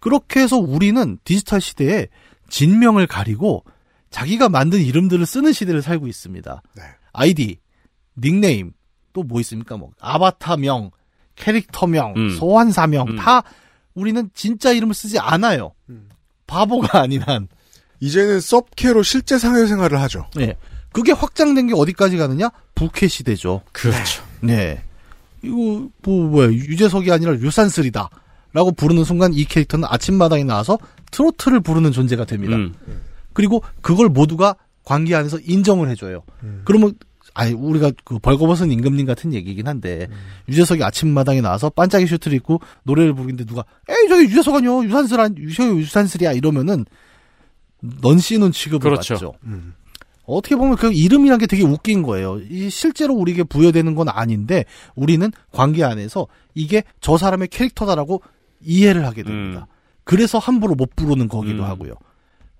그렇게 0.00 0.40
해서 0.40 0.56
우리는 0.56 1.18
디지털 1.22 1.60
시대에 1.60 2.08
진명을 2.48 3.06
가리고 3.06 3.64
자기가 4.10 4.48
만든 4.48 4.80
이름들을 4.80 5.24
쓰는 5.24 5.52
시대를 5.52 5.82
살고 5.82 6.08
있습니다. 6.08 6.62
네. 6.74 6.82
아이디, 7.12 7.58
닉네임, 8.20 8.72
또 9.12 9.22
뭐 9.22 9.38
있습니까? 9.40 9.76
뭐, 9.76 9.90
아바타명, 10.00 10.90
캐릭터명, 11.36 12.14
음. 12.16 12.30
소환사명, 12.30 13.06
음. 13.10 13.16
다 13.16 13.44
우리는 13.94 14.28
진짜 14.34 14.72
이름을 14.72 14.94
쓰지 14.94 15.20
않아요. 15.20 15.74
음. 15.90 16.08
바보가 16.48 16.98
아닌 17.02 17.22
한. 17.22 17.46
이제는 18.00 18.40
섭캐로 18.40 19.02
실제 19.02 19.38
사회생활을 19.38 20.00
하죠. 20.02 20.26
예. 20.38 20.56
그게 20.92 21.12
확장된 21.12 21.68
게 21.68 21.74
어디까지 21.74 22.16
가느냐? 22.16 22.50
부캐 22.74 23.08
시대죠. 23.08 23.62
그렇죠. 23.72 24.22
네. 24.40 24.82
이거 25.42 25.88
뭐 26.02 26.28
뭐야 26.28 26.48
유재석이 26.48 27.10
아니라 27.12 27.32
유산슬이다. 27.34 28.08
라고 28.52 28.72
부르는 28.72 29.04
순간 29.04 29.34
이 29.34 29.44
캐릭터는 29.44 29.86
아침마당에 29.90 30.44
나와서 30.44 30.78
트로트를 31.10 31.60
부르는 31.60 31.92
존재가 31.92 32.24
됩니다. 32.24 32.56
음. 32.56 32.74
그리고 33.34 33.62
그걸 33.82 34.08
모두가 34.08 34.56
관계 34.82 35.14
안에서 35.14 35.38
인정을 35.38 35.90
해줘요. 35.90 36.22
그러면 36.64 36.94
아니 37.34 37.52
우리가 37.52 37.92
그 38.04 38.18
벌거벗은 38.18 38.72
임금님 38.72 39.04
같은 39.04 39.34
얘기긴 39.34 39.68
한데 39.68 40.08
유재석이 40.48 40.82
아침마당에 40.82 41.42
나와서 41.42 41.68
반짝이 41.68 42.06
슈트를 42.06 42.34
입고 42.38 42.60
노래를 42.84 43.14
부르는데 43.14 43.44
누가 43.44 43.62
에이 43.90 44.08
저기 44.08 44.24
유재석 44.24 44.54
아니요 44.54 44.82
유산슬 44.84 45.20
아니 45.20 45.36
유재석 45.36 45.76
유산슬이야 45.78 46.32
이러면은 46.32 46.86
넌 48.00 48.18
씨는 48.18 48.52
취급을 48.52 48.90
그렇죠. 48.90 49.14
받죠. 49.14 49.32
어떻게 50.24 50.56
보면 50.56 50.76
그 50.76 50.92
이름이란 50.92 51.38
게 51.38 51.46
되게 51.46 51.62
웃긴 51.62 52.02
거예요. 52.02 52.40
이 52.50 52.68
실제로 52.68 53.14
우리에게 53.14 53.44
부여되는 53.44 53.94
건 53.94 54.08
아닌데 54.08 54.64
우리는 54.94 55.30
관계 55.52 55.84
안에서 55.84 56.26
이게 56.54 56.82
저 57.00 57.16
사람의 57.16 57.48
캐릭터다라고 57.48 58.22
이해를 58.60 59.06
하게 59.06 59.22
됩니다. 59.22 59.66
그래서 60.04 60.38
함부로 60.38 60.74
못 60.74 60.94
부르는 60.96 61.28
거기도 61.28 61.62
음. 61.62 61.68
하고요. 61.68 61.94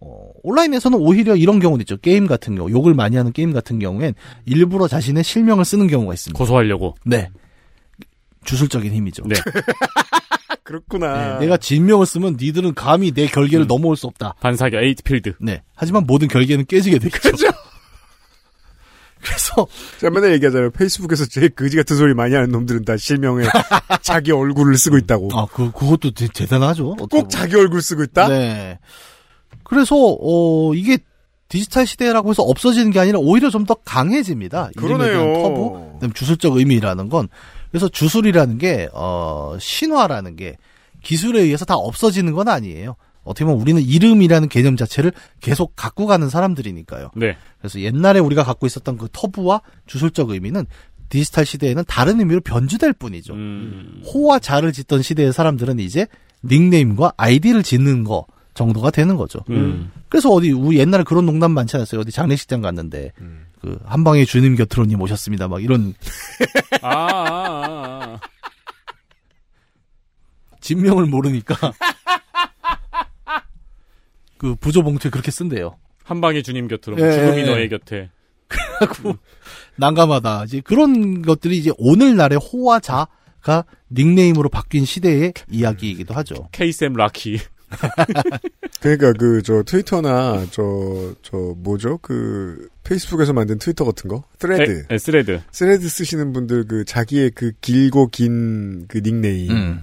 어, 0.01 0.31
온라인에서는 0.43 0.99
오히려 0.99 1.37
이런 1.37 1.59
경우도 1.59 1.83
있죠. 1.83 1.97
게임 1.97 2.27
같은 2.27 2.55
경우, 2.55 2.71
욕을 2.71 2.95
많이 2.95 3.17
하는 3.17 3.33
게임 3.33 3.53
같은 3.53 3.79
경우엔 3.79 4.15
일부러 4.45 4.89
자신의 4.89 5.25
실명을 5.25 5.65
쓰는 5.65 5.87
경우가 5.87 6.13
있습니다. 6.13 6.39
고소하려고. 6.39 6.95
네. 7.05 7.29
주술적인 8.45 8.93
힘이죠. 8.93 9.25
네. 9.27 9.35
그렇구나. 10.67 11.39
네, 11.39 11.47
내가 11.47 11.57
진명을 11.57 12.07
쓰면 12.07 12.37
니들은 12.41 12.75
감히 12.75 13.13
내 13.13 13.27
결계를 13.27 13.67
음. 13.67 13.69
넘어올 13.69 13.97
수 13.97 14.07
없다. 14.09 14.35
반사기 14.41 14.77
AT필드. 14.77 15.35
네. 15.41 15.63
하지만 15.77 16.05
모든 16.07 16.27
결계는 16.29 16.67
깨지게 16.67 16.99
되겠죠. 16.99 17.47
그래서 19.23 19.67
제가 19.99 20.13
맨날 20.13 20.33
얘기하잖아요. 20.35 20.71
페이스북에서 20.73 21.27
제일 21.27 21.49
그지 21.51 21.77
같은 21.77 21.97
소리 21.97 22.15
많이 22.15 22.35
하는 22.35 22.51
놈들은 22.51 22.85
다 22.85 22.97
실명에 22.97 23.45
자기 24.03 24.31
얼굴을 24.33 24.77
쓰고 24.77 24.99
있다고. 24.99 25.31
아, 25.35 25.47
그 25.47 25.71
그것도 25.73 26.11
대, 26.13 26.29
대단하죠. 26.33 26.95
꼭 26.97 27.09
보면. 27.09 27.29
자기 27.29 27.57
얼굴 27.57 27.81
쓰고 27.83 28.03
있다? 28.05 28.29
네. 28.29 28.79
그래서 29.65 29.97
어 29.97 30.75
이게 30.75 30.99
디지털 31.49 31.87
시대라고 31.87 32.31
해서 32.31 32.43
없어지는 32.43 32.91
게 32.91 33.01
아니라 33.01 33.19
오히려 33.21 33.51
좀 33.51 33.65
더 33.67 33.75
강해집니다. 33.85 34.71
그러네요. 34.77 35.43
터부, 35.43 36.13
주술적 36.15 36.57
의미라는 36.57 37.09
건 37.09 37.29
그래서 37.71 37.89
주술이라는 37.89 38.59
게 38.59 38.89
어, 38.93 39.57
신화라는 39.61 40.37
게 40.37 40.57
기술에 41.03 41.41
의해서 41.43 41.65
다 41.65 41.75
없어지는 41.75 42.33
건 42.33 42.49
아니에요. 42.49 42.97
어떻게 43.25 43.45
보면 43.45 43.61
우리는 43.61 43.83
이름이라는 43.83 44.49
개념 44.49 44.77
자체를 44.77 45.13
계속 45.41 45.75
갖고 45.77 46.07
가는 46.07 46.29
사람들이니까요. 46.29 47.11
네. 47.17 47.37
그래서 47.59 47.81
옛날에 47.81 48.21
우리가 48.21 48.45
갖고 48.45 48.67
있었던 48.67 48.97
그 48.97 49.09
터부와 49.13 49.63
주술적 49.87 50.31
의미는 50.31 50.65
디지털 51.09 51.45
시대에는 51.45 51.85
다른 51.87 52.21
의미로 52.21 52.41
변주될 52.41 52.93
뿐이죠. 52.95 53.35
음. 53.35 54.03
호와 54.07 54.39
자를 54.39 54.73
짓던 54.73 55.03
시대의 55.03 55.33
사람들은 55.33 55.79
이제 55.81 56.07
닉네임과 56.45 57.15
아이디를 57.17 57.63
짓는 57.63 58.05
거 58.05 58.27
정도가 58.55 58.91
되는 58.91 59.17
거죠. 59.17 59.41
음. 59.51 59.91
그래서 60.09 60.31
어디 60.31 60.51
우리 60.53 60.79
옛날에 60.79 61.05
그런 61.05 61.27
농담 61.27 61.53
많지 61.53 61.77
않았어요. 61.77 62.01
어디 62.01 62.11
장례식장 62.11 62.63
갔는데 62.63 63.13
그 63.67 63.81
한방에 63.85 64.25
주님 64.25 64.55
곁으로니 64.55 64.95
모셨습니다. 64.95 65.49
막 65.49 65.61
이런 65.61 65.93
아, 66.83 66.89
아, 66.89 67.07
아, 67.09 68.21
아. 68.21 68.21
진명을 70.61 71.07
모르니까 71.07 71.73
그 74.39 74.55
부조 74.55 74.85
봉투에 74.85 75.11
그렇게 75.11 75.33
쓴대요. 75.33 75.79
한 76.05 76.21
방에 76.21 76.43
주님 76.43 76.69
곁으로. 76.69 76.97
예, 77.01 77.11
죽음이 77.11 77.41
예. 77.41 77.47
너의 77.47 77.69
곁에. 77.69 78.11
그래갖고 78.47 79.17
난감하다. 79.75 80.45
이제 80.45 80.61
그런 80.61 81.23
것들이 81.23 81.59
이제 81.59 81.73
오늘날의 81.77 82.39
호와 82.39 82.79
자가 82.79 83.65
닉네임으로 83.91 84.49
바뀐 84.49 84.85
시대의 84.85 85.33
이야기이기도 85.51 86.15
하죠. 86.15 86.49
케이샘 86.53 86.93
라키. 86.93 87.41
그러니까 88.81 89.13
그 89.13 89.43
저 89.43 89.63
트위터나 89.63 90.47
저저 90.51 91.55
뭐죠 91.59 91.99
그 92.03 92.69
페이스북에서 92.85 93.33
만든 93.33 93.59
트위터 93.59 93.85
같은 93.85 94.09
거 94.09 94.25
스레드 94.39 94.85
에, 94.91 94.95
에, 94.95 94.99
스레드 94.99 95.41
스레드 95.53 95.89
쓰시는 95.89 96.33
분들 96.33 96.67
그 96.67 96.85
자기의 96.85 97.31
그 97.35 97.53
길고 97.61 98.09
긴 98.09 98.87
그 98.89 98.99
닉네임 99.03 99.51
음. 99.51 99.83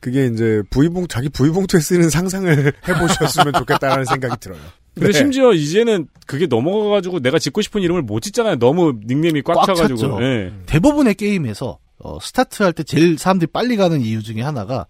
그게 0.00 0.26
이제 0.26 0.62
부이봉 0.70 1.08
자기 1.08 1.28
부이봉투에 1.28 1.80
쓰는 1.80 2.08
상상을 2.10 2.72
해보셨으면 2.88 3.52
좋겠다라는 3.54 4.04
생각이 4.04 4.36
들어요. 4.40 4.60
근데 4.94 5.12
네. 5.12 5.18
심지어 5.18 5.52
이제는 5.52 6.06
그게 6.26 6.46
넘어가가지고 6.46 7.20
내가 7.20 7.38
짓고 7.38 7.62
싶은 7.62 7.82
이름을 7.82 8.02
못 8.02 8.20
짓잖아요. 8.20 8.58
너무 8.58 8.94
닉네임이 9.06 9.42
꽉, 9.42 9.54
꽉 9.54 9.66
차가지고. 9.66 10.22
예. 10.22 10.52
대부분의 10.66 11.14
게임에서 11.14 11.78
어, 11.98 12.18
스타트할 12.20 12.72
때 12.74 12.84
제일 12.84 13.18
사람들이 13.18 13.48
빨리 13.52 13.76
가는 13.76 14.00
이유 14.00 14.22
중에 14.22 14.40
하나가 14.42 14.86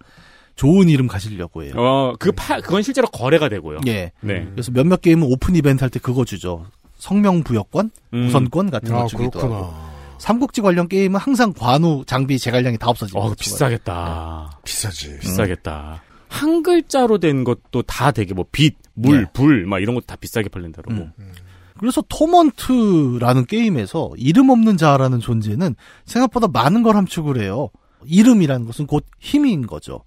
좋은 0.59 0.89
이름 0.89 1.07
가시려고 1.07 1.63
해요. 1.63 1.71
어, 1.77 2.13
그 2.19 2.33
파, 2.33 2.59
그건 2.59 2.81
실제로 2.81 3.07
거래가 3.07 3.47
되고요. 3.47 3.79
예. 3.87 4.11
네. 4.19 4.45
그래서 4.51 4.71
몇몇 4.73 4.99
게임은 5.01 5.25
오픈 5.25 5.55
이벤트 5.55 5.81
할 5.81 5.89
때 5.89 5.99
그거 6.01 6.25
주죠. 6.25 6.65
성명 6.97 7.43
부여권, 7.43 7.91
음. 8.13 8.25
우선권 8.27 8.69
같은 8.69 8.91
거 8.91 9.03
아, 9.03 9.05
주기도 9.07 9.29
그렇구나. 9.39 9.55
하고. 9.55 9.73
삼국지 10.17 10.59
관련 10.59 10.89
게임은 10.89 11.17
항상 11.17 11.53
관우 11.53 12.03
장비 12.05 12.37
재갈량이 12.37 12.77
다 12.77 12.89
없어집니다. 12.89 13.25
어, 13.25 13.33
비싸겠다. 13.39 14.59
비싸지. 14.65 15.07
음. 15.11 15.19
비싸겠다. 15.21 16.03
한 16.27 16.61
글자로 16.61 17.19
된 17.19 17.45
것도 17.45 17.83
다 17.83 18.11
되게 18.11 18.33
뭐 18.33 18.43
빛, 18.51 18.75
물, 18.95 19.21
네. 19.21 19.25
불, 19.31 19.65
막 19.65 19.79
이런 19.81 19.95
것도 19.95 20.07
다 20.07 20.17
비싸게 20.17 20.49
팔린다 20.49 20.81
그러고. 20.81 21.03
음. 21.19 21.31
그래서 21.77 22.03
토먼트라는 22.09 23.45
게임에서 23.45 24.11
이름 24.17 24.49
없는 24.49 24.75
자라는 24.75 25.21
존재는 25.21 25.75
생각보다 26.03 26.49
많은 26.49 26.83
걸 26.83 26.97
함축을 26.97 27.41
해요. 27.41 27.69
이름이라는 28.05 28.65
것은 28.65 28.87
곧 28.87 29.05
힘인 29.19 29.65
거죠. 29.65 30.01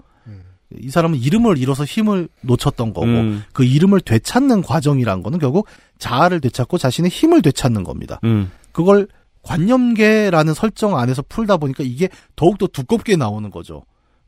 이 0.80 0.90
사람은 0.90 1.18
이름을 1.18 1.58
잃어서 1.58 1.84
힘을 1.84 2.28
놓쳤던 2.42 2.92
거고 2.92 3.06
음. 3.06 3.44
그 3.52 3.64
이름을 3.64 4.00
되찾는 4.00 4.62
과정이란 4.62 5.22
거는 5.22 5.38
결국 5.38 5.66
자아를 5.98 6.40
되찾고 6.40 6.78
자신의 6.78 7.10
힘을 7.10 7.42
되찾는 7.42 7.84
겁니다. 7.84 8.20
음. 8.24 8.50
그걸 8.72 9.08
관념계라는 9.42 10.54
설정 10.54 10.96
안에서 10.98 11.22
풀다 11.28 11.56
보니까 11.56 11.82
이게 11.84 12.08
더욱더 12.36 12.66
두껍게 12.66 13.16
나오는 13.16 13.50
거죠. 13.50 13.84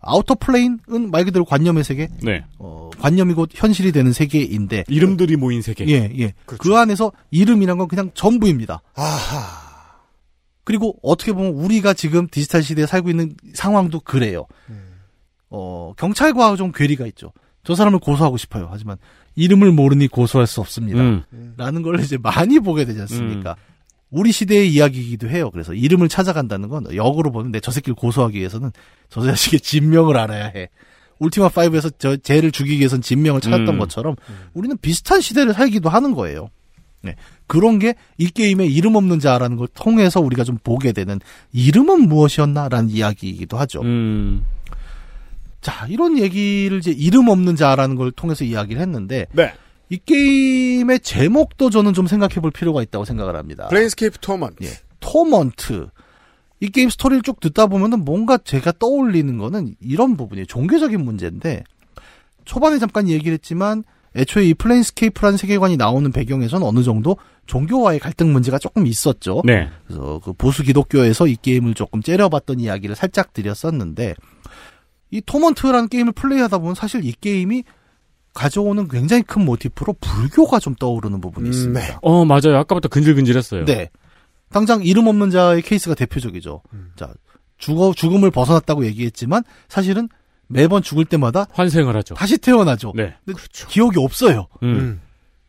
Outer 0.07 0.35
Plane은 0.35 1.11
말 1.11 1.25
그대로 1.25 1.45
관념의 1.45 1.83
세계, 1.83 2.09
네. 2.23 2.45
어, 2.59 2.91
관념이 2.99 3.33
곧 3.33 3.49
현실이 3.55 3.91
되는 3.93 4.13
세계인데 4.13 4.85
이름들이 4.89 5.37
모인 5.37 5.63
세계. 5.63 5.89
예, 5.89 6.13
예. 6.19 6.35
그 6.45 6.77
안에서 6.77 7.11
이름이란 7.31 7.79
건 7.79 7.89
그냥 7.89 8.11
전부입니다. 8.13 8.83
아하. 8.95 9.65
그리고 10.65 10.97
어떻게 11.03 11.33
보면 11.33 11.53
우리가 11.53 11.95
지금 11.95 12.27
디지털 12.31 12.63
시대에 12.63 12.87
살고 12.87 13.11
있는 13.11 13.35
상황도 13.55 14.01
그래요. 14.01 14.47
어, 15.57 15.93
경찰과 15.97 16.57
좀 16.57 16.73
괴리가 16.73 17.07
있죠. 17.07 17.33
저 17.63 17.75
사람을 17.75 18.01
고소하고 18.01 18.37
싶어요. 18.37 18.69
하지만 18.71 18.97
이름을 19.37 19.73
모르니 19.73 20.09
고소할 20.09 20.47
수 20.47 20.61
없습니다. 20.61 21.01
음. 21.01 21.55
라는 21.57 21.83
걸 21.83 22.01
이제 22.01 22.19
많이 22.19 22.59
보게 22.59 22.85
되지 22.85 23.01
않습니까? 23.03 23.57
우리 24.11 24.33
시대의 24.33 24.73
이야기이기도 24.73 25.29
해요. 25.29 25.51
그래서 25.51 25.73
이름을 25.75 26.09
찾아간다는 26.09 26.69
건 26.69 26.85
역으로 26.95 27.33
보면 27.33 27.53
내저 27.53 27.71
새끼를 27.71 27.95
고소하기 27.95 28.39
위해서는 28.39 28.71
저 29.09 29.23
자식의 29.23 29.61
진명을 29.61 30.17
알아야 30.17 30.47
해. 30.47 30.69
울티마 31.21 31.49
5에서 31.49 31.95
저 31.99 32.17
쟤를 32.17 32.51
죽이기 32.51 32.79
위해선 32.81 33.01
진명을 33.01 33.41
찾았던 33.41 33.69
음. 33.69 33.79
것처럼 33.79 34.17
우리는 34.53 34.77
비슷한 34.83 35.21
시대를 35.21 35.55
살기도 35.55 35.89
하는 35.89 36.13
거예요. 36.15 36.51
네. 37.03 37.15
그런 37.47 37.79
게 37.79 37.95
이 38.19 38.27
게임의 38.31 38.73
이름 38.73 38.95
없는 38.97 39.21
자라는 39.21 39.57
걸 39.57 39.69
통해서 39.75 40.21
우리가 40.21 40.45
좀 40.45 40.59
보게 40.63 40.93
되는 40.93 41.19
이름은 41.53 42.09
무엇이었나라는 42.09 42.91
이야기이기도 42.91 43.57
하죠. 43.59 43.83
음. 43.83 44.45
자, 45.65 45.87
이런 45.89 46.19
얘기를 46.19 46.77
이제 46.77 46.91
이름 46.91 47.29
없는 47.29 47.57
자라는 47.57 47.97
걸 47.97 48.13
통해서 48.13 48.45
이야기를 48.45 48.83
했는데 48.83 49.27
네. 49.33 49.55
이 49.89 49.97
게임의 49.97 51.01
제목도 51.01 51.71
저는 51.71 51.95
좀 51.95 52.07
생각해 52.07 52.35
볼 52.35 52.51
필요가 52.51 52.83
있다고 52.83 53.07
생각을 53.07 53.35
합니다. 53.35 53.69
플레인스케이프 53.69 54.19
토먼트. 54.19 54.63
예. 54.63 54.69
토먼트. 55.01 55.89
이 56.61 56.69
게임 56.69 56.91
스토리를 56.91 57.23
쭉 57.23 57.41
듣다 57.41 57.67
보면은 57.67 58.05
뭔가 58.05 58.37
제가 58.37 58.73
떠올리는 58.79 59.39
거는 59.39 59.75
이런 59.81 60.19
부분이에요. 60.19 60.45
종교적인 60.45 61.03
문제인데 61.03 61.65
초반에 62.45 62.79
잠깐 62.79 63.09
얘기를 63.09 63.33
했지만 63.33 63.85
애초에 64.17 64.45
이 64.45 64.53
플레인스케이프라는 64.53 65.39
세계관이 65.39 65.79
나오는 65.79 66.13
배경에서는 66.13 66.67
어느 66.67 66.83
정도 66.83 67.17
종교와의 67.47 68.01
갈등 68.01 68.35
문제가 68.35 68.59
조금 68.59 68.87
있었죠. 68.87 69.41
네. 69.47 69.71
그래서 69.87 70.21
그 70.23 70.35
보수 70.35 70.63
기독교에서 70.63 71.27
이 71.27 71.37
게임을 71.37 71.73
조금 71.73 72.03
째려봤던 72.03 72.61
이야기를 72.61 72.95
살짝 72.97 73.33
드렸었는데 73.33 74.15
이 75.15 75.21
토먼트라는 75.21 75.89
게임을 75.89 76.13
플레이하다 76.13 76.59
보면 76.59 76.75
사실 76.75 77.05
이 77.05 77.13
게임이 77.13 77.63
가져오는 78.35 78.89
굉장히 78.89 79.23
큰 79.23 79.45
모티프로 79.45 79.95
불교가 80.01 80.59
좀 80.59 80.75
떠오르는 80.75 81.21
부분이 81.21 81.49
있습니다. 81.51 82.01
어, 82.03 82.25
맞아요. 82.25 82.57
아까부터 82.59 82.89
근질근질했어요. 82.89 83.65
네. 83.65 83.91
당장 84.51 84.83
이름 84.83 85.07
없는 85.07 85.31
자의 85.31 85.63
케이스가 85.63 85.95
대표적이죠. 85.95 86.63
자, 86.97 87.15
죽어, 87.59 87.93
죽음을 87.95 88.33
벗어났다고 88.33 88.85
얘기했지만 88.87 89.45
사실은 89.69 90.09
매번 90.49 90.83
죽을 90.83 91.05
때마다 91.05 91.47
환생을 91.53 91.97
하죠. 91.99 92.17
다시 92.17 92.37
태어나죠. 92.37 92.93
네. 92.97 93.15
근데 93.25 93.41
기억이 93.69 94.01
없어요. 94.01 94.49
음. 94.65 95.01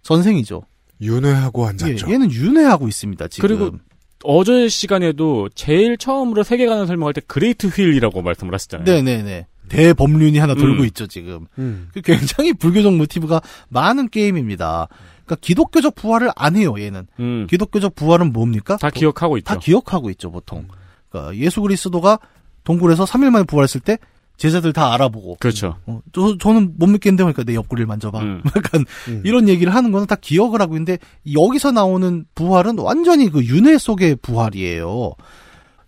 전생이죠. 0.03 0.61
윤회하고 1.01 1.66
앉았죠. 1.66 2.07
예, 2.07 2.13
얘는 2.13 2.32
윤회하고 2.32 2.88
있습니다. 2.88 3.28
지금. 3.30 3.47
그리고 3.47 3.78
어제 4.24 4.70
시간에도 4.70 5.49
제일 5.55 5.97
처음으로 5.97 6.43
세계관을 6.43 6.86
설명할 6.86 7.13
때 7.13 7.22
Great 7.26 7.65
Wheel이라고 7.67 8.21
말씀을 8.22 8.53
하셨잖아요. 8.53 8.86
네네네. 8.86 9.47
대법륜이 9.70 10.38
하나 10.38 10.55
돌고 10.55 10.84
음. 10.84 10.86
있죠, 10.88 11.07
지금. 11.07 11.47
그 11.55 12.01
굉장히 12.01 12.53
불교적 12.53 12.95
모티브가 12.95 13.41
많은 13.70 14.09
게임입니다. 14.09 14.88
그러니까 15.26 15.36
기독교적 15.41 15.95
부활을 15.95 16.30
안 16.36 16.55
해요, 16.55 16.76
얘는. 16.78 17.07
음. 17.20 17.47
기독교적 17.49 17.95
부활은 17.95 18.32
뭡니까? 18.32 18.78
다 18.78 18.89
기억하고 18.89 19.38
있죠. 19.38 19.45
다 19.45 19.59
기억하고 19.59 20.09
있죠, 20.11 20.32
보통. 20.32 20.68
그러니까 21.09 21.36
예수 21.38 21.61
그리스도가 21.61 22.20
동굴에서 22.63 23.05
3일 23.05 23.32
만에 23.32 23.43
부활했을 23.43 23.82
때 23.82 23.97
제자들 24.38 24.74
다 24.74 24.93
알아보고. 24.93 25.38
그렇죠. 25.39 25.78
어, 25.86 26.01
저, 26.11 26.38
저는 26.38 26.74
못 26.78 26.88
믿겠는데, 26.88 27.24
그러니까 27.24 27.43
내 27.43 27.55
옆구리를 27.55 27.88
만져봐. 27.88 28.20
음. 28.20 28.43
약간 28.55 28.86
이런 29.24 29.47
얘기를 29.47 29.74
하는 29.74 29.91
거는 29.91 30.07
다 30.07 30.16
기억을 30.16 30.61
하고 30.61 30.76
있는데, 30.76 30.97
여기서 31.34 31.72
나오는 31.72 32.26
부활은 32.36 32.78
완전히 32.80 33.30
그 33.30 33.43
윤회 33.45 33.78
속의 33.78 34.18
부활이에요. 34.18 35.13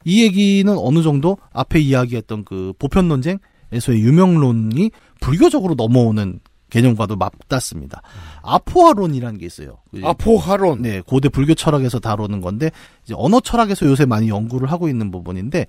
이 0.05 0.23
얘기는 0.23 0.73
어느 0.77 1.01
정도 1.03 1.37
앞에 1.51 1.79
이야기했던 1.79 2.45
그 2.45 2.71
보편 2.79 3.09
논쟁 3.09 3.39
에서의 3.71 4.01
유명론이 4.01 4.91
불교적으로 5.19 5.75
넘어오는 5.75 6.39
개념과도 6.69 7.15
맞닿습니다. 7.15 8.01
아포하론이라는 8.43 9.39
게 9.39 9.45
있어요. 9.45 9.77
아포하론. 10.03 10.81
네, 10.81 11.01
고대 11.01 11.29
불교 11.29 11.53
철학에서 11.53 11.99
다루는 11.99 12.41
건데 12.41 12.71
이제 13.05 13.13
언어 13.17 13.39
철학에서 13.39 13.85
요새 13.85 14.05
많이 14.05 14.27
연구를 14.29 14.69
하고 14.71 14.89
있는 14.89 15.09
부분인데 15.11 15.65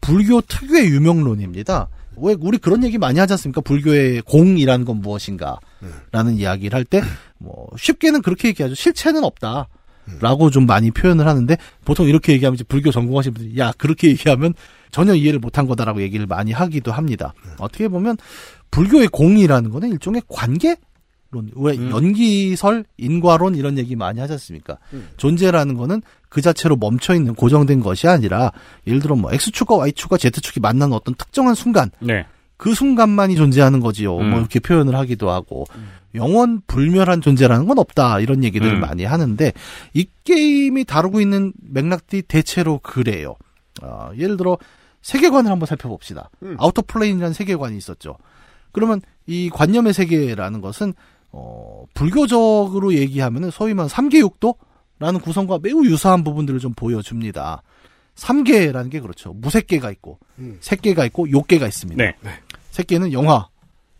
불교 0.00 0.40
특유의 0.40 0.86
유명론입니다. 0.90 1.88
왜 2.18 2.34
우리 2.40 2.58
그런 2.58 2.84
얘기 2.84 2.96
많이 2.96 3.18
하지 3.18 3.32
않습니까? 3.34 3.60
불교의 3.60 4.22
공이라는 4.22 4.84
건 4.86 5.00
무엇인가라는 5.00 6.34
이야기를 6.36 6.76
할 6.76 6.84
때 6.84 7.02
뭐 7.38 7.68
쉽게는 7.76 8.22
그렇게 8.22 8.48
얘기하죠. 8.48 8.74
실체는 8.74 9.24
없다. 9.24 9.68
라고 10.20 10.50
좀 10.50 10.66
많이 10.66 10.90
표현을 10.92 11.26
하는데 11.26 11.56
보통 11.84 12.06
이렇게 12.06 12.32
얘기하면 12.32 12.54
이제 12.54 12.62
불교 12.64 12.92
전공하신 12.92 13.34
분들이 13.34 13.58
야 13.58 13.72
그렇게 13.76 14.08
얘기하면 14.08 14.54
전혀 14.90 15.14
이해를 15.14 15.38
못한 15.38 15.66
거다라고 15.66 16.02
얘기를 16.02 16.26
많이 16.26 16.52
하기도 16.52 16.92
합니다. 16.92 17.34
어떻게 17.58 17.88
보면 17.88 18.16
불교의 18.70 19.08
공이라는 19.08 19.70
거는 19.70 19.90
일종의 19.90 20.22
관계 20.28 20.76
론, 21.30 21.50
왜 21.56 21.74
연기설, 21.90 22.84
인과론 22.98 23.56
이런 23.56 23.78
얘기 23.78 23.96
많이 23.96 24.20
하지 24.20 24.34
않습니까? 24.34 24.78
존재라는 25.16 25.74
거는 25.74 26.02
그 26.28 26.40
자체로 26.40 26.76
멈춰 26.76 27.14
있는 27.14 27.34
고정된 27.34 27.80
것이 27.80 28.06
아니라 28.06 28.52
예를 28.86 29.00
들어 29.00 29.16
뭐 29.16 29.32
X축과 29.32 29.76
Y축과 29.76 30.18
Z축이 30.18 30.60
만나는 30.60 30.94
어떤 30.94 31.14
특정한 31.14 31.54
순간 31.54 31.90
네. 32.00 32.26
그 32.56 32.74
순간만이 32.74 33.36
존재하는 33.36 33.80
거지요. 33.80 34.16
음. 34.18 34.30
뭐 34.30 34.38
이렇게 34.38 34.60
표현을 34.60 34.94
하기도 34.94 35.30
하고 35.30 35.66
영원 36.14 36.62
불멸한 36.66 37.20
존재라는 37.20 37.66
건 37.66 37.78
없다 37.78 38.20
이런 38.20 38.44
얘기들을 38.44 38.74
음. 38.74 38.80
많이 38.80 39.04
하는데 39.04 39.52
이 39.92 40.06
게임이 40.24 40.84
다루고 40.84 41.20
있는 41.20 41.52
맥락들이 41.60 42.22
대체로 42.22 42.78
그래요. 42.82 43.34
아, 43.82 44.10
예를 44.16 44.36
들어 44.36 44.58
세계관을 45.02 45.50
한번 45.50 45.66
살펴봅시다. 45.66 46.30
Outer 46.58 46.82
Plane이라는 46.86 47.32
세계관이 47.32 47.76
있었죠. 47.76 48.16
그러면 48.72 49.00
이 49.26 49.50
관념의 49.50 49.92
세계라는 49.92 50.60
것은 50.60 50.94
어, 51.32 51.84
불교적으로 51.94 52.94
얘기하면은 52.94 53.50
소위 53.50 53.74
말하는 53.74 53.88
삼계육도라는 53.88 55.20
구성과 55.22 55.60
매우 55.62 55.84
유사한 55.84 56.24
부분들을 56.24 56.60
좀 56.60 56.72
보여줍니다. 56.74 57.62
삼계라는 58.14 58.90
게 58.90 59.00
그렇죠. 59.00 59.32
무색계가 59.34 59.90
있고 59.92 60.18
색계가 60.60 61.04
있고 61.06 61.30
욕계가 61.30 61.66
있습니다. 61.66 62.02
네. 62.02 62.14
색계는 62.70 63.12
영화 63.12 63.48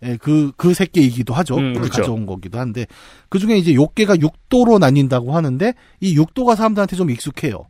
예, 0.03 0.17
그, 0.17 0.53
그 0.57 0.75
색계이기도 0.75 1.33
하죠. 1.35 1.57
음, 1.57 1.75
그쵸. 1.75 2.03
가져온 2.03 2.27
거기도 2.27 2.59
한데, 2.59 2.87
그 3.29 3.39
중에 3.39 3.57
이제 3.57 3.75
욕계가 3.75 4.21
육도로 4.21 4.79
나뉜다고 4.79 5.35
하는데, 5.35 5.75
이 6.01 6.15
육도가 6.17 6.55
사람들한테 6.55 6.97
좀 6.97 7.11
익숙해요. 7.11 7.67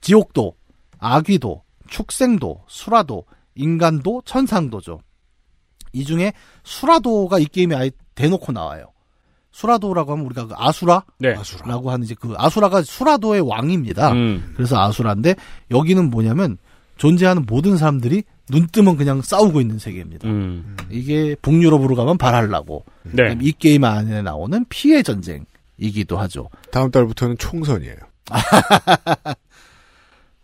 지옥도, 0.00 0.54
아귀도, 0.98 1.62
축생도, 1.88 2.64
수라도, 2.66 3.24
인간도, 3.54 4.22
천상도죠. 4.24 5.00
이 5.92 6.04
중에 6.04 6.32
수라도가 6.64 7.38
이 7.38 7.46
게임의 7.46 7.76
아예 7.76 7.90
대놓고 8.14 8.52
나와요. 8.52 8.86
수라도라고 9.50 10.12
하면 10.12 10.26
우리가 10.26 10.46
그 10.46 10.54
아수라? 10.56 11.04
네. 11.18 11.34
라고 11.64 11.90
하는 11.90 12.04
이제 12.04 12.14
그 12.18 12.34
아수라가 12.36 12.82
수라도의 12.82 13.40
왕입니다. 13.40 14.12
음. 14.12 14.52
그래서 14.54 14.78
아수라인데 14.78 15.34
여기는 15.70 16.10
뭐냐면 16.10 16.58
존재하는 16.96 17.44
모든 17.46 17.76
사람들이 17.76 18.22
눈 18.50 18.66
뜨면 18.68 18.96
그냥 18.96 19.22
싸우고 19.22 19.60
있는 19.60 19.78
세계입니다. 19.78 20.28
음. 20.28 20.76
이게 20.90 21.34
북유럽으로 21.42 21.94
가면 21.94 22.18
발할라고. 22.18 22.84
네. 23.04 23.36
이 23.40 23.52
게임 23.52 23.84
안에 23.84 24.22
나오는 24.22 24.64
피해 24.68 25.02
전쟁이기도 25.02 26.18
하죠. 26.18 26.48
다음 26.70 26.90
달부터는 26.90 27.38
총선이에요. 27.38 27.96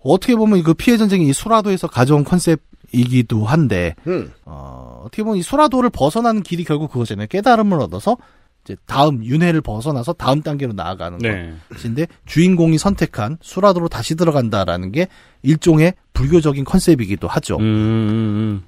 어떻게 0.05 0.37
보면 0.37 0.63
그 0.63 0.75
피해 0.75 0.97
전쟁이 0.97 1.27
이 1.29 1.33
수라도에서 1.33 1.89
가져온 1.89 2.25
컨셉이기도 2.25 3.45
한데 3.45 3.95
음. 4.07 4.31
어, 4.45 5.03
어떻게 5.05 5.23
보면 5.23 5.39
이 5.39 5.43
수라도를 5.43 5.91
벗어나는 5.91 6.43
길이 6.43 6.63
결국 6.65 6.93
그거잖아요. 6.93 7.27
깨달음을 7.29 7.81
얻어서 7.81 8.17
이제 8.65 8.77
다음 8.87 9.25
윤회를 9.25 9.61
벗어나서 9.61 10.15
다음 10.15 10.41
단계로 10.43 10.73
나아가는 10.73 11.19
네. 11.19 11.53
음. 17.61 18.63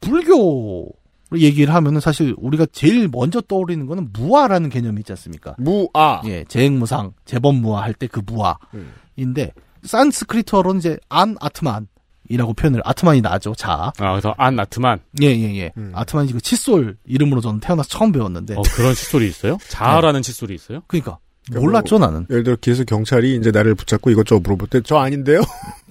불교 0.00 0.88
얘기를 1.36 1.72
하면은 1.74 2.00
사실 2.00 2.34
우리가 2.38 2.66
제일 2.72 3.08
먼저 3.08 3.40
떠오르는 3.40 3.86
거는 3.86 4.08
무아라는 4.12 4.68
개념이 4.68 5.00
있지 5.00 5.12
않습니까? 5.12 5.54
무아. 5.58 6.22
예, 6.24 6.44
재행무상, 6.48 7.12
재범무아 7.24 7.82
할 7.82 7.94
때 7.94 8.08
그 8.08 8.20
무아인데 8.26 9.52
산스크리트어로는 9.84 10.78
이제 10.78 10.98
안 11.08 11.36
아트만이라고 11.40 12.54
표현을 12.56 12.82
아트만이 12.84 13.20
나죠. 13.20 13.54
자. 13.54 13.92
아, 13.98 14.10
그래서 14.12 14.34
안 14.38 14.58
아트만. 14.58 15.00
예, 15.22 15.26
예, 15.28 15.56
예. 15.58 15.72
아트만이 15.92 16.32
그 16.32 16.40
칫솔 16.40 16.96
이름으로 17.06 17.40
저는 17.40 17.60
태어나서 17.60 17.88
처음 17.88 18.12
배웠는데. 18.12 18.54
어, 18.56 18.62
그런 18.74 18.94
칫솔이 18.94 19.26
있어요? 19.26 19.58
자아라는 19.68 20.22
칫솔이 20.22 20.54
있어요? 20.54 20.82
그러니까 20.86 21.18
그러니까 21.48 21.66
몰랐죠 21.66 21.98
뭐, 21.98 22.06
나는. 22.06 22.26
예를 22.30 22.44
들어 22.44 22.56
길에서 22.60 22.84
경찰이 22.84 23.34
이제 23.36 23.50
나를 23.50 23.74
붙잡고 23.74 24.10
이것저것 24.10 24.40
물어볼 24.42 24.68
때 24.68 24.80
저 24.84 24.96
아닌데요? 24.98 25.40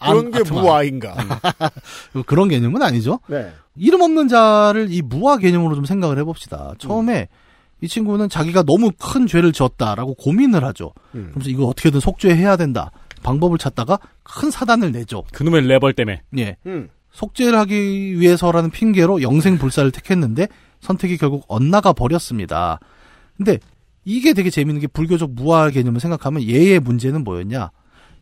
그런 0.00 0.30
게 0.30 0.38
아트만. 0.40 0.62
무아인가? 0.62 1.16
그런 2.26 2.48
개념은 2.48 2.82
아니죠. 2.82 3.20
네. 3.26 3.52
이름 3.76 4.02
없는 4.02 4.28
자를 4.28 4.92
이 4.92 5.02
무아 5.02 5.38
개념으로 5.38 5.74
좀 5.74 5.84
생각을 5.84 6.18
해봅시다. 6.18 6.74
처음에 6.78 7.28
이 7.84 7.88
친구는 7.88 8.30
자기가 8.30 8.62
너무 8.62 8.90
큰 8.98 9.26
죄를 9.26 9.52
지었다라고 9.52 10.14
고민을 10.14 10.64
하죠. 10.64 10.94
음. 11.14 11.28
그러면서 11.28 11.50
이거 11.50 11.66
어떻게든 11.66 12.00
속죄해야 12.00 12.56
된다. 12.56 12.90
방법을 13.22 13.58
찾다가 13.58 13.98
큰 14.22 14.50
사단을 14.50 14.90
내죠. 14.92 15.22
그놈의 15.32 15.66
레벌 15.66 15.92
때문에. 15.92 16.22
예. 16.38 16.56
음. 16.64 16.88
속죄를 17.12 17.58
하기 17.58 18.18
위해서라는 18.18 18.70
핑계로 18.70 19.20
영생 19.20 19.58
불사를 19.58 19.90
택했는데 19.90 20.48
선택이 20.80 21.18
결국 21.18 21.44
엇나가 21.46 21.92
버렸습니다. 21.92 22.80
근데 23.36 23.58
이게 24.06 24.32
되게 24.32 24.48
재밌는 24.48 24.80
게 24.80 24.86
불교적 24.86 25.32
무아 25.32 25.68
개념을 25.68 26.00
생각하면 26.00 26.42
얘의 26.42 26.80
문제는 26.80 27.22
뭐였냐? 27.22 27.70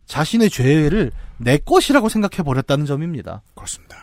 자신의 0.05 0.49
죄를 0.49 1.11
내 1.37 1.57
것이라고 1.57 2.09
생각해 2.09 2.43
버렸다는 2.43 2.85
점입니다. 2.85 3.41
그렇습니다. 3.55 4.02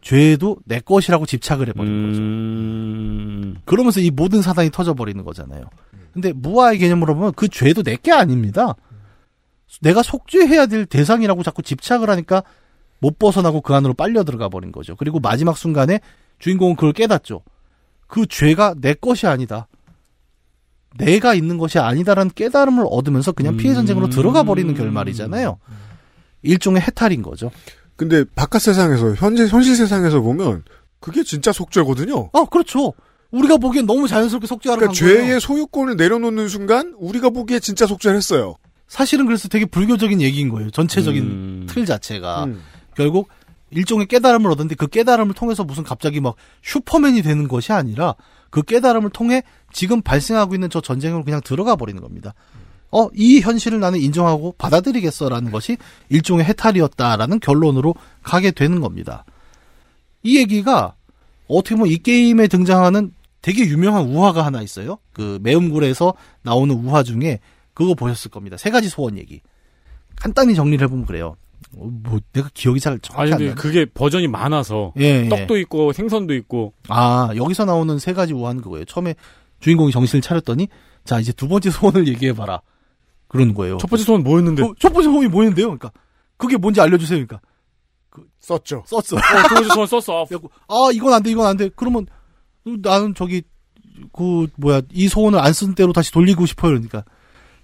죄도 0.00 0.56
내 0.64 0.80
것이라고 0.80 1.26
집착을 1.26 1.68
해버린 1.68 1.92
음. 1.92 3.52
거죠. 3.54 3.62
그러면서 3.66 4.00
이 4.00 4.10
모든 4.10 4.42
사단이 4.42 4.70
터져버리는 4.70 5.22
거잖아요. 5.24 5.64
근데 6.12 6.32
무아의 6.32 6.78
개념으로 6.78 7.14
보면 7.14 7.32
그 7.34 7.48
죄도 7.48 7.82
내 7.82 7.96
게 7.96 8.10
아닙니다. 8.12 8.74
내가 9.82 10.02
속죄해야 10.02 10.66
될 10.66 10.86
대상이라고 10.86 11.42
자꾸 11.42 11.62
집착을 11.62 12.10
하니까 12.10 12.42
못 12.98 13.18
벗어나고 13.18 13.60
그 13.60 13.74
안으로 13.74 13.94
빨려 13.94 14.24
들어가 14.24 14.48
버린 14.48 14.72
거죠. 14.72 14.96
그리고 14.96 15.20
마지막 15.20 15.56
순간에 15.56 16.00
주인공은 16.38 16.74
그걸 16.76 16.92
깨닫죠. 16.92 17.42
그 18.06 18.26
죄가 18.26 18.74
내 18.78 18.94
것이 18.94 19.26
아니다. 19.26 19.68
내가 20.98 21.34
있는 21.34 21.56
것이 21.56 21.78
아니다라는 21.78 22.32
깨달음을 22.34 22.84
얻으면서 22.90 23.30
그냥 23.32 23.56
피해 23.56 23.74
전쟁으로 23.74 24.08
들어가 24.08 24.42
버리는 24.42 24.74
결말이잖아요. 24.74 25.58
일종의 26.42 26.82
해탈인 26.82 27.22
거죠. 27.22 27.50
근데 28.00 28.24
바깥 28.34 28.62
세상에서 28.62 29.12
현재 29.14 29.46
현실 29.46 29.76
세상에서 29.76 30.22
보면 30.22 30.64
그게 31.00 31.22
진짜 31.22 31.52
속죄거든요. 31.52 32.30
아, 32.32 32.46
그렇죠. 32.46 32.94
우리가 33.30 33.58
보기엔 33.58 33.84
너무 33.84 34.08
자연스럽게 34.08 34.46
속죄하러 34.46 34.78
그러니까 34.80 34.98
간 34.98 35.06
거예요. 35.06 35.26
죄의 35.26 35.38
소유권을 35.38 35.96
내려놓는 35.96 36.48
순간 36.48 36.94
우리가 36.96 37.28
보기에 37.28 37.60
진짜 37.60 37.86
속죄를 37.86 38.16
했어요. 38.16 38.56
사실은 38.88 39.26
그래서 39.26 39.48
되게 39.48 39.66
불교적인 39.66 40.22
얘기인 40.22 40.48
거예요. 40.48 40.70
전체적인 40.70 41.22
음. 41.22 41.66
틀 41.68 41.84
자체가. 41.84 42.44
음. 42.44 42.62
결국 42.96 43.28
일종의 43.68 44.06
깨달음을 44.06 44.50
얻었는데 44.50 44.76
그 44.76 44.86
깨달음을 44.86 45.34
통해서 45.34 45.62
무슨 45.62 45.84
갑자기 45.84 46.22
막 46.22 46.36
슈퍼맨이 46.62 47.20
되는 47.20 47.48
것이 47.48 47.74
아니라 47.74 48.14
그 48.48 48.62
깨달음을 48.62 49.10
통해 49.10 49.42
지금 49.74 50.00
발생하고 50.00 50.54
있는 50.54 50.70
저 50.70 50.80
전쟁으로 50.80 51.22
그냥 51.22 51.42
들어가 51.44 51.76
버리는 51.76 52.00
겁니다. 52.00 52.32
어, 52.92 53.08
이 53.14 53.40
현실을 53.40 53.80
나는 53.80 54.00
인정하고 54.00 54.54
받아들이겠어라는 54.58 55.52
것이 55.52 55.76
일종의 56.08 56.44
해탈이었다라는 56.46 57.40
결론으로 57.40 57.94
가게 58.22 58.50
되는 58.50 58.80
겁니다. 58.80 59.24
이 60.22 60.38
얘기가 60.38 60.94
어떻게 61.46 61.76
보면 61.76 61.92
이 61.92 61.98
게임에 61.98 62.48
등장하는 62.48 63.12
되게 63.42 63.64
유명한 63.64 64.06
우화가 64.06 64.44
하나 64.44 64.60
있어요. 64.60 64.98
그 65.12 65.38
매음굴에서 65.42 66.14
나오는 66.42 66.74
우화 66.74 67.02
중에 67.02 67.40
그거 67.74 67.94
보셨을 67.94 68.30
겁니다. 68.30 68.56
세 68.56 68.70
가지 68.70 68.88
소원 68.88 69.16
얘기. 69.16 69.40
간단히 70.16 70.54
정리를 70.54 70.84
해보면 70.84 71.06
그래요. 71.06 71.36
어, 71.76 71.88
뭐 71.90 72.20
내가 72.32 72.50
기억이 72.52 72.80
잘 72.80 72.98
정확히 72.98 73.32
아니, 73.32 73.44
안 73.44 73.48
나네. 73.50 73.54
그게 73.54 73.86
버전이 73.86 74.28
많아서. 74.28 74.92
예, 74.98 75.24
예. 75.24 75.28
떡도 75.28 75.58
있고 75.58 75.92
생선도 75.92 76.34
있고. 76.34 76.74
아, 76.88 77.30
여기서 77.36 77.64
나오는 77.64 77.98
세 77.98 78.12
가지 78.12 78.32
우화는 78.32 78.62
그거예요. 78.62 78.84
처음에 78.84 79.14
주인공이 79.60 79.92
정신을 79.92 80.20
차렸더니, 80.22 80.68
자, 81.04 81.20
이제 81.20 81.32
두 81.32 81.48
번째 81.48 81.70
소원을 81.70 82.08
얘기해봐라. 82.08 82.60
그러는 83.30 83.54
거예요. 83.54 83.78
첫 83.78 83.88
번째 83.88 84.04
소원 84.04 84.22
뭐였는데? 84.24 84.62
어, 84.62 84.74
첫 84.78 84.92
번째 84.92 85.08
소원이 85.08 85.28
뭐였는데요? 85.28 85.66
그러니까, 85.66 85.90
그게 86.36 86.56
뭔지 86.56 86.80
알려주세요. 86.80 87.24
그러니까, 87.26 87.40
썼죠. 88.40 88.82
썼어. 88.86 89.16
어, 89.16 89.48
두 89.48 89.54
번째 89.54 89.68
소원 89.74 89.86
썼어. 89.86 90.26
아, 90.68 90.90
이건 90.92 91.12
안 91.14 91.22
돼, 91.22 91.30
이건 91.30 91.46
안 91.46 91.56
돼. 91.56 91.70
그러면, 91.74 92.06
나는 92.64 93.14
저기, 93.14 93.42
그, 94.12 94.48
뭐야, 94.56 94.82
이 94.92 95.08
소원을 95.08 95.38
안 95.38 95.52
쓴 95.52 95.74
대로 95.74 95.92
다시 95.92 96.10
돌리고 96.12 96.44
싶어요. 96.46 96.72
그러니까, 96.72 97.04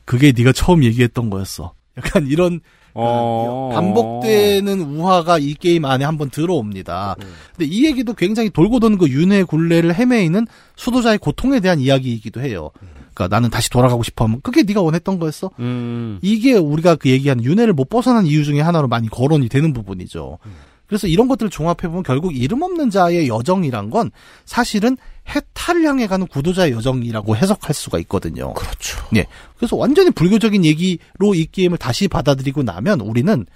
그게 0.04 0.32
네가 0.36 0.52
처음 0.52 0.84
얘기했던 0.84 1.30
거였어. 1.30 1.74
약간 1.98 2.26
이런, 2.28 2.60
어. 2.98 3.70
반복되는 3.74 4.80
우화가 4.80 5.38
이 5.38 5.52
게임 5.54 5.84
안에 5.84 6.04
한번 6.04 6.30
들어옵니다. 6.30 7.16
근데 7.54 7.64
이 7.70 7.84
얘기도 7.84 8.14
굉장히 8.14 8.48
돌고 8.48 8.78
도는 8.80 8.96
그 8.96 9.08
윤회 9.10 9.42
굴레를 9.44 9.94
헤매이는 9.94 10.46
수도자의 10.76 11.18
고통에 11.18 11.60
대한 11.60 11.78
이야기이기도 11.80 12.40
해요. 12.40 12.70
그러니까 13.16 13.34
나는 13.34 13.48
다시 13.48 13.70
돌아가고 13.70 14.02
싶어 14.02 14.26
하면 14.26 14.40
그게 14.42 14.62
네가 14.62 14.82
원했던 14.82 15.18
거였어? 15.18 15.50
음. 15.58 16.18
이게 16.20 16.52
우리가 16.52 16.96
그 16.96 17.08
얘기하는 17.08 17.42
윤회를 17.42 17.72
못 17.72 17.88
벗어난 17.88 18.26
이유 18.26 18.44
중에 18.44 18.60
하나로 18.60 18.88
많이 18.88 19.08
거론이 19.08 19.48
되는 19.48 19.72
부분이죠. 19.72 20.38
그래서 20.86 21.06
이런 21.08 21.26
것들을 21.26 21.50
종합해 21.50 21.88
보면 21.88 22.02
결국 22.02 22.36
이름 22.36 22.62
없는 22.62 22.90
자의 22.90 23.26
여정이란 23.26 23.90
건 23.90 24.10
사실은 24.44 24.96
해탈을 25.28 25.84
향해 25.84 26.06
가는 26.06 26.26
구도자의 26.26 26.72
여정이라고 26.72 27.34
해석할 27.36 27.74
수가 27.74 27.98
있거든요. 28.00 28.52
그렇죠. 28.52 28.98
예. 29.16 29.26
그래서 29.56 29.76
완전히 29.76 30.10
불교적인 30.10 30.64
얘기로 30.64 31.34
이 31.34 31.46
게임을 31.46 31.78
다시 31.78 32.06
받아들이고 32.06 32.62
나면 32.62 33.00
우리는 33.00 33.46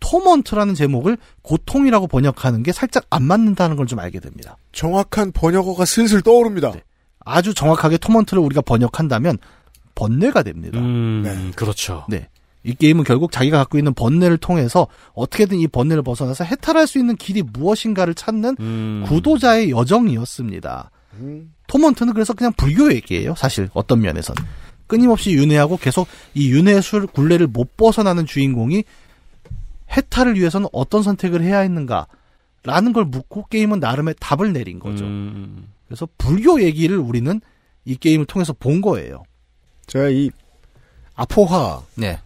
토먼트라는 0.00 0.74
제목을 0.74 1.16
고통이라고 1.42 2.08
번역하는 2.08 2.62
게 2.62 2.72
살짝 2.72 3.06
안 3.08 3.22
맞는다는 3.22 3.76
걸 3.76 3.86
좀 3.86 4.00
알게 4.00 4.18
됩니다. 4.18 4.56
정확한 4.72 5.32
번역어가 5.32 5.84
슬슬 5.84 6.20
떠오릅니다. 6.20 6.74
아주 7.24 7.54
정확하게 7.54 7.98
토먼트를 7.98 8.42
우리가 8.42 8.60
번역한다면 8.60 9.38
번뇌가 9.94 10.42
됩니다. 10.42 10.78
음, 10.78 11.52
그렇죠. 11.56 12.04
네. 12.08 12.28
이 12.62 12.74
게임은 12.74 13.04
결국 13.04 13.30
자기가 13.30 13.58
갖고 13.58 13.76
있는 13.76 13.92
번뇌를 13.92 14.38
통해서 14.38 14.86
어떻게든 15.12 15.58
이 15.58 15.68
번뇌를 15.68 16.02
벗어나서 16.02 16.44
해탈할 16.44 16.86
수 16.86 16.98
있는 16.98 17.14
길이 17.16 17.42
무엇인가를 17.42 18.14
찾는 18.14 18.56
음. 18.58 19.04
구도자의 19.06 19.70
여정이었습니다. 19.70 20.90
토먼트는 21.66 22.14
그래서 22.14 22.32
그냥 22.32 22.52
불교 22.56 22.92
얘기예요. 22.92 23.34
사실 23.36 23.68
어떤 23.74 24.00
면에선 24.00 24.34
끊임없이 24.86 25.32
윤회하고 25.32 25.76
계속 25.76 26.08
이 26.34 26.50
윤회의 26.50 26.82
술 26.82 27.06
굴레를 27.06 27.46
못 27.46 27.76
벗어나는 27.76 28.26
주인공이 28.26 28.84
해탈을 29.96 30.34
위해서는 30.36 30.68
어떤 30.72 31.02
선택을 31.02 31.42
해야 31.42 31.60
했는가 31.60 32.06
라는 32.62 32.92
걸 32.92 33.04
묻고 33.04 33.46
게임은 33.46 33.80
나름의 33.80 34.14
답을 34.20 34.52
내린 34.52 34.78
거죠. 34.78 35.04
음. 35.04 35.68
그래서 35.86 36.08
불교 36.18 36.62
얘기를 36.62 36.98
우리는 36.98 37.40
이 37.84 37.96
게임을 37.96 38.26
통해서 38.26 38.52
본 38.52 38.80
거예요. 38.80 39.22
제가 39.86 40.08
이 40.08 40.30
아포화는 41.14 41.82
네. 41.96 42.20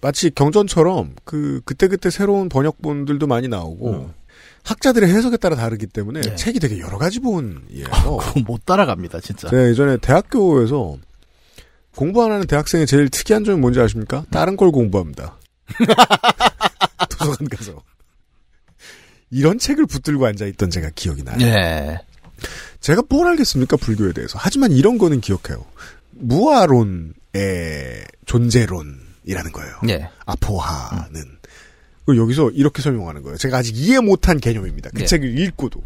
마치 0.00 0.30
경전처럼 0.30 1.16
그 1.24 1.60
그때그때 1.64 2.10
새로운 2.10 2.48
번역본들도 2.48 3.26
많이 3.26 3.48
나오고 3.48 4.10
학자들의 4.66 5.08
해석에 5.08 5.36
따라 5.36 5.54
다르기 5.56 5.86
때문에 5.86 6.20
네. 6.20 6.34
책이 6.34 6.58
되게 6.58 6.80
여러 6.80 6.98
가지 6.98 7.20
본이에요. 7.20 7.84
그거 7.84 8.20
못 8.44 8.64
따라갑니다, 8.66 9.20
진짜. 9.20 9.48
제가 9.48 9.68
예전에 9.68 9.96
대학교에서 9.98 10.98
공부 11.94 12.22
안 12.24 12.32
하는 12.32 12.46
대학생의 12.46 12.86
제일 12.86 13.08
특이한 13.08 13.44
점이 13.44 13.58
뭔지 13.58 13.80
아십니까? 13.80 14.24
다른 14.30 14.56
걸 14.56 14.72
공부합니다. 14.72 15.38
도서관 17.08 17.48
가서. 17.48 17.80
이런 19.30 19.58
책을 19.58 19.86
붙들고 19.86 20.26
앉아있던 20.26 20.70
제가 20.70 20.90
기억이 20.94 21.22
나요. 21.22 21.36
네. 21.38 21.98
제가 22.86 23.02
뭘 23.08 23.26
알겠습니까 23.26 23.76
불교에 23.78 24.12
대해서. 24.12 24.38
하지만 24.40 24.70
이런 24.70 24.96
거는 24.96 25.20
기억해요. 25.20 25.66
무아론의 26.12 27.10
존재론이라는 28.26 29.52
거예요. 29.52 29.80
예. 29.88 30.08
아포하는. 30.24 31.24
그리고 32.04 32.22
여기서 32.22 32.50
이렇게 32.50 32.82
설명하는 32.82 33.22
거예요. 33.22 33.38
제가 33.38 33.56
아직 33.56 33.76
이해 33.76 33.98
못한 33.98 34.38
개념입니다. 34.38 34.90
그 34.94 35.02
예. 35.02 35.04
책을 35.04 35.36
읽고도. 35.36 35.82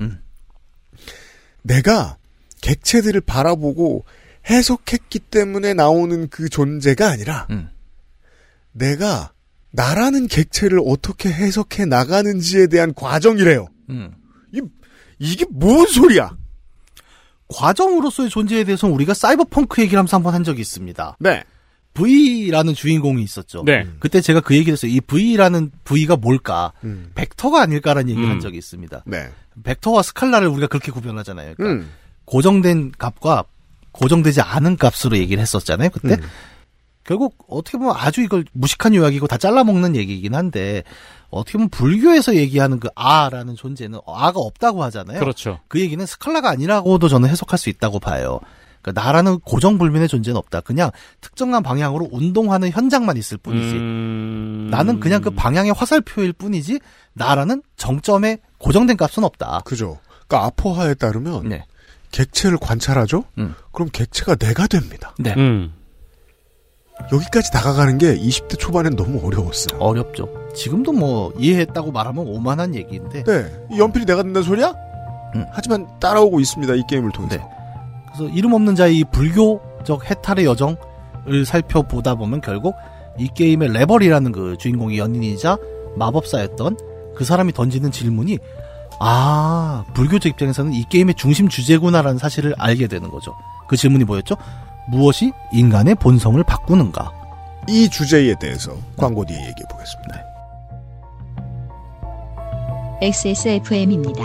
내가 1.62 2.18
객체들을 2.60 3.22
바라보고 3.22 4.04
해석했기 4.50 5.20
때문에 5.20 5.72
나오는 5.72 6.28
그 6.28 6.50
존재가 6.50 7.08
아니라 7.08 7.48
내가 8.72 9.32
나라는 9.70 10.28
객체를 10.28 10.78
어떻게 10.84 11.32
해석해 11.32 11.86
나가는지에 11.86 12.66
대한 12.66 12.92
과정이래요. 12.92 13.68
음. 13.88 14.12
이, 14.52 14.60
이게 15.18 15.46
뭔 15.48 15.86
소리야? 15.86 16.36
과정으로서의 17.54 18.30
존재에 18.30 18.64
대해서는 18.64 18.94
우리가 18.94 19.14
사이버펑크 19.14 19.82
얘기를 19.82 19.98
하면서 19.98 20.16
한 20.16 20.22
번 20.22 20.34
한 20.34 20.44
적이 20.44 20.60
있습니다. 20.60 21.16
네. 21.20 21.42
V라는 21.94 22.74
주인공이 22.74 23.22
있었죠. 23.22 23.64
네. 23.66 23.86
그때 23.98 24.20
제가 24.20 24.40
그 24.40 24.54
얘기를 24.54 24.72
했어요. 24.72 24.90
이 24.92 25.00
V라는 25.00 25.72
V가 25.84 26.16
뭘까? 26.16 26.72
음. 26.84 27.10
벡터가 27.14 27.60
아닐까라는 27.62 28.08
얘기를 28.10 28.28
음. 28.28 28.32
한 28.32 28.40
적이 28.40 28.58
있습니다. 28.58 29.02
네. 29.06 29.28
벡터와 29.64 30.02
스칼라를 30.02 30.46
우리가 30.48 30.68
그렇게 30.68 30.92
구별하잖아요. 30.92 31.54
그러니까 31.56 31.84
음. 31.84 31.90
고정된 32.26 32.92
값과 32.96 33.44
고정되지 33.92 34.40
않은 34.40 34.76
값으로 34.76 35.16
얘기를 35.18 35.40
했었잖아요. 35.42 35.90
그때 35.90 36.14
음. 36.14 36.20
결국 37.02 37.34
어떻게 37.48 37.76
보면 37.76 37.94
아주 37.96 38.22
이걸 38.22 38.44
무식한 38.52 38.94
요약이고 38.94 39.26
다 39.26 39.36
잘라먹는 39.36 39.96
얘기이긴 39.96 40.34
한데 40.36 40.84
어떻게 41.30 41.52
보면 41.58 41.68
불교에서 41.70 42.34
얘기하는 42.36 42.80
그 42.80 42.88
아라는 42.94 43.56
존재는 43.56 44.00
아가 44.06 44.40
없다고 44.40 44.82
하잖아요. 44.84 45.20
그렇죠. 45.20 45.60
그 45.68 45.80
얘기는 45.80 46.04
스칼라가 46.04 46.50
아니라고도 46.50 47.08
저는 47.08 47.28
해석할 47.28 47.58
수 47.58 47.68
있다고 47.68 48.00
봐요. 48.00 48.40
그러니까 48.82 49.02
나라는 49.02 49.40
고정불변의 49.40 50.08
존재는 50.08 50.36
없다. 50.38 50.60
그냥 50.60 50.90
특정한 51.20 51.62
방향으로 51.62 52.08
운동하는 52.10 52.70
현장만 52.70 53.16
있을 53.16 53.36
뿐이지. 53.36 53.76
음... 53.76 54.68
나는 54.70 55.00
그냥 55.00 55.20
그 55.20 55.30
방향의 55.30 55.72
화살표일 55.72 56.32
뿐이지 56.32 56.80
나라는 57.12 57.62
정점에 57.76 58.38
고정된 58.58 58.96
값은 58.96 59.24
없다. 59.24 59.60
그죠. 59.64 59.98
그러니까 60.26 60.46
아포하에 60.46 60.94
따르면 60.94 61.48
네. 61.48 61.64
객체를 62.10 62.58
관찰하죠. 62.58 63.24
음. 63.38 63.54
그럼 63.72 63.88
객체가 63.92 64.36
내가 64.36 64.66
됩니다. 64.66 65.14
네. 65.18 65.34
음. 65.36 65.72
여기까지 67.12 67.50
다가가는 67.52 67.98
게 67.98 68.16
20대 68.16 68.58
초반엔 68.58 68.96
너무 68.96 69.24
어려웠어요. 69.26 69.78
어렵죠. 69.78 70.28
지금도 70.54 70.92
뭐 70.92 71.32
이해했다고 71.38 71.92
말하면 71.92 72.26
오만한 72.26 72.74
얘기인데. 72.74 73.24
네. 73.24 73.46
이 73.70 73.78
연필이 73.78 74.04
내가 74.04 74.22
된다는 74.22 74.46
소리야? 74.46 74.74
음. 75.36 75.46
하지만 75.50 75.86
따라오고 76.00 76.40
있습니다. 76.40 76.74
이 76.74 76.82
게임을 76.88 77.12
통해서. 77.12 77.36
네. 77.36 77.44
그래서 78.06 78.32
이름 78.34 78.52
없는 78.52 78.74
자의 78.74 78.98
이 78.98 79.04
불교적 79.04 80.10
해탈의 80.10 80.44
여정을 80.44 81.44
살펴보다 81.46 82.14
보면 82.14 82.40
결국 82.40 82.74
이 83.18 83.28
게임의 83.34 83.72
레벌이라는 83.72 84.32
그 84.32 84.56
주인공의 84.58 84.98
연인이자 84.98 85.56
마법사였던 85.96 86.78
그 87.14 87.24
사람이 87.24 87.52
던지는 87.52 87.90
질문이 87.90 88.38
아 88.98 89.84
불교적 89.94 90.30
입장에서는 90.30 90.72
이 90.72 90.84
게임의 90.88 91.14
중심 91.14 91.48
주제구나라는 91.48 92.18
사실을 92.18 92.54
알게 92.58 92.86
되는 92.86 93.10
거죠. 93.10 93.34
그 93.68 93.76
질문이 93.76 94.04
뭐였죠? 94.04 94.36
무엇이 94.88 95.32
인간의 95.52 95.96
본성을 95.96 96.42
바꾸는가? 96.44 97.12
이 97.68 97.88
주제에 97.88 98.34
대해서 98.40 98.72
광고 98.96 99.24
뒤에 99.24 99.36
얘기해 99.38 99.64
보겠습니다. 99.70 100.29
XSFM입니다. 103.02 104.24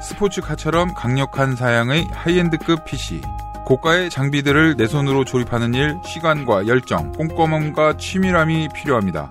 스포츠카처럼 0.00 0.94
강력한 0.94 1.56
사양의 1.56 2.04
high-end급 2.12 2.84
PC. 2.84 3.20
고가의 3.66 4.10
장비들을 4.10 4.76
내 4.76 4.86
손으로 4.86 5.24
조립하는 5.24 5.74
일, 5.74 5.96
시간과 6.04 6.68
열정, 6.68 7.10
꼼꼼함과 7.12 7.96
치밀함이 7.96 8.68
필요합니다. 8.74 9.30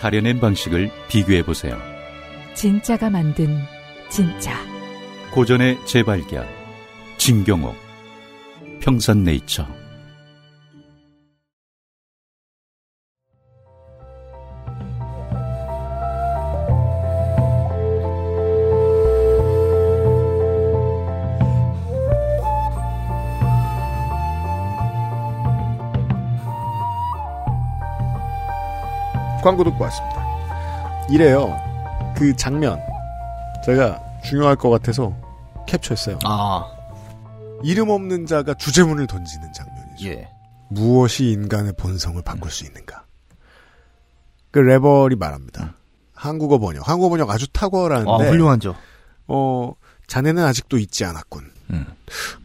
다려낸 0.00 0.40
방식을 0.40 0.90
비교해 1.08 1.42
보세요. 1.42 1.78
진짜가 2.54 3.10
만든 3.10 3.58
진짜. 4.08 4.52
고전의 5.30 5.78
재발견. 5.86 6.48
진경옥. 7.18 7.76
평산네이처. 8.80 9.79
광고 29.42 29.64
듣고 29.64 29.84
왔습니다. 29.84 30.24
이래요. 31.10 31.56
그 32.16 32.34
장면 32.36 32.78
제가 33.64 34.00
중요할 34.24 34.56
것 34.56 34.70
같아서 34.70 35.14
캡처했어요. 35.66 36.18
아, 36.24 36.64
이름 37.62 37.90
없는 37.90 38.26
자가 38.26 38.54
주제문을 38.54 39.06
던지는 39.06 39.52
장면이죠. 39.52 40.08
예. 40.08 40.28
무엇이 40.68 41.30
인간의 41.30 41.74
본성을 41.76 42.20
바꿀 42.22 42.50
수 42.50 42.64
있는가? 42.64 43.04
그 44.50 44.58
레벌이 44.58 45.16
말합니다. 45.16 45.74
한국어 46.14 46.58
번역. 46.58 46.88
한국어 46.88 47.08
번역 47.10 47.30
아주 47.30 47.46
탁월한데. 47.48 48.10
아, 48.10 48.16
훌륭하죠. 48.16 48.74
어, 49.26 49.72
자네는 50.06 50.44
아직도 50.44 50.78
잊지 50.78 51.04
않았군. 51.04 51.50
음. 51.70 51.86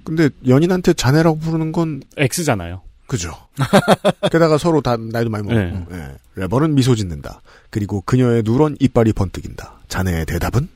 근데 0.04 0.30
연인한테 0.48 0.94
자네라고 0.94 1.40
부르는 1.40 1.72
건 1.72 2.02
X잖아요. 2.18 2.82
그죠. 3.08 3.34
게다가 4.32 4.58
서로 4.58 4.82
다 4.82 4.98
나이도 4.98 5.30
많이 5.30 5.48
먹고. 5.48 5.56
네. 5.56 5.86
예. 5.92 6.18
레벌은 6.36 6.74
미소 6.76 6.96
짓는다. 6.96 7.42
그리고 7.70 8.02
그녀의 8.02 8.44
누런 8.44 8.76
이빨이 8.80 9.14
번뜩인다. 9.14 9.82
자네의 9.88 10.26
대답은? 10.26 10.68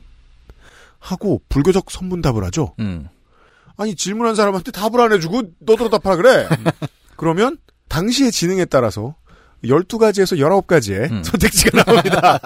하고 0.98 1.40
불교적 1.48 1.90
선문답을 1.90 2.44
하죠. 2.44 2.74
음. 2.78 3.08
아니 3.76 3.94
질문한 3.96 4.34
사람한테 4.34 4.70
답을 4.70 5.00
안 5.00 5.12
해주고 5.12 5.42
너도 5.60 5.88
답하라 5.88 6.16
그래. 6.16 6.48
그러면 7.16 7.58
당시의 7.88 8.30
지능에 8.30 8.66
따라서 8.66 9.16
12가지에서 9.64 10.38
19가지의 10.38 11.10
음. 11.10 11.22
선택지가 11.24 11.82
나옵니다. 11.82 12.38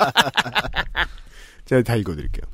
제가 1.64 1.82
다 1.82 1.96
읽어드릴게요. 1.96 2.44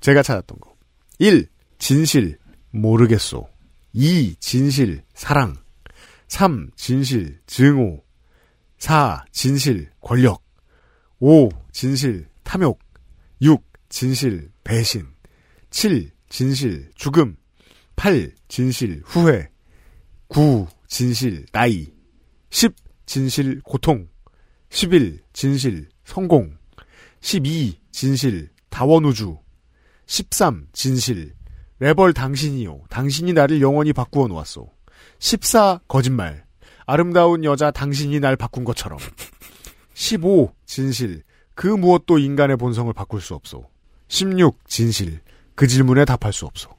제가 0.00 0.22
찾았던 0.22 0.58
거. 0.60 0.74
1. 1.18 1.48
진실 1.78 2.38
모르겠소. 2.70 3.48
2. 3.94 4.36
진실 4.38 5.02
사랑. 5.14 5.56
3. 6.28 6.70
진실 6.76 7.40
증오. 7.46 8.04
4. 8.78 9.24
진실 9.32 9.90
권력. 10.00 10.42
5. 11.18 11.48
진실 11.72 12.28
탐욕. 12.44 12.78
6. 13.40 13.62
진실 13.88 14.50
배신. 14.62 15.06
7. 15.70 16.10
진실 16.28 16.90
죽음. 16.94 17.36
8. 17.96 18.34
진실 18.48 19.02
후회. 19.04 19.48
9. 20.28 20.66
진실 20.86 21.46
나이. 21.50 21.86
10. 22.50 22.74
진실 23.06 23.60
고통. 23.62 24.06
11. 24.70 25.22
진실 25.32 25.88
성공. 26.04 26.56
12. 27.20 27.80
진실 27.90 28.50
다원우주. 28.68 29.38
13. 30.06 30.68
진실 30.72 31.34
레벌 31.80 32.12
당신이요. 32.12 32.84
당신이 32.90 33.32
나를 33.32 33.60
영원히 33.62 33.92
바꾸어 33.92 34.28
놓았소. 34.28 34.77
14. 35.18 35.80
거짓말. 35.88 36.44
아름다운 36.86 37.44
여자 37.44 37.70
당신이 37.70 38.20
날 38.20 38.36
바꾼 38.36 38.64
것처럼. 38.64 38.98
15. 39.94 40.52
진실. 40.66 41.22
그 41.54 41.66
무엇도 41.66 42.18
인간의 42.18 42.56
본성을 42.56 42.92
바꿀 42.92 43.20
수 43.20 43.34
없소. 43.34 43.66
16. 44.08 44.58
진실. 44.68 45.20
그 45.54 45.66
질문에 45.66 46.04
답할 46.04 46.32
수 46.32 46.46
없소. 46.46 46.70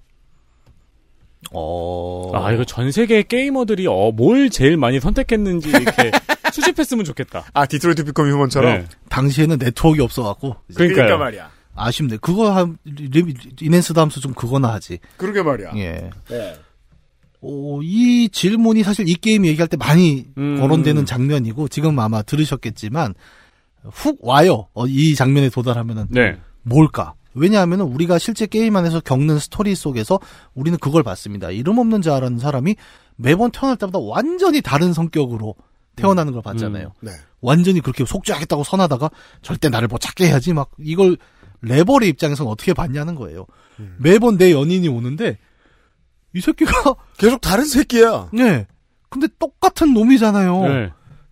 어. 1.52 2.32
아, 2.34 2.52
이거 2.52 2.64
전 2.66 2.92
세계 2.92 3.24
게이머들이 3.24 3.88
어, 3.88 4.12
뭘 4.12 4.50
제일 4.50 4.78
많이 4.78 5.00
선택했는지 5.00 5.70
이렇게 5.70 6.12
수집했으면 6.52 7.06
좋겠다. 7.06 7.46
아, 7.54 7.66
디트로이트 7.66 8.04
비컴 8.06 8.30
휴먼처럼? 8.30 8.74
네. 8.80 8.86
당시에는 9.10 9.58
네트워크가 9.58 10.04
없어갖고. 10.04 10.56
그러니까 10.76 11.18
말이야. 11.18 11.50
아쉽네. 11.76 12.18
그거 12.18 12.52
한, 12.52 12.78
리- 12.84 13.34
enhance도 13.62 14.01
하면서 14.02 14.20
좀 14.20 14.34
그거나 14.34 14.74
하지. 14.74 15.00
그러게 15.18 15.42
말이야. 15.42 15.72
예. 15.78 16.10
네. 16.30 16.60
어, 17.42 17.80
이 17.82 18.30
질문이 18.30 18.84
사실 18.84 19.08
이 19.08 19.16
게임 19.16 19.46
얘기할 19.46 19.68
때 19.68 19.78
많이 19.78 20.28
음. 20.38 20.60
거론되는 20.60 21.06
장면이고, 21.06 21.68
지금 21.70 21.98
아마 22.00 22.22
들으셨겠지만, 22.22 23.14
훅 23.92 24.20
와요. 24.22 24.68
어, 24.74 24.86
이 24.88 25.16
장면에 25.16 25.50
도달하면은. 25.50 26.08
네. 26.10 26.38
뭘까? 26.64 27.14
왜냐하면 27.34 27.82
우리가 27.82 28.18
실제 28.18 28.46
게임 28.46 28.76
안에서 28.76 29.00
겪는 29.00 29.40
스토리 29.40 29.76
속에서 29.76 30.20
우리는 30.54 30.78
그걸 30.80 31.04
봤습니다. 31.04 31.52
이름 31.52 31.78
없는 31.78 32.02
자라는 32.02 32.40
사람이 32.40 32.76
매번 33.16 33.52
태어날 33.52 33.78
때마다 33.78 34.00
완전히 34.00 34.62
다른 34.62 34.94
성격으로 34.94 35.56
태어나는 35.96 36.34
걸 36.34 36.42
봤잖아요. 36.42 36.94
네. 37.02 37.12
완전히 37.42 37.82
그렇게 37.82 38.06
속죄하겠다고 38.06 38.64
선하다가 38.64 39.12
절대 39.42 39.70
나를 39.70 39.88
뭐 39.88 40.00
찾게 40.00 40.28
해야지 40.28 40.54
막 40.54 40.72
이걸 40.80 41.18
레버의 41.62 42.10
입장에서는 42.10 42.50
어떻게 42.52 42.74
봤냐는 42.74 43.16
거예요. 43.16 43.46
매번 43.98 44.38
내 44.38 44.52
연인이 44.52 44.88
오는데 44.88 45.38
이 46.34 46.41
새끼가 46.41 46.71
계속 47.17 47.41
다른 47.41 47.65
새끼야. 47.65 48.30
네. 48.34 48.67
근데 49.09 49.27
똑같은 49.39 49.93
놈이잖아요. 49.93 50.61
네. 50.63 50.89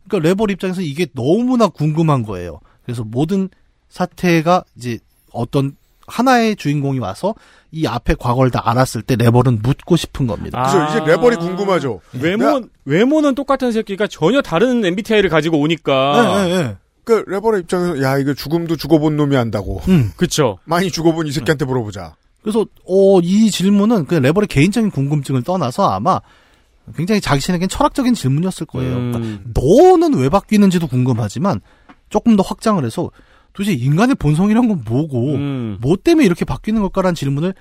그러니까 0.07 0.27
레버 0.27 0.45
입장에서 0.49 0.81
이게 0.81 1.05
너무나 1.13 1.67
궁금한 1.67 2.23
거예요. 2.23 2.59
그래서 2.83 3.03
모든 3.03 3.49
사태가 3.89 4.63
이제 4.75 4.99
어떤 5.31 5.75
하나의 6.07 6.55
주인공이 6.55 6.99
와서 6.99 7.35
이 7.71 7.85
앞에 7.85 8.15
과거를 8.17 8.49
다 8.49 8.61
알았을 8.63 9.01
때 9.01 9.15
레버는 9.17 9.59
묻고 9.61 9.97
싶은 9.97 10.25
겁니다. 10.25 10.63
그죠. 10.63 10.85
이제 10.89 11.05
레버리 11.05 11.35
궁금하죠. 11.35 11.99
외모, 12.13 12.61
외모는 12.85 13.35
똑같은 13.35 13.73
새끼가 13.73 14.07
전혀 14.07 14.41
다른 14.41 14.83
MBTI를 14.85 15.29
가지고 15.29 15.59
오니까. 15.59 16.45
네, 16.45 16.47
네, 16.47 16.63
네. 16.63 16.75
그 17.03 17.23
레버리 17.27 17.59
입장에서 17.61 18.01
야 18.01 18.17
이거 18.17 18.33
죽음도 18.33 18.77
죽어본 18.77 19.17
놈이 19.17 19.35
안다고. 19.35 19.81
음. 19.89 20.11
그쵸. 20.15 20.57
많이 20.63 20.89
죽어본 20.89 21.27
이 21.27 21.31
새끼한테 21.31 21.65
물어보자. 21.65 22.15
그래서 22.47 22.65
어, 22.85 23.19
이 23.19 23.51
질문은 23.51 24.05
그냥 24.05 24.21
레버의 24.23 24.47
개인적인 24.47 24.89
궁금증을 24.91 25.43
떠나서 25.43 25.89
아마 25.89 26.21
굉장히 26.95 27.19
자기 27.19 27.41
자신에겐 27.41 27.67
철학적인 27.67 28.13
질문이었을 28.13 28.65
거예요. 28.67 28.95
음. 28.95 29.11
그러니까 29.11 29.51
너는 29.53 30.13
왜 30.13 30.29
바뀌는지도 30.29 30.87
궁금하지만 30.87 31.59
조금 32.07 32.37
더 32.37 32.43
확장을 32.43 32.83
해서 32.85 33.11
도대체 33.51 33.73
인간의 33.73 34.15
본성이란 34.15 34.69
건 34.69 34.81
뭐고 34.85 35.33
음. 35.33 35.77
뭐 35.81 35.97
때문에 36.01 36.25
이렇게 36.25 36.45
바뀌는 36.45 36.79
걸까라는 36.83 37.15
질문을 37.15 37.53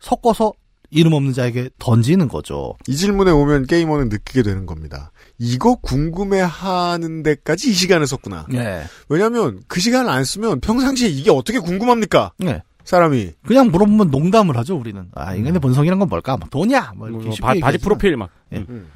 섞어서 0.00 0.52
이름 0.90 1.14
없는 1.14 1.32
자에게 1.32 1.70
던지는 1.78 2.28
거죠. 2.28 2.74
이 2.86 2.94
질문에 2.94 3.30
오면 3.30 3.66
게이머는 3.66 4.10
느끼게 4.10 4.42
되는 4.42 4.66
겁니다. 4.66 5.12
이거 5.38 5.76
궁금해 5.76 6.40
하는 6.42 7.22
데까지 7.22 7.70
이 7.70 7.72
시간을 7.72 8.06
썼구나. 8.06 8.48
네. 8.50 8.84
왜냐하면 9.08 9.62
그 9.66 9.80
시간을 9.80 10.10
안 10.10 10.24
쓰면 10.24 10.60
평상시에 10.60 11.08
이게 11.08 11.30
어떻게 11.30 11.58
궁금합니까? 11.58 12.32
네. 12.36 12.60
사람이 12.86 13.32
그냥 13.44 13.70
물어보면 13.70 14.10
농담을 14.10 14.56
하죠, 14.58 14.76
우리는. 14.76 15.08
아, 15.14 15.34
인간의 15.34 15.60
본성이란 15.60 15.98
건 15.98 16.08
뭘까? 16.08 16.36
뭐 16.36 16.48
돈이야! 16.48 16.92
뭐 16.96 17.08
이렇게 17.08 17.24
뭐 17.24 17.34
쉽게 17.34 17.46
바, 17.46 17.54
얘기하지만 17.56 17.80
프로필 17.82 18.16
막. 18.16 18.30
예. 18.52 18.64
음. 18.68 18.88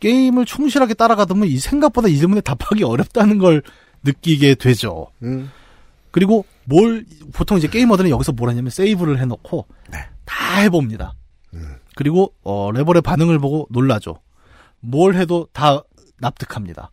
게임을 0.00 0.44
충실하게 0.44 0.94
따라가다 0.94 1.32
보면 1.32 1.48
이 1.48 1.58
생각보다 1.58 2.08
이 2.08 2.16
질문에 2.16 2.40
답하기 2.40 2.82
어렵다는 2.82 3.38
걸 3.38 3.62
느끼게 4.02 4.56
되죠. 4.56 5.06
음. 5.22 5.50
그리고 6.10 6.44
뭘 6.64 7.06
보통 7.32 7.56
이제 7.56 7.68
게이머들은 7.68 8.10
여기서 8.10 8.32
뭘 8.32 8.50
하냐면 8.50 8.70
세이브를 8.70 9.20
해놓고 9.20 9.66
다 10.24 10.56
해봅니다. 10.56 11.14
그리고 11.94 12.34
어, 12.42 12.70
레벨의 12.72 13.00
반응을 13.00 13.38
보고 13.38 13.66
놀라죠. 13.70 14.18
뭘 14.80 15.14
해도 15.14 15.48
다 15.52 15.82
납득합니다. 16.18 16.90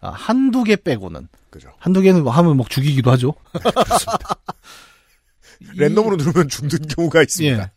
아, 0.00 0.10
한두 0.10 0.64
개 0.64 0.74
빼고는 0.74 1.28
그죠. 1.48 1.70
한두 1.78 2.00
개는 2.00 2.24
뭐 2.24 2.32
하면 2.32 2.56
막 2.56 2.68
죽이기도 2.68 3.10
하죠. 3.12 3.34
랜덤으로 5.76 6.16
누르면 6.16 6.48
죽는 6.48 6.88
경우가 6.88 7.22
있습니다. 7.22 7.62
예. 7.62 7.70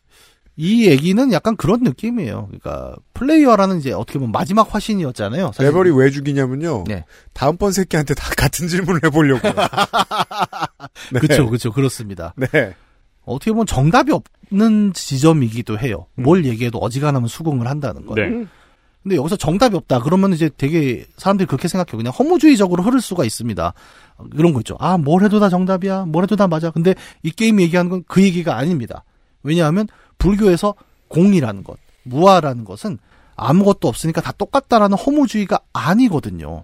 이 0.57 0.87
얘기는 0.87 1.33
약간 1.33 1.57
그런 1.57 1.83
느낌이에요. 1.83 2.47
그러니까 2.47 2.95
플레이어라는 3.13 3.79
이제 3.79 3.91
어떻게 3.91 4.19
보면 4.19 4.31
마지막 4.31 4.73
화신이었잖아요. 4.73 5.47
사실. 5.47 5.65
레버리 5.65 5.91
왜 5.91 6.09
죽이냐면요. 6.09 6.85
네. 6.87 7.03
다음번 7.33 7.73
새끼한테 7.73 8.13
다 8.13 8.29
같은 8.37 8.67
질문을 8.69 9.01
해보려고. 9.03 9.41
네. 11.11 11.19
그렇죠, 11.19 11.47
그렇죠, 11.47 11.71
그렇습니다. 11.73 12.33
네. 12.37 12.73
어떻게 13.25 13.51
보면 13.51 13.65
정답이 13.65 14.11
없는 14.49 14.93
지점이기도 14.93 15.77
해요. 15.79 16.07
뭘 16.15 16.45
얘기해도 16.45 16.77
어지간하면 16.77 17.27
수긍을 17.27 17.67
한다는 17.67 18.05
거. 18.05 18.15
네. 18.15 18.45
근데 19.05 19.17
여기서 19.17 19.35
정답이 19.35 19.75
없다. 19.75 19.99
그러면 19.99 20.33
이제 20.33 20.49
되게 20.57 21.05
사람들이 21.17 21.45
그렇게 21.45 21.67
생각해요. 21.67 21.95
그냥 21.97 22.11
허무주의적으로 22.11 22.81
흐를 22.81 23.01
수가 23.01 23.23
있습니다. 23.23 23.73
이런 24.33 24.51
거 24.51 24.61
있죠. 24.61 24.77
아, 24.79 24.97
뭘 24.97 25.23
해도 25.23 25.39
다 25.39 25.47
정답이야. 25.47 26.05
뭘 26.05 26.23
해도 26.23 26.35
다 26.35 26.47
맞아. 26.47 26.71
근데 26.71 26.95
이 27.21 27.29
게임 27.29 27.61
얘기하는 27.61 27.91
건 27.91 28.03
그 28.07 28.23
얘기가 28.23 28.57
아닙니다. 28.57 29.03
왜냐하면 29.43 29.87
불교에서 30.17 30.73
공이라는 31.09 31.63
것, 31.63 31.77
무아라는 32.01 32.65
것은 32.65 32.97
아무것도 33.35 33.87
없으니까 33.87 34.21
다 34.21 34.31
똑같다라는 34.31 34.97
허무주의가 34.97 35.59
아니거든요. 35.71 36.63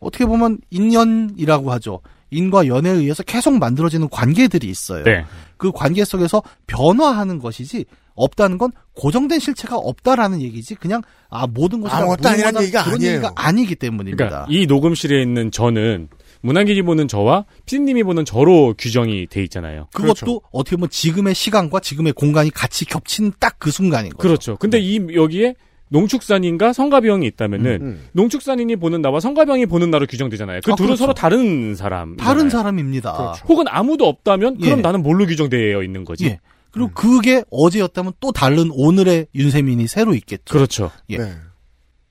어떻게 0.00 0.26
보면 0.26 0.58
인연이라고 0.68 1.72
하죠. 1.72 2.00
인과 2.30 2.66
연애에 2.66 2.92
의해서 2.92 3.22
계속 3.22 3.58
만들어지는 3.58 4.10
관계들이 4.10 4.68
있어요. 4.68 5.02
네. 5.04 5.24
그 5.56 5.72
관계 5.72 6.04
속에서 6.04 6.42
변화하는 6.66 7.38
것이지 7.38 7.86
없다는 8.18 8.58
건 8.58 8.72
고정된 8.94 9.38
실체가 9.38 9.76
없다라는 9.76 10.42
얘기지 10.42 10.74
그냥 10.74 11.02
아 11.30 11.46
모든 11.46 11.80
것이 11.80 11.92
다 11.92 11.98
아무것도 11.98 12.28
아니라는 12.28 12.62
얘기가 12.62 12.84
그런 12.84 12.96
아니에요. 12.96 13.12
얘기가 13.12 13.32
아니기 13.36 13.74
때문입니다. 13.76 14.16
그러니까 14.28 14.46
이 14.50 14.66
녹음실에 14.66 15.22
있는 15.22 15.50
저는 15.50 16.08
문학인이 16.40 16.82
보는 16.82 17.08
저와 17.08 17.44
피디님이 17.66 18.02
보는 18.04 18.24
저로 18.24 18.74
규정이 18.78 19.26
돼 19.28 19.42
있잖아요. 19.44 19.88
그것도 19.92 20.14
그렇죠. 20.24 20.40
어떻게 20.52 20.76
보면 20.76 20.90
지금의 20.90 21.34
시간과 21.34 21.80
지금의 21.80 22.12
공간이 22.12 22.50
같이 22.50 22.84
겹치는 22.84 23.32
딱그 23.40 23.70
순간인 23.70 24.10
거죠. 24.10 24.22
그렇죠. 24.22 24.56
근데 24.56 24.78
이 24.78 25.00
여기에 25.14 25.54
농축산인과 25.90 26.72
성가병이 26.72 27.26
있다면은 27.26 27.78
음. 27.80 28.04
농축산인이 28.12 28.76
보는 28.76 29.00
나와 29.02 29.20
성가병이 29.20 29.66
보는 29.66 29.90
나로 29.90 30.06
규정되잖아요. 30.06 30.60
그 30.64 30.72
아, 30.72 30.74
둘은 30.74 30.88
그렇죠. 30.88 31.02
서로 31.02 31.14
다른 31.14 31.74
사람. 31.74 32.16
다른 32.16 32.50
사람입니다. 32.50 33.12
그렇죠. 33.12 33.44
혹은 33.48 33.64
아무도 33.68 34.06
없다면 34.06 34.58
그럼 34.58 34.78
예. 34.78 34.82
나는 34.82 35.02
뭘로 35.02 35.26
규정되어 35.26 35.82
있는 35.82 36.04
거지? 36.04 36.26
예. 36.26 36.40
그리고 36.70 36.90
그게 36.92 37.44
어제였다면 37.50 38.12
또 38.20 38.32
다른 38.32 38.70
오늘의 38.72 39.28
윤세민이 39.34 39.88
새로 39.88 40.14
있겠죠. 40.14 40.52
그렇죠. 40.52 40.90
예. 41.10 41.18
네. 41.18 41.34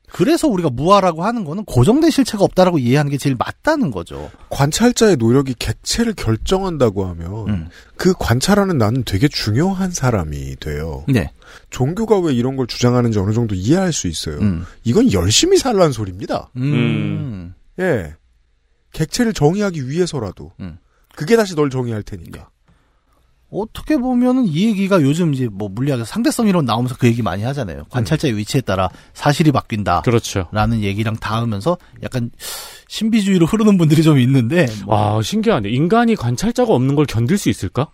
그래서 0.09 0.47
우리가 0.47 0.69
무아라고 0.69 1.25
하는 1.25 1.43
거는 1.43 1.65
고정된 1.65 2.09
실체가 2.09 2.43
없다라고 2.45 2.79
이해하는 2.79 3.11
게 3.11 3.17
제일 3.17 3.35
맞다는 3.37 3.91
거죠. 3.91 4.31
관찰자의 4.49 5.17
노력이 5.17 5.53
객체를 5.59 6.13
결정한다고 6.13 7.05
하면 7.05 7.49
음. 7.49 7.69
그 7.97 8.13
관찰하는 8.17 8.77
나는 8.77 9.03
되게 9.03 9.27
중요한 9.27 9.91
사람이 9.91 10.55
돼요. 10.61 11.03
네. 11.09 11.31
종교가 11.71 12.19
왜 12.19 12.33
이런 12.33 12.55
걸 12.55 12.67
주장하는지 12.67 13.19
어느 13.19 13.33
정도 13.33 13.53
이해할 13.53 13.91
수 13.91 14.07
있어요. 14.07 14.37
음. 14.37 14.65
이건 14.85 15.11
열심히 15.11 15.57
살란 15.57 15.91
소리입니다. 15.91 16.51
음. 16.55 17.53
예. 17.79 18.15
객체를 18.93 19.33
정의하기 19.33 19.89
위해서라도. 19.89 20.53
음. 20.61 20.77
그게 21.15 21.35
다시 21.35 21.53
널 21.55 21.69
정의할 21.69 22.01
테니까. 22.01 22.49
어떻게 23.49 23.97
보면은 23.97 24.45
이 24.45 24.65
얘기가 24.67 25.01
요즘 25.01 25.33
이제 25.33 25.47
뭐 25.49 25.69
물리학에서 25.69 26.05
상대성 26.05 26.47
이론 26.47 26.65
나오면서 26.65 26.95
그 26.97 27.07
얘기 27.07 27.21
많이 27.21 27.43
하잖아요. 27.43 27.85
관찰자의 27.89 28.35
위치에 28.35 28.61
따라 28.61 28.89
사실이 29.13 29.51
바뀐다. 29.51 30.01
그렇죠. 30.01 30.47
라는 30.51 30.81
얘기랑 30.81 31.15
닿으면서 31.15 31.77
약간 32.03 32.29
신비주의로 32.89 33.45
흐르는 33.45 33.77
분들이 33.77 34.03
좀 34.03 34.19
있는데 34.19 34.67
뭐와 34.85 35.21
신기하네. 35.21 35.69
인간이 35.69 36.15
관찰자가 36.15 36.73
없는 36.73 36.95
걸 36.95 37.05
견딜 37.05 37.37
수 37.37 37.49
있을까? 37.49 37.87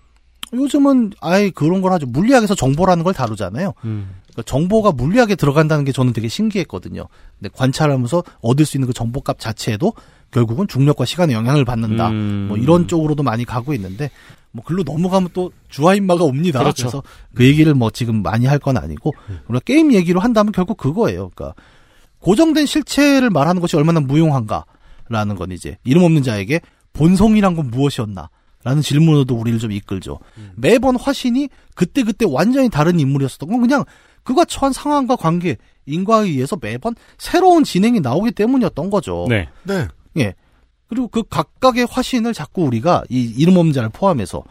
요즘은 0.53 1.13
아예 1.21 1.49
그런 1.49 1.81
걸 1.81 1.91
하죠. 1.93 2.05
물리학에서 2.07 2.55
정보라는 2.55 3.03
걸 3.03 3.13
다루잖아요. 3.13 3.73
음. 3.85 4.09
그러니까 4.33 4.43
정보가 4.43 4.91
물리학에 4.91 5.35
들어간다는 5.35 5.83
게 5.83 5.91
저는 5.91 6.13
되게 6.13 6.27
신기했거든요. 6.27 7.07
근데 7.39 7.49
관찰하면서 7.55 8.23
얻을 8.41 8.65
수 8.65 8.77
있는 8.77 8.87
그 8.87 8.93
정보값 8.93 9.39
자체에도 9.39 9.93
결국은 10.31 10.67
중력과 10.67 11.05
시간의 11.05 11.35
영향을 11.35 11.65
받는다. 11.65 12.09
음. 12.09 12.45
뭐 12.49 12.57
이런 12.57 12.87
쪽으로도 12.87 13.21
많이 13.21 13.45
가고 13.45 13.73
있는데 13.75 14.09
뭐 14.53 14.63
글로 14.63 14.83
넘어가면 14.83 15.29
또 15.33 15.51
주화인마가 15.69 16.23
옵니다. 16.23 16.59
그렇죠. 16.59 16.83
그래서 16.83 17.03
그 17.33 17.45
얘기를 17.45 17.73
뭐 17.73 17.89
지금 17.89 18.21
많이 18.21 18.45
할 18.45 18.59
건 18.59 18.77
아니고 18.77 19.13
우리가 19.47 19.61
게임 19.65 19.91
얘기로 19.93 20.19
한다면 20.21 20.51
결국 20.53 20.77
그거예요. 20.77 21.31
그러니까 21.33 21.55
고정된 22.19 22.65
실체를 22.67 23.29
말하는 23.29 23.61
것이 23.61 23.75
얼마나 23.75 23.99
무용한가라는 23.99 25.35
건 25.35 25.51
이제 25.51 25.77
이름 25.83 26.03
없는 26.03 26.23
자에게 26.23 26.61
본성이란 26.93 27.55
건 27.55 27.69
무엇이었나? 27.71 28.29
라는 28.63 28.81
질문으로도 28.81 29.35
우리를 29.35 29.59
좀 29.59 29.73
이끌죠. 29.73 30.19
매번 30.55 30.95
화신이 30.95 31.49
그때 31.75 32.03
그때 32.03 32.25
완전히 32.29 32.69
다른 32.69 32.97
인물이었었던 32.97 33.49
건 33.49 33.59
그냥 33.59 33.83
그가 34.23 34.45
처한 34.45 34.71
상황과 34.71 35.17
관계, 35.17 35.57
인과에 35.85 36.27
의해서 36.27 36.55
매번 36.61 36.95
새로운 37.17 37.65
진행이 37.65 37.99
나오기 37.99 38.31
때문이었던 38.31 38.89
거죠. 38.89 39.25
네. 39.27 39.49
네. 39.63 39.87
예. 40.19 40.33
그리고 40.93 41.07
그 41.07 41.23
각각의 41.23 41.87
화신을 41.89 42.33
자꾸 42.33 42.63
우리가 42.63 43.03
이 43.09 43.33
이름 43.35 43.57
없는 43.57 43.73
자를 43.73 43.89
포함해서 43.89 44.43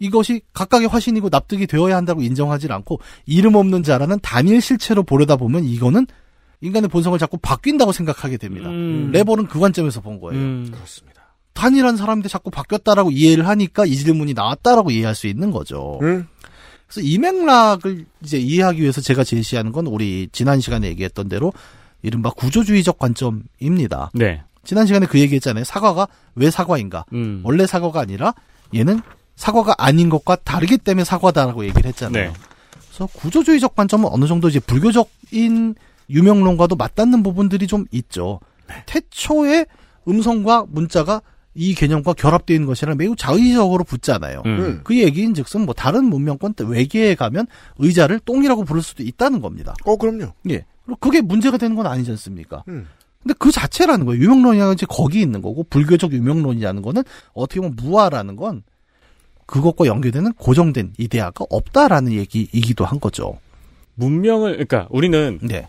이것이 0.00 0.40
각각의 0.54 0.88
화신이고 0.88 1.28
납득이 1.30 1.68
되어야 1.68 1.96
한다고 1.96 2.20
인정하지 2.20 2.66
않고 2.68 2.98
이름 3.26 3.54
없는 3.54 3.84
자라는 3.84 4.18
단일 4.22 4.60
실체로 4.60 5.04
보려다 5.04 5.36
보면 5.36 5.64
이거는 5.64 6.08
인간의 6.62 6.88
본성을 6.88 7.16
자꾸 7.20 7.38
바뀐다고 7.38 7.92
생각하게 7.92 8.38
됩니다. 8.38 8.68
음. 8.70 9.10
레버는 9.12 9.46
그 9.46 9.60
관점에서 9.60 10.00
본 10.00 10.20
거예요. 10.20 10.40
음. 10.40 10.68
그렇습니다. 10.72 11.36
단일한 11.52 11.96
사람인데 11.96 12.28
자꾸 12.28 12.50
바뀌었다라고 12.50 13.12
이해를 13.12 13.46
하니까 13.46 13.86
이 13.86 13.94
질문이 13.94 14.34
나왔다라고 14.34 14.90
이해할 14.90 15.14
수 15.14 15.28
있는 15.28 15.52
거죠. 15.52 16.00
음. 16.02 16.26
그래서 16.88 17.06
이 17.06 17.18
맥락을 17.18 18.04
이제 18.24 18.36
이해하기 18.38 18.80
위해서 18.80 19.00
제가 19.00 19.22
제시하는 19.22 19.70
건 19.70 19.86
우리 19.86 20.28
지난 20.32 20.60
시간에 20.60 20.88
얘기했던 20.88 21.28
대로 21.28 21.52
이른바 22.02 22.30
구조주의적 22.30 22.98
관점입니다. 22.98 24.10
네. 24.12 24.42
지난 24.64 24.86
시간에 24.86 25.06
그 25.06 25.18
얘기했잖아요. 25.18 25.64
사과가 25.64 26.08
왜 26.34 26.50
사과인가? 26.50 27.04
음. 27.12 27.40
원래 27.44 27.66
사과가 27.66 28.00
아니라 28.00 28.34
얘는 28.74 29.00
사과가 29.36 29.74
아닌 29.78 30.10
것과 30.10 30.36
다르기 30.36 30.78
때문에 30.78 31.04
사과다라고 31.04 31.64
얘기를 31.64 31.86
했잖아요. 31.86 32.30
네. 32.30 32.32
그래서 32.88 33.06
구조주의적 33.06 33.74
관점은 33.74 34.08
어느 34.12 34.26
정도 34.26 34.48
이제 34.48 34.60
불교적인 34.60 35.74
유명론과도 36.10 36.76
맞닿는 36.76 37.22
부분들이 37.22 37.66
좀 37.66 37.86
있죠. 37.92 38.40
태초에 38.86 39.66
음성과 40.06 40.66
문자가 40.68 41.22
이 41.54 41.74
개념과 41.74 42.12
결합되어 42.12 42.54
있는 42.54 42.66
것이라 42.66 42.94
매우 42.94 43.16
자의적으로 43.16 43.82
붙잖아요. 43.84 44.42
음. 44.46 44.80
그 44.84 44.96
얘기인 44.98 45.34
즉슨 45.34 45.62
뭐 45.62 45.74
다른 45.74 46.04
문명권 46.04 46.54
외계에 46.58 47.14
가면 47.14 47.46
의자를 47.78 48.20
똥이라고 48.20 48.64
부를 48.64 48.82
수도 48.82 49.02
있다는 49.02 49.40
겁니다. 49.40 49.74
어, 49.84 49.96
그럼요. 49.96 50.32
예. 50.50 50.64
그리고 50.84 50.98
그게 51.00 51.20
문제가 51.20 51.56
되는 51.56 51.76
건 51.76 51.86
아니지 51.86 52.10
않습니까? 52.12 52.62
음. 52.68 52.86
근데 53.22 53.34
그 53.38 53.50
자체라는 53.50 54.06
거예요. 54.06 54.22
유명론이라는 54.22 54.76
게 54.76 54.86
거기 54.88 55.20
있는 55.20 55.42
거고 55.42 55.64
불교적 55.64 56.12
유명론이라는 56.12 56.82
거는 56.82 57.02
어떻게 57.34 57.60
보면 57.60 57.76
무아라는 57.76 58.36
건 58.36 58.62
그것과 59.46 59.86
연계되는 59.86 60.32
고정된 60.34 60.94
이데아가 60.96 61.44
없다라는 61.50 62.12
얘기이기도 62.12 62.84
한 62.84 63.00
거죠. 63.00 63.38
문명을 63.94 64.52
그러니까 64.52 64.86
우리는 64.90 65.38
네. 65.42 65.66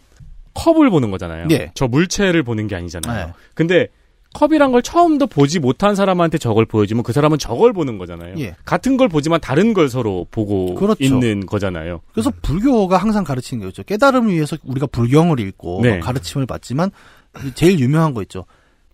컵을 0.54 0.89
보는 0.89 1.12
거잖아요. 1.12 1.47
네. 1.47 1.72
저 1.74 1.88
물체를 1.88 2.43
보는 2.43 2.68
게 2.68 2.76
아니잖아요. 2.76 3.28
네. 3.28 3.34
근데 3.54 3.88
컵이란 4.34 4.72
걸 4.72 4.82
처음도 4.82 5.28
보지 5.28 5.60
못한 5.60 5.95
사람한테 5.95 6.38
저걸 6.38 6.66
보여주면 6.66 7.04
그 7.04 7.12
사람은 7.12 7.38
저걸 7.38 7.74
보는 7.74 7.97
거잖아요. 7.97 8.36
예. 8.38 8.56
같은 8.64 8.95
걸 8.95 9.10
보지만 9.10 9.41
다른 9.41 9.74
걸 9.74 9.89
서로 9.89 10.26
보고 10.32 10.76
그렇죠. 10.76 11.04
있는 11.04 11.45
거잖아요. 11.45 11.99
그래서 12.14 12.32
불교가 12.41 12.97
항상 12.97 13.26
가르치는 13.26 13.62
게 13.62 13.68
있죠. 13.70 13.84
깨달음을 13.84 14.32
위해서 14.34 14.56
우리가 14.64 14.88
불경을 14.88 15.39
읽고 15.41 15.82
네. 15.84 15.99
가르침을 15.99 16.45
받지만 16.45 16.91
제일 17.56 17.80
유명한 17.80 18.14
거 18.14 18.22
있죠. 18.24 18.46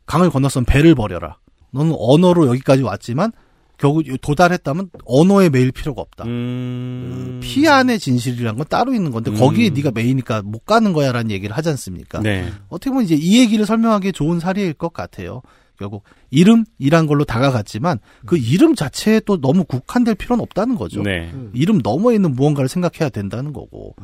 강을 0.05 0.29
건너선 0.29 0.65
배를 0.65 0.95
버려라. 0.95 1.37
너는 1.71 1.93
언어로 1.97 2.47
여기까지 2.47 2.83
왔지만 2.83 3.31
결국 3.77 4.03
도달했다면 4.21 4.89
언어에 5.05 5.49
매일 5.49 5.71
필요가 5.71 6.01
없다. 6.01 6.25
음... 6.25 7.39
피 7.43 7.67
안의 7.67 7.99
진실이란 7.99 8.57
건 8.57 8.65
따로 8.67 8.93
있는 8.93 9.11
건데 9.11 9.31
음. 9.31 9.37
거기에 9.37 9.69
네가 9.69 9.91
메이니까 9.91 10.41
못 10.43 10.65
가는 10.65 10.93
거야라는 10.93 11.29
얘기를 11.29 11.55
하지 11.55 11.69
않습니까? 11.69 12.21
네. 12.21 12.51
어떻게 12.69 12.89
보면 12.89 13.05
이제 13.05 13.15
이 13.15 13.39
얘기를 13.39 13.65
설명하기 13.65 14.13
좋은 14.13 14.39
사례일 14.39 14.73
것 14.73 14.93
같아요. 14.93 15.41
결국 15.77 16.03
이름이란 16.31 17.05
걸로 17.05 17.23
다가갔지만 17.23 17.99
그 18.25 18.35
이름 18.35 18.73
자체에 18.73 19.19
또 19.21 19.39
너무 19.39 19.63
국한될 19.63 20.15
필요는 20.15 20.41
없다는 20.41 20.75
거죠. 20.75 21.03
네. 21.03 21.31
이름 21.53 21.79
너머에 21.83 22.15
있는 22.15 22.33
무언가를 22.33 22.67
생각해야 22.67 23.09
된다는 23.09 23.53
거고 23.53 23.95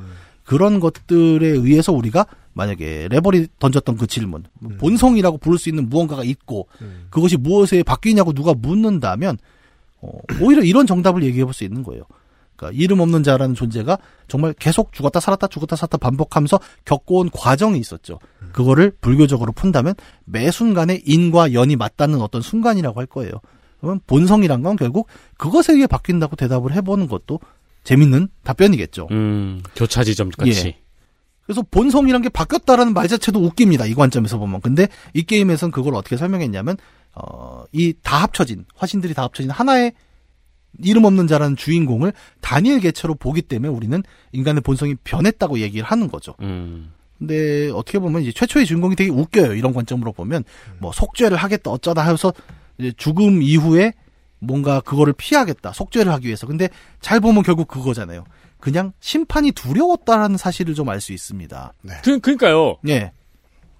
그런 0.43 0.79
것들에 0.79 1.47
의해서 1.47 1.91
우리가 1.91 2.27
만약에 2.53 3.07
레버리 3.09 3.47
던졌던 3.59 3.97
그 3.97 4.07
질문 4.07 4.43
본성이라고 4.79 5.37
부를 5.39 5.57
수 5.57 5.69
있는 5.69 5.89
무언가가 5.89 6.23
있고 6.23 6.67
그것이 7.09 7.37
무엇에 7.37 7.83
바뀌냐고 7.83 8.33
누가 8.33 8.53
묻는다면 8.53 9.37
어, 10.01 10.09
오히려 10.41 10.61
이런 10.63 10.85
정답을 10.85 11.23
얘기해 11.23 11.45
볼 11.45 11.53
수 11.53 11.63
있는 11.63 11.83
거예요. 11.83 12.03
그러니까 12.55 12.79
이름 12.81 12.99
없는 12.99 13.23
자라는 13.23 13.55
존재가 13.55 13.97
정말 14.27 14.53
계속 14.53 14.93
죽었다 14.93 15.19
살았다 15.19 15.47
죽었다 15.47 15.75
살았다 15.75 15.97
반복하면서 15.97 16.59
겪어온 16.85 17.29
과정이 17.31 17.79
있었죠. 17.79 18.19
그거를 18.51 18.91
불교적으로 19.01 19.51
푼다면 19.53 19.95
매 20.25 20.51
순간에 20.51 21.01
인과 21.05 21.53
연이 21.53 21.75
맞닿는 21.75 22.21
어떤 22.21 22.41
순간이라고 22.41 22.99
할 22.99 23.07
거예요. 23.07 23.31
그러면 23.79 23.99
본성이란 24.05 24.61
건 24.61 24.75
결국 24.75 25.07
그것에 25.37 25.73
의해 25.73 25.87
바뀐다고 25.87 26.35
대답을 26.35 26.73
해보는 26.73 27.07
것도 27.07 27.39
재밌는 27.83 28.29
답변이겠죠. 28.43 29.07
음, 29.11 29.61
교차 29.75 30.03
지점 30.03 30.29
같이. 30.29 30.67
예. 30.67 30.82
그래서 31.45 31.61
본성이란 31.69 32.21
게 32.21 32.29
바뀌었다라는 32.29 32.93
말 32.93 33.07
자체도 33.07 33.39
웃깁니다. 33.39 33.85
이 33.85 33.93
관점에서 33.93 34.37
보면. 34.37 34.61
근데 34.61 34.87
이 35.13 35.23
게임에서는 35.23 35.71
그걸 35.71 35.95
어떻게 35.95 36.15
설명했냐면, 36.17 36.77
어, 37.15 37.65
이 37.73 37.93
다 38.01 38.21
합쳐진, 38.23 38.65
화신들이 38.75 39.13
다 39.13 39.23
합쳐진 39.23 39.51
하나의 39.51 39.93
이름 40.79 41.05
없는 41.05 41.27
자라는 41.27 41.55
주인공을 41.55 42.13
단일 42.41 42.79
개체로 42.79 43.13
보기 43.15 43.41
때문에 43.43 43.71
우리는 43.71 44.01
인간의 44.31 44.61
본성이 44.61 44.95
변했다고 45.03 45.59
얘기를 45.59 45.85
하는 45.85 46.07
거죠. 46.07 46.33
음. 46.41 46.91
근데 47.19 47.69
어떻게 47.71 47.99
보면 47.99 48.23
이제 48.23 48.31
최초의 48.31 48.65
주인공이 48.65 48.95
되게 48.95 49.11
웃겨요. 49.11 49.53
이런 49.53 49.73
관점으로 49.73 50.11
보면 50.13 50.43
뭐 50.79 50.91
속죄를 50.91 51.37
하겠다 51.37 51.69
어쩌다 51.69 52.01
해서 52.09 52.33
이제 52.79 52.91
죽음 52.97 53.41
이후에 53.43 53.93
뭔가 54.39 54.81
그거를 54.81 55.13
피하겠다. 55.13 55.71
속죄를 55.73 56.11
하기 56.13 56.25
위해서. 56.27 56.47
근데 56.47 56.69
잘 56.99 57.19
보면 57.19 57.43
결국 57.43 57.67
그거잖아요. 57.67 58.25
그냥 58.63 58.93
심판이 59.01 59.51
두려웠다라는 59.51 60.37
사실을 60.37 60.73
좀 60.73 60.87
알 60.87 61.01
수 61.01 61.11
있습니다. 61.11 61.73
그, 62.01 62.19
그러니까요. 62.19 62.77
예. 62.87 63.11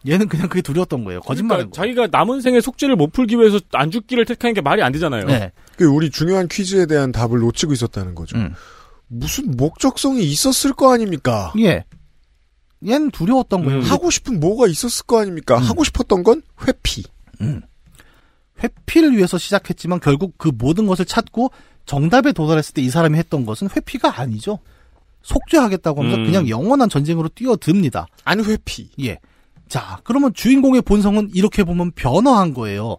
얘는 0.06 0.28
그냥 0.28 0.50
그게 0.50 0.62
두려웠던 0.62 1.06
거예요. 1.06 1.22
거짓말인 1.22 1.70
그러니까 1.70 1.82
자기가 1.82 2.08
남은 2.12 2.42
생에 2.42 2.60
속죄를 2.60 2.98
못 2.98 3.14
풀기 3.14 3.38
위해서 3.38 3.62
안 3.72 3.92
죽기를 3.92 4.26
택하는 4.26 4.54
게 4.54 4.60
말이 4.60 4.84
안 4.84 4.92
되잖아요. 4.92 5.26
네. 5.26 5.54
그 5.78 5.86
우리 5.86 6.10
중요한 6.10 6.50
퀴즈에 6.50 6.86
대한 6.86 7.14
답을 7.14 7.40
놓치고 7.40 7.72
있었다는 7.72 8.14
거죠. 8.14 8.36
음. 8.38 8.54
무슨 9.08 9.56
목적성이 9.56 10.24
있었을 10.24 10.74
거 10.74 10.94
아닙니까? 10.94 11.54
예. 11.60 11.86
얘는 12.86 13.12
두려웠던 13.12 13.64
거예요. 13.64 13.80
하고 13.84 14.12
싶은 14.12 14.42
뭐가 14.42 14.68
있었을 14.68 15.06
거 15.06 15.22
아닙니까? 15.22 15.58
하고 15.58 15.86
싶었던 15.86 16.24
건 16.24 16.42
회피. 16.68 17.04
음. 17.40 17.62
회피를 18.62 19.16
위해서 19.16 19.38
시작했지만 19.38 20.02
결국 20.02 20.38
그 20.38 20.52
모든 20.54 20.88
것을 20.88 21.06
찾고 21.06 21.52
정답에 21.86 22.32
도달했을 22.32 22.74
때 22.74 22.82
이 22.82 22.90
사람이 22.90 23.18
했던 23.18 23.46
것은 23.46 23.70
회피가 23.76 24.20
아니죠. 24.20 24.60
속죄하겠다고 25.22 26.02
하면서 26.02 26.18
음. 26.20 26.26
그냥 26.26 26.50
영원한 26.50 26.90
전쟁으로 26.90 27.30
뛰어듭니다. 27.30 28.08
안 28.26 28.44
회피. 28.44 28.90
예. 29.02 29.20
자, 29.70 30.00
그러면 30.04 30.34
주인공의 30.34 30.82
본성은 30.82 31.32
이렇게 31.34 31.64
보면 31.64 31.92
변화한 31.92 32.54
거예요. 32.54 32.98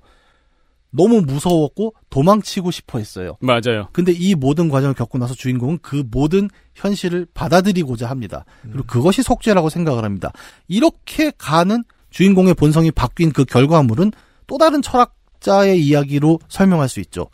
너무 0.90 1.20
무서웠고 1.22 1.94
도망치고 2.08 2.70
싶어 2.70 2.98
했어요. 2.98 3.36
맞아요. 3.40 3.88
근데 3.92 4.12
이 4.12 4.34
모든 4.34 4.68
과정을 4.68 4.94
겪고 4.94 5.18
나서 5.18 5.34
주인공은 5.34 5.80
그 5.82 6.04
모든 6.10 6.48
현실을 6.74 7.26
받아들이고자 7.34 8.08
합니다. 8.08 8.44
그리고 8.62 8.84
그것이 8.86 9.22
속죄라고 9.22 9.68
생각을 9.70 10.04
합니다. 10.04 10.32
이렇게 10.68 11.32
가는 11.36 11.82
주인공의 12.10 12.54
본성이 12.54 12.92
바뀐 12.92 13.32
그 13.32 13.44
결과물은 13.44 14.12
또 14.46 14.56
다른 14.56 14.82
철학자의 14.82 15.84
이야기로 15.84 16.38
설명할 16.48 16.88
수 16.88 17.00
있죠. 17.00 17.26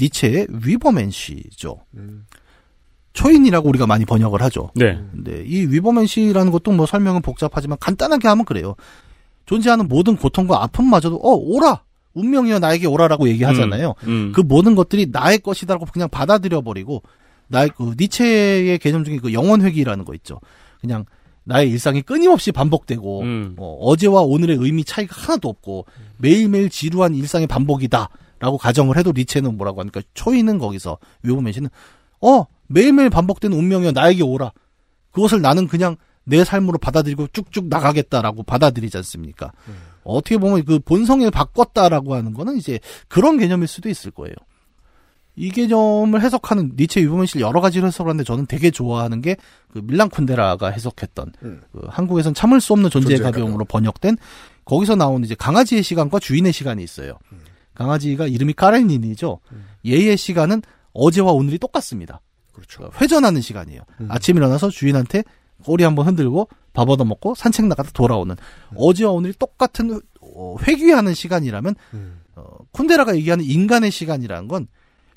니체의 0.00 0.46
위버맨시죠. 0.50 1.78
초인이라고 3.12 3.68
우리가 3.70 3.86
많이 3.86 4.04
번역을 4.04 4.42
하죠. 4.42 4.70
네. 4.74 5.00
근데 5.12 5.42
이 5.46 5.66
위버맨시라는 5.66 6.52
것도 6.52 6.72
뭐 6.72 6.86
설명은 6.86 7.22
복잡하지만 7.22 7.78
간단하게 7.80 8.28
하면 8.28 8.44
그래요. 8.44 8.76
존재하는 9.46 9.88
모든 9.88 10.16
고통과 10.16 10.62
아픔마저도 10.62 11.16
어 11.16 11.32
오라 11.32 11.82
운명이여 12.14 12.58
나에게 12.58 12.86
오라라고 12.86 13.28
얘기하잖아요. 13.28 13.94
음, 14.04 14.08
음. 14.08 14.32
그 14.34 14.40
모든 14.40 14.74
것들이 14.74 15.06
나의 15.10 15.38
것이다라고 15.38 15.86
그냥 15.86 16.08
받아들여 16.08 16.62
버리고 16.62 17.02
나의 17.48 17.70
그 17.76 17.94
니체의 17.98 18.78
개념 18.78 19.04
중에 19.04 19.18
그 19.18 19.32
영원 19.32 19.62
회귀라는 19.62 20.04
거 20.04 20.14
있죠. 20.14 20.40
그냥 20.80 21.04
나의 21.44 21.70
일상이 21.70 22.02
끊임없이 22.02 22.52
반복되고 22.52 23.20
음. 23.20 23.54
어, 23.56 23.78
어제와 23.80 24.22
오늘의 24.22 24.56
의미 24.60 24.82
차이가 24.82 25.14
하나도 25.16 25.48
없고 25.48 25.86
매일매일 26.18 26.68
지루한 26.68 27.14
일상의 27.14 27.46
반복이다 27.46 28.08
라고 28.38 28.58
가정을 28.58 28.96
해도 28.96 29.12
니체는 29.14 29.56
뭐라고 29.56 29.80
하니까 29.80 30.02
초이는 30.14 30.58
거기서 30.58 30.98
위버맨시는 31.22 31.70
어 32.20 32.44
매일매일 32.66 33.10
반복되는 33.10 33.56
운명이여 33.56 33.92
나에게 33.92 34.22
오라. 34.22 34.52
그것을 35.10 35.40
나는 35.40 35.66
그냥 35.66 35.96
내 36.24 36.44
삶으로 36.44 36.78
받아들이고 36.78 37.28
쭉쭉 37.32 37.68
나가겠다라고 37.68 38.42
받아들이지 38.42 38.96
않습니까? 38.98 39.52
어떻게 40.02 40.38
보면 40.38 40.64
그 40.64 40.78
본성을 40.80 41.30
바꿨다라고 41.30 42.14
하는 42.14 42.34
거는 42.34 42.56
이제 42.56 42.80
그런 43.08 43.38
개념일 43.38 43.68
수도 43.68 43.88
있을 43.88 44.10
거예요. 44.10 44.34
이 45.38 45.50
개념을 45.50 46.22
해석하는 46.22 46.72
니체 46.78 47.00
유보맨실 47.02 47.40
여러 47.42 47.60
가지로 47.60 47.86
해석을 47.86 48.10
하는데 48.10 48.24
저는 48.24 48.46
되게 48.46 48.70
좋아하는 48.70 49.22
게 49.22 49.36
그 49.76 49.82
밀란 49.84 50.08
쿤데라가 50.08 50.72
해석했던 50.72 51.32
그 51.72 51.80
한국에선 51.88 52.32
참을 52.32 52.62
수 52.62 52.72
없는 52.72 52.88
존재의 52.88 53.18
존재의 53.18 53.32
가벼움으로 53.32 53.66
번역된 53.66 54.16
거기서 54.64 54.96
나오는 54.96 55.22
이제 55.22 55.34
강아지의 55.34 55.82
시간과 55.82 56.18
주인의 56.18 56.52
시간이 56.54 56.82
있어요. 56.82 57.18
강아지가 57.76 58.26
이름이 58.26 58.54
까렌닌이죠. 58.54 59.40
얘의 59.84 60.16
시간은 60.16 60.62
어제와 60.92 61.32
오늘이 61.32 61.58
똑같습니다. 61.58 62.20
그렇죠. 62.52 62.90
회전하는 63.00 63.40
시간이에요. 63.40 63.82
아침 64.08 64.36
일어나서 64.36 64.70
주인한테 64.70 65.24
꼬리 65.64 65.84
한번 65.84 66.06
흔들고 66.06 66.48
밥 66.72 66.88
얻어 66.88 67.04
먹고 67.04 67.34
산책 67.34 67.66
나가다 67.66 67.90
돌아오는 67.92 68.34
어제와 68.74 69.12
오늘이 69.12 69.34
똑같은 69.38 70.00
어, 70.20 70.56
회귀하는 70.66 71.14
시간이라면 71.14 71.74
어, 72.36 72.44
쿤데라가 72.72 73.14
얘기하는 73.16 73.44
인간의 73.44 73.90
시간이라는 73.90 74.48
건 74.48 74.66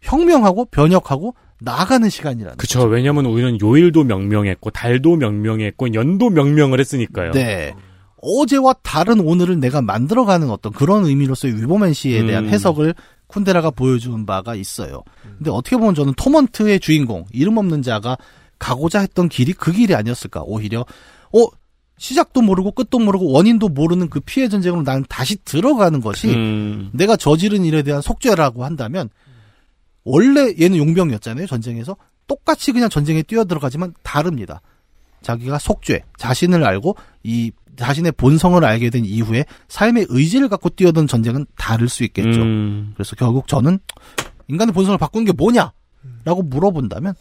혁명하고 0.01 0.65
변혁하고 0.65 1.35
나아가는 1.61 2.09
시간이라는. 2.09 2.57
그쵸. 2.57 2.83
왜냐면 2.85 3.25
우리는 3.25 3.59
요일도 3.61 4.05
명명했고, 4.05 4.69
달도 4.69 5.17
명명했고, 5.17 5.93
연도 5.93 6.29
명명을 6.29 6.79
했으니까요. 6.79 7.31
네. 7.31 7.73
어제와 8.21 8.73
다른 8.83 9.19
오늘을 9.19 9.59
내가 9.59 9.81
만들어가는 9.81 10.49
어떤 10.49 10.71
그런 10.71 11.05
의미로서의 11.05 11.55
위버맨시에 11.61 12.25
대한 12.25 12.45
음. 12.45 12.49
해석을 12.49 12.93
쿤데라가 13.27 13.75
보여준 13.75 14.25
바가 14.25 14.55
있어요. 14.55 15.03
근데 15.37 15.51
어떻게 15.51 15.77
보면 15.77 15.95
저는 15.95 16.13
토먼트의 16.15 16.79
주인공, 16.79 17.25
이름 17.31 17.57
없는 17.57 17.83
자가 17.83 18.17
가고자 18.57 18.99
했던 18.99 19.29
길이 19.29 19.53
그 19.53 19.71
길이 19.71 19.93
아니었을까. 19.93 20.41
오히려, 20.43 20.81
어, 20.81 21.47
시작도 21.99 22.41
모르고 22.41 22.71
끝도 22.71 22.97
모르고 22.97 23.31
원인도 23.31 23.67
모르는 23.69 24.09
그 24.09 24.19
피해 24.21 24.47
전쟁으로 24.47 24.81
나는 24.83 25.05
다시 25.09 25.35
들어가는 25.43 25.99
것이 25.99 26.29
음, 26.29 26.89
내가 26.93 27.17
저지른 27.17 27.65
일에 27.65 27.83
대한 27.83 28.01
속죄라고 28.01 28.63
한다면 28.63 29.09
원래 30.05 30.53
얘는 30.59 30.77
용병이었잖아요 30.77 31.45
전쟁에서 31.45 31.97
똑같이 32.25 32.71
그냥 32.71 32.89
전쟁에 32.89 33.21
뛰어들어가지만 33.21 33.93
다릅니다. 34.01 34.61
자기가 35.21 35.59
속죄, 35.59 36.03
자신을 36.17 36.63
알고 36.63 36.95
이 37.23 37.51
자신의 37.75 38.13
본성을 38.13 38.63
알게 38.63 38.89
된 38.89 39.05
이후에 39.05 39.45
삶의 39.67 40.07
의지를 40.09 40.49
갖고 40.49 40.69
뛰어든 40.69 41.07
전쟁은 41.07 41.45
다를 41.57 41.89
수 41.89 42.03
있겠죠. 42.03 42.41
음, 42.41 42.91
그래서 42.95 43.15
결국 43.15 43.47
저는 43.47 43.79
인간의 44.47 44.73
본성을 44.73 44.97
바꾸는 44.97 45.25
게 45.25 45.31
뭐냐라고 45.31 46.43
물어본다면 46.43 47.13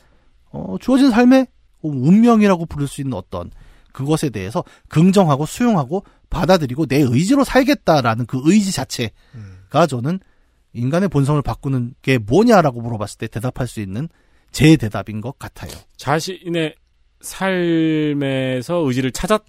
어, 0.51 0.77
주어진 0.81 1.11
삶의 1.11 1.47
운명이라고 1.83 2.67
부를 2.67 2.89
수 2.89 3.01
있는 3.01 3.15
어떤 3.15 3.51
그것에 3.93 4.31
대해서 4.31 4.65
긍정하고 4.89 5.47
수용하고 5.47 6.05
받아들이고 6.31 6.87
내 6.87 6.97
의지로 6.99 7.45
살겠다라는 7.45 8.27
그 8.27 8.41
의지 8.45 8.73
자체가 8.73 9.87
저는 9.89 10.21
인간의 10.73 11.09
본성을 11.09 11.41
바꾸는 11.43 11.95
게 12.03 12.19
뭐냐라고 12.19 12.81
물어봤을 12.81 13.19
때 13.19 13.27
대답할 13.27 13.67
수 13.67 13.81
있는 13.81 14.09
제 14.53 14.77
대답인 14.77 15.21
것 15.21 15.39
같아요. 15.39 15.71
자신의 15.97 16.75
삶에서 17.21 18.77
의지를 18.87 19.11
찾았, 19.11 19.43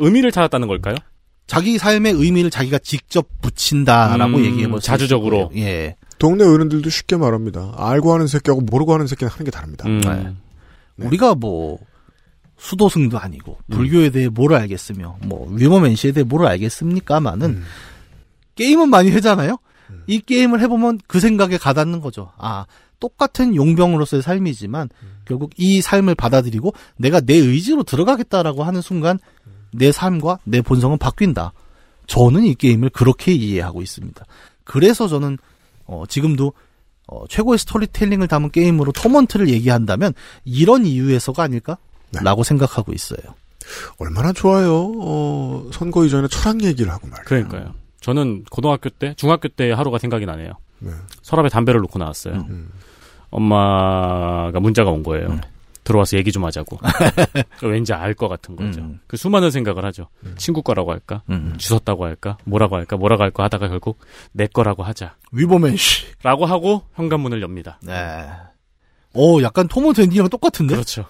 의미를 0.00 0.32
찾았다는 0.32 0.66
걸까요? 0.68 0.96
자기 1.46 1.78
삶의 1.78 2.12
의미를 2.12 2.50
자기가 2.50 2.78
직접 2.78 3.26
붙인다라고 3.40 4.38
음, 4.38 4.44
얘기해 4.44 4.68
볼수 4.68 4.86
자주적으로. 4.86 5.50
예. 5.56 5.96
동네 6.18 6.44
어른들도 6.44 6.90
쉽게 6.90 7.16
말합니다. 7.16 7.72
알고 7.76 8.12
하는 8.12 8.26
새끼하고 8.26 8.60
모르고 8.60 8.92
하는 8.94 9.06
새끼는 9.06 9.32
하는 9.32 9.44
게 9.44 9.50
다릅니다. 9.50 9.88
음, 9.88 10.00
네. 10.96 11.06
우리가 11.06 11.34
뭐 11.34 11.78
수도승도 12.58 13.18
아니고 13.18 13.58
불교에 13.70 14.10
대해 14.10 14.28
뭘 14.28 14.54
알겠으며 14.54 15.18
뭐 15.24 15.50
위머맨시에 15.50 16.12
대해 16.12 16.24
뭘 16.24 16.46
알겠습니까마는 16.46 17.62
게임은 18.54 18.90
많이 18.90 19.10
하잖아요. 19.12 19.58
이 20.06 20.20
게임을 20.20 20.60
해보면 20.60 21.00
그 21.06 21.20
생각에 21.20 21.56
가닿는 21.56 22.00
거죠. 22.00 22.32
아 22.36 22.66
똑같은 23.00 23.56
용병으로서의 23.56 24.22
삶이지만 24.22 24.90
결국 25.24 25.50
이 25.56 25.80
삶을 25.80 26.14
받아들이고 26.14 26.74
내가 26.96 27.20
내 27.20 27.34
의지로 27.34 27.82
들어가겠다라고 27.82 28.62
하는 28.62 28.82
순간 28.82 29.18
내 29.72 29.92
삶과 29.92 30.38
내 30.44 30.62
본성은 30.62 30.98
바뀐다. 30.98 31.52
저는 32.06 32.44
이 32.44 32.54
게임을 32.54 32.90
그렇게 32.90 33.32
이해하고 33.32 33.82
있습니다. 33.82 34.24
그래서 34.64 35.08
저는 35.08 35.38
어, 35.86 36.04
지금도 36.08 36.52
어, 37.06 37.26
최고의 37.28 37.58
스토리텔링을 37.58 38.28
담은 38.28 38.50
게임으로 38.50 38.92
토먼트를 38.92 39.48
얘기한다면 39.48 40.12
이런 40.44 40.86
이유에서가 40.86 41.42
아닐까라고 41.42 42.44
생각하고 42.44 42.92
있어요. 42.92 43.34
얼마나 43.98 44.32
좋아요. 44.32 44.92
어, 44.98 45.68
선거 45.72 46.04
이전에 46.04 46.28
철학 46.28 46.62
얘기를 46.62 46.90
하고 46.90 47.08
말이에요. 47.08 47.24
그러니까요. 47.24 47.74
저는 48.00 48.44
고등학교 48.50 48.88
때, 48.88 49.14
중학교 49.16 49.48
때 49.48 49.72
하루가 49.72 49.98
생각이 49.98 50.24
나네요. 50.24 50.52
네. 50.78 50.90
서랍에 51.22 51.48
담배를 51.48 51.80
놓고 51.80 51.98
나왔어요. 51.98 52.34
음. 52.48 52.70
엄마가 53.30 54.58
문자가 54.60 54.90
온 54.90 55.02
거예요. 55.02 55.38
들어와서 55.84 56.16
얘기 56.18 56.30
좀 56.32 56.44
하자고. 56.44 56.78
왠지 57.62 57.92
알 57.92 58.14
것 58.14 58.28
같은 58.28 58.54
거죠. 58.56 58.80
음. 58.80 59.00
그 59.06 59.16
수많은 59.16 59.50
생각을 59.50 59.84
하죠. 59.86 60.08
친구 60.36 60.62
거라고 60.62 60.92
할까? 60.92 61.22
주웠다고 61.58 62.04
할까? 62.04 62.36
뭐라고 62.44 62.76
할까? 62.76 62.96
뭐라고 62.96 63.22
할까? 63.22 63.44
하다가 63.44 63.68
결국 63.68 63.98
내 64.32 64.46
거라고 64.46 64.82
하자. 64.82 65.16
위버맨 65.32 65.76
씨. 65.76 66.04
라고 66.22 66.44
하고 66.46 66.82
현관문을 66.94 67.40
엽니다. 67.42 67.78
네. 67.82 68.28
오, 69.14 69.42
약간 69.42 69.66
토먼트 69.68 70.00
엔딩이랑 70.02 70.28
똑같은데? 70.28 70.74
그렇죠. 70.74 71.06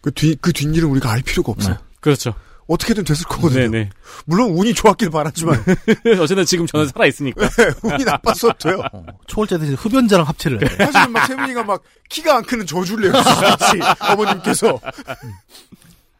그 0.00 0.12
뒤, 0.12 0.36
그 0.40 0.52
뒷일은 0.52 0.88
우리가 0.88 1.10
알 1.10 1.22
필요가 1.22 1.52
없어요. 1.52 1.76
그렇죠. 2.00 2.34
어떻게든 2.72 3.04
됐을 3.04 3.26
거거든요. 3.26 3.70
네네. 3.70 3.90
물론 4.24 4.50
운이 4.50 4.74
좋았길 4.74 5.10
바라지만 5.10 5.62
어쨌든 6.20 6.44
지금 6.44 6.66
저는 6.66 6.88
살아 6.88 7.06
있으니까. 7.06 7.48
운이 7.82 8.04
나빴어도 8.04 8.54
돼요. 8.58 8.82
초월자 9.26 9.58
대신 9.58 9.74
흡연자랑 9.74 10.26
합체를 10.26 10.62
해. 10.62 10.76
사실은 10.84 11.12
막 11.12 11.26
세민이가 11.26 11.64
막 11.64 11.82
키가 12.08 12.36
안 12.36 12.42
크는 12.44 12.66
저주를 12.66 13.12
내주시지 13.12 13.80
어머님께서 14.12 14.80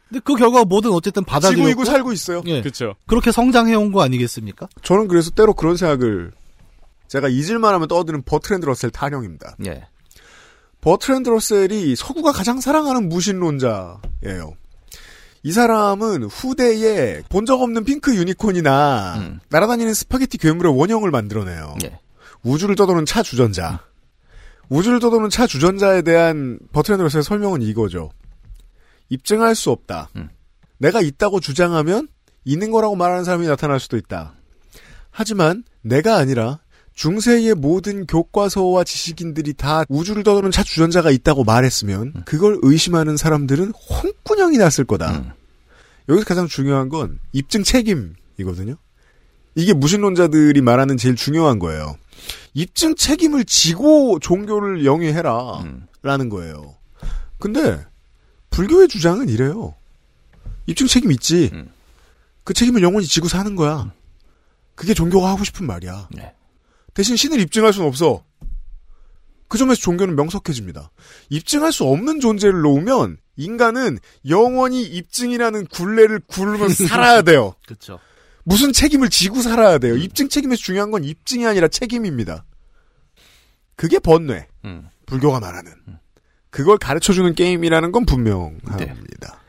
근데 0.09 0.21
그 0.25 0.35
결과가 0.35 0.65
뭐든 0.67 0.91
어쨌든 0.93 1.25
받아들이고 1.25 1.69
지구이고 1.69 1.85
살고 1.85 2.13
있어요. 2.13 2.43
예. 2.47 2.61
그렇죠. 2.61 2.95
그렇게 3.07 3.33
성장해 3.33 3.75
온 3.75 3.93
거 3.93 4.03
아니겠습니까? 4.03 4.69
저는 4.83 5.09
그래서 5.09 5.31
때로 5.31 5.55
그런 5.55 5.77
생각을 5.77 6.33
제가 7.09 7.29
잊을만 7.29 7.75
하면 7.75 7.89
떠드는 7.89 8.23
버트랜드 8.23 8.67
러셀 8.67 8.91
탄형입니다. 8.91 9.57
예. 9.67 9.87
버트랜드 10.83 11.29
러셀이 11.31 11.95
서구가 11.97 12.33
가장 12.33 12.61
사랑하는 12.61 13.09
무신론자예요. 13.09 14.55
이 15.45 15.51
사람은 15.53 16.25
후대에 16.25 17.23
본 17.29 17.45
적 17.47 17.61
없는 17.63 17.85
핑크 17.85 18.15
유니콘이나 18.15 19.39
날아다니는 19.49 19.93
스파게티 19.95 20.39
괴물의 20.39 20.77
원형을 20.79 21.11
만들어내요. 21.11 21.77
예. 21.85 21.99
우주를 22.45 22.77
떠도는 22.77 23.07
차 23.07 23.23
주전자. 23.23 23.81
우주를 24.69 25.01
떠도는 25.01 25.29
차 25.31 25.47
주전자에 25.47 26.03
대한 26.03 26.59
버트랜드 26.73 27.03
러셀의 27.03 27.25
설명은 27.25 27.63
이거죠. 27.63 28.11
입증할 29.09 29.55
수 29.55 29.71
없다. 29.71 30.09
내가 30.79 31.01
있다고 31.01 31.41
주장하면 31.41 32.09
있는 32.45 32.71
거라고 32.71 32.97
말하는 32.97 33.25
사람이 33.25 33.47
나타날 33.47 33.81
수도 33.81 33.97
있다. 33.97 34.35
하지만 35.11 35.65
내가 35.83 36.17
아니라 36.17 36.61
중세의 36.95 37.55
모든 37.55 38.07
교과서와 38.07 38.85
지식인들이 38.85 39.55
다 39.55 39.85
우주를 39.89 40.23
떠도는 40.23 40.51
차 40.51 40.63
주전자가 40.63 41.11
있다고 41.11 41.45
말했으면 41.45 42.25
그걸 42.25 42.59
의심하는 42.63 43.17
사람들은 43.17 43.71
홍군형이 43.73 44.59
났을 44.59 44.85
거다. 44.85 45.35
여기서 46.09 46.27
가장 46.27 46.47
중요한 46.47 46.89
건 46.89 47.19
입증 47.33 47.63
책임이거든요. 47.63 48.77
이게 49.55 49.73
무신론자들이 49.73 50.61
말하는 50.61 50.97
제일 50.97 51.17
중요한 51.17 51.59
거예요. 51.59 51.97
입증 52.55 52.95
책임을 52.95 53.45
지고 53.45 54.19
종교를 54.19 54.85
영위해라. 54.85 55.65
라는 56.03 56.29
거예요. 56.29 56.75
근데 57.39 57.85
불교의 58.51 58.89
주장은 58.89 59.29
이래요. 59.29 59.75
입증 60.67 60.87
책임 60.87 61.11
있지. 61.13 61.51
그 62.45 62.55
책임을 62.55 62.83
영원히 62.83 63.07
지고 63.07 63.29
사는 63.29 63.55
거야. 63.57 63.93
그게 64.75 64.95
종교가 64.95 65.31
하고 65.31 65.45
싶은 65.45 65.67
말이야. 65.67 66.09
대신 66.95 67.17
신을 67.17 67.41
입증할 67.41 67.73
수는 67.73 67.89
없어. 67.89 68.25
그 69.49 69.59
점에서 69.59 69.81
종교는 69.81 70.17
명석해집니다. 70.17 70.91
입증할 71.29 71.73
수 71.73 71.85
없는 71.85 72.21
존재를 72.21 72.61
놓으면 72.63 73.19
인간은 73.37 73.99
영원히 74.29 74.83
입증이라는 74.83 75.67
굴레를 75.67 76.21
굴면서 76.27 76.87
살아야 76.89 77.23
돼요. 77.23 77.55
그렇죠. 77.67 77.99
무슨 78.45 78.73
책임을 78.73 79.09
지고 79.11 79.41
살아야 79.43 79.79
돼요. 79.79 79.97
입증 79.97 80.29
책임에서 80.29 80.61
중요한 80.63 80.91
건 80.91 81.05
입증이 81.05 81.47
아니라 81.47 81.69
책임입니다. 81.69 82.45
그게 83.77 83.99
번뇌. 83.99 84.49
불교가 85.07 85.41
말하는. 85.41 85.73
그걸 86.51 86.79
가르쳐주는 86.79 87.35
게임이라는 87.35 87.93
건 87.93 88.05
분명합니다. 88.05 89.41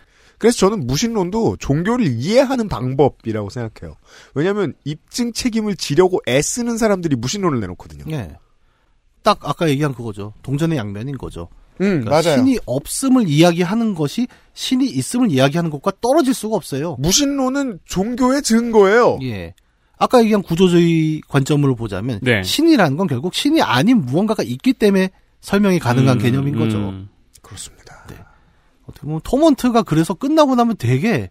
그래서 0.44 0.58
저는 0.58 0.88
무신론도 0.88 1.56
종교를 1.56 2.06
이해하는 2.06 2.68
방법이라고 2.68 3.50
생각해요. 3.50 3.96
왜냐하면 4.36 4.74
입증 4.84 5.32
책임을 5.32 5.78
지려고 5.78 6.20
애쓰는 6.28 6.78
사람들이 6.78 7.16
무신론을 7.16 7.62
내놓거든요. 7.62 8.04
예. 8.14 8.36
딱 9.22 9.40
아까 9.44 9.70
얘기한 9.70 9.96
그거죠. 9.96 10.34
동전의 10.42 10.78
양면인 10.78 11.18
거죠. 11.18 11.48
음, 11.80 12.04
그러니까 12.04 12.10
맞아요. 12.10 12.36
신이 12.36 12.60
없음을 12.66 13.30
이야기하는 13.30 13.96
것이 13.96 14.28
신이 14.54 14.86
있음을 14.86 15.32
이야기하는 15.32 15.70
것과 15.70 15.94
떨어질 16.02 16.34
수가 16.34 16.58
없어요. 16.58 16.98
무신론은 17.00 17.80
종교의 17.86 18.42
증거예요. 18.42 19.20
예. 19.22 19.54
아까 19.98 20.20
얘기한 20.20 20.42
구조주의 20.42 21.22
관점으로 21.30 21.76
보자면 21.76 22.20
네. 22.22 22.44
신이라는 22.44 22.98
건 22.98 23.08
결국 23.08 23.34
신이 23.34 23.62
아닌 23.62 24.02
무언가가 24.02 24.44
있기 24.44 24.74
때문에 24.74 25.10
설명이 25.40 25.80
가능한 25.80 26.18
음, 26.18 26.22
개념인 26.22 26.60
거죠. 26.60 26.80
음. 26.80 27.08
보면 29.08 29.22
토먼트가 29.24 29.84
그래서 29.84 30.14
끝나고 30.14 30.56
나면 30.56 30.76
되게 30.78 31.30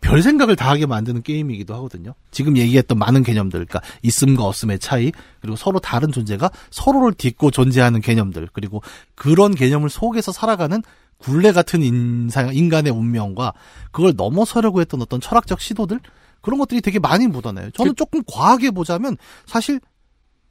별 0.00 0.22
생각을 0.22 0.56
다 0.56 0.70
하게 0.70 0.86
만드는 0.86 1.22
게임이기도 1.22 1.74
하거든요. 1.74 2.14
지금 2.30 2.56
얘기했던 2.56 2.98
많은 2.98 3.22
개념들, 3.22 3.64
그러니까 3.66 3.80
있음과 4.02 4.44
없음의 4.44 4.78
차이, 4.78 5.10
그리고 5.40 5.56
서로 5.56 5.78
다른 5.80 6.12
존재가 6.12 6.50
서로를 6.70 7.14
딛고 7.14 7.50
존재하는 7.50 8.00
개념들, 8.00 8.48
그리고 8.52 8.82
그런 9.14 9.54
개념을 9.54 9.90
속에서 9.90 10.32
살아가는 10.32 10.82
굴레 11.18 11.52
같은 11.52 11.82
인상, 11.82 12.54
인간의 12.54 12.92
운명과 12.92 13.54
그걸 13.90 14.12
넘어서려고 14.16 14.80
했던 14.80 15.00
어떤 15.02 15.20
철학적 15.20 15.60
시도들, 15.60 15.98
그런 16.40 16.58
것들이 16.58 16.80
되게 16.82 16.98
많이 16.98 17.26
묻어나요. 17.26 17.70
저는 17.72 17.96
조금 17.96 18.22
과하게 18.26 18.70
보자면 18.70 19.16
사실 19.46 19.80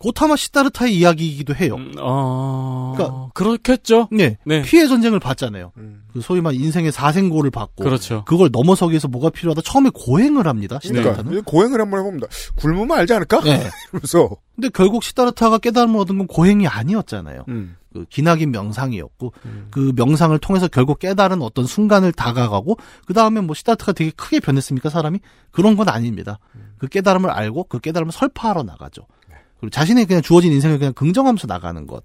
고타마 0.06 0.36
시다르타의 0.36 0.96
이야기이기도 0.96 1.56
해요. 1.56 1.78
어... 2.00 2.94
그러니까 2.96 3.30
그렇겠죠. 3.34 4.08
네, 4.12 4.38
네. 4.46 4.62
피해 4.62 4.86
전쟁을 4.86 5.20
봤잖아요. 5.20 5.72
음. 5.78 6.04
그 6.14 6.22
소위 6.22 6.42
말 6.42 6.54
인생의 6.54 6.92
사생고를 6.92 7.50
받고 7.50 7.84
그렇죠. 7.84 8.24
그걸 8.26 8.50
넘어서기 8.52 8.92
위해서 8.92 9.08
뭐가 9.08 9.32
필요하다 9.32 9.64
처음에 9.64 9.90
고행을 9.92 10.46
합니다. 10.46 10.78
시다르타는. 10.80 11.24
그러니까 11.24 11.50
고행을 11.50 11.82
한번 11.82 12.02
해봅니다. 12.02 12.28
굶으면 12.56 12.92
알지 12.92 13.14
않을까? 13.14 13.42
네. 13.42 13.68
그래서 13.90 14.30
근데 14.54 14.70
결국 14.70 15.04
시다르타가 15.04 15.58
깨달음을 15.58 16.00
얻은 16.02 16.20
건 16.20 16.28
고행이 16.28 16.68
아니었잖아요. 16.68 17.46
음. 17.48 17.76
그 17.92 18.06
기나긴 18.08 18.52
명상이었고 18.52 19.34
그 19.72 19.92
명상을 19.96 20.38
통해서 20.38 20.68
결국 20.68 21.00
깨달은 21.00 21.42
어떤 21.42 21.66
순간을 21.66 22.12
다가가고 22.12 22.78
그 23.08 23.16
다음에 23.16 23.42
뭐 23.42 23.56
시다르타가 23.56 23.94
되게 23.94 24.12
크게 24.12 24.40
변했습니까 24.40 24.92
사람이 24.92 25.20
그런 25.50 25.76
건 25.76 25.90
아닙니다. 25.90 26.38
그 26.78 26.88
깨달음을 26.88 27.32
알고 27.32 27.64
그 27.64 27.80
깨달음을 27.80 28.12
설파하러 28.12 28.64
나가죠. 28.64 29.08
그리고 29.66 29.70
자신의 29.72 30.06
그냥 30.06 30.22
주어진 30.22 30.52
인생을 30.52 30.78
그냥 30.78 30.94
긍정하면서 30.94 31.48
나가는 31.48 31.88
것. 31.88 32.04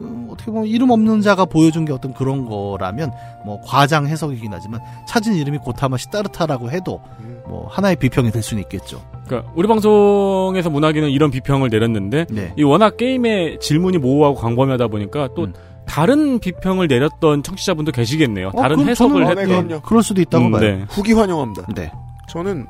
음, 0.00 0.28
어떻게 0.30 0.50
보면 0.50 0.66
이름 0.66 0.90
없는 0.90 1.20
자가 1.20 1.44
보여준 1.44 1.84
게 1.84 1.92
어떤 1.92 2.12
그런 2.12 2.46
거라면 2.46 3.12
뭐 3.44 3.60
과장 3.64 4.06
해석이긴 4.06 4.52
하지만 4.52 4.80
찾은 5.06 5.34
이름이 5.34 5.58
고타마 5.58 5.96
시다르타라고 5.96 6.70
해도 6.70 7.00
뭐 7.46 7.68
하나의 7.68 7.96
비평이 7.96 8.30
될 8.32 8.42
수는 8.42 8.62
있겠죠. 8.64 9.02
그러니까 9.26 9.52
우리 9.54 9.68
방송에서 9.68 10.70
문학인은 10.70 11.10
이런 11.10 11.30
비평을 11.30 11.68
내렸는데 11.68 12.26
네. 12.30 12.52
이 12.56 12.64
워낙 12.64 12.96
게임의 12.96 13.60
질문이 13.60 13.98
모호하고 13.98 14.34
광범위하다 14.34 14.88
보니까 14.88 15.28
또 15.36 15.48
다른 15.90 16.38
비평을 16.38 16.86
내렸던 16.86 17.42
청취자분도 17.42 17.90
계시겠네요. 17.90 18.52
어, 18.54 18.62
다른 18.62 18.88
해석을 18.88 19.26
했던 19.26 19.46
그럼요. 19.46 19.80
그럴 19.82 20.04
수도 20.04 20.20
있다고 20.20 20.46
음, 20.46 20.52
봐요. 20.52 20.60
네. 20.60 20.84
후기 20.88 21.12
환영합니다. 21.12 21.66
네. 21.74 21.90
저는 22.28 22.68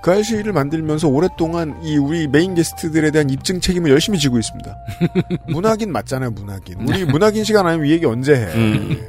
그알싫을 0.00 0.54
만들면서 0.54 1.08
오랫동안 1.08 1.78
이 1.82 1.98
우리 1.98 2.26
메인 2.26 2.54
게스트들에 2.54 3.10
대한 3.10 3.28
입증 3.28 3.60
책임을 3.60 3.90
열심히 3.90 4.18
지고 4.18 4.38
있습니다. 4.38 4.74
문학인 5.48 5.92
맞잖아요, 5.92 6.30
문학인. 6.30 6.88
우리 6.88 7.04
문학인 7.04 7.44
시간 7.44 7.66
아니면 7.66 7.86
이 7.86 7.90
얘기 7.90 8.06
언제 8.06 8.34
해? 8.34 8.44
음. 8.54 9.08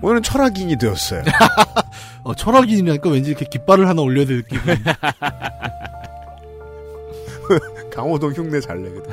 오늘은 0.00 0.22
철학인이 0.22 0.78
되었어요. 0.78 1.24
어, 2.24 2.34
철학인이니까 2.34 3.10
왠지 3.10 3.28
이렇게 3.30 3.44
깃발을 3.44 3.86
하나 3.86 4.00
올려야 4.00 4.24
될 4.24 4.42
기분. 4.44 4.76
강호동 7.94 8.32
흉내 8.32 8.60
잘 8.60 8.82
내거든. 8.82 9.12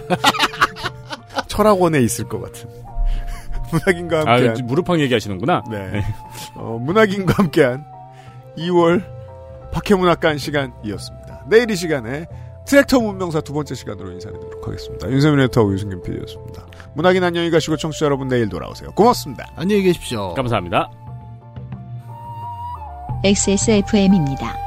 철학원에 1.50 2.00
있을 2.00 2.30
것 2.30 2.40
같은. 2.40 2.81
문학인과 3.72 4.18
아, 4.20 4.34
함께한 4.34 4.58
무릎팍 4.66 5.00
얘기하시는구나. 5.00 5.64
네. 5.70 6.04
어, 6.56 6.78
문학인과 6.82 7.34
함께한 7.38 7.86
2월 8.58 9.04
박해문학관 9.72 10.38
시간이었습니다. 10.38 11.46
내일 11.48 11.72
이 11.72 11.76
시간에 11.76 12.26
트랙터 12.66 13.00
문명사 13.00 13.42
두 13.42 13.54
번째 13.54 13.74
시간으로 13.74 14.12
인사드리도록 14.12 14.68
하겠습니다. 14.68 15.10
윤세민 15.10 15.40
에터하고 15.42 15.74
유승균 15.74 16.02
PD였습니다. 16.04 16.66
문학인 16.94 17.24
안녕히 17.24 17.50
가시고 17.50 17.78
청취자 17.78 18.06
여러분 18.06 18.28
내일 18.28 18.50
돌아오세요. 18.50 18.92
고맙습니다. 18.92 19.46
안녕히 19.56 19.84
계십시오. 19.84 20.34
감사합니다. 20.36 20.90
XSFM입니다. 23.24 24.58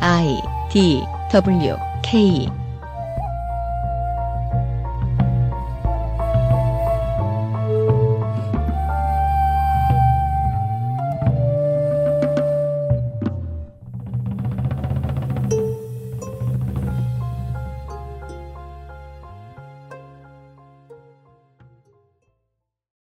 I 0.00 0.40
D 0.70 1.02
W 1.32 1.76
K 2.02 2.48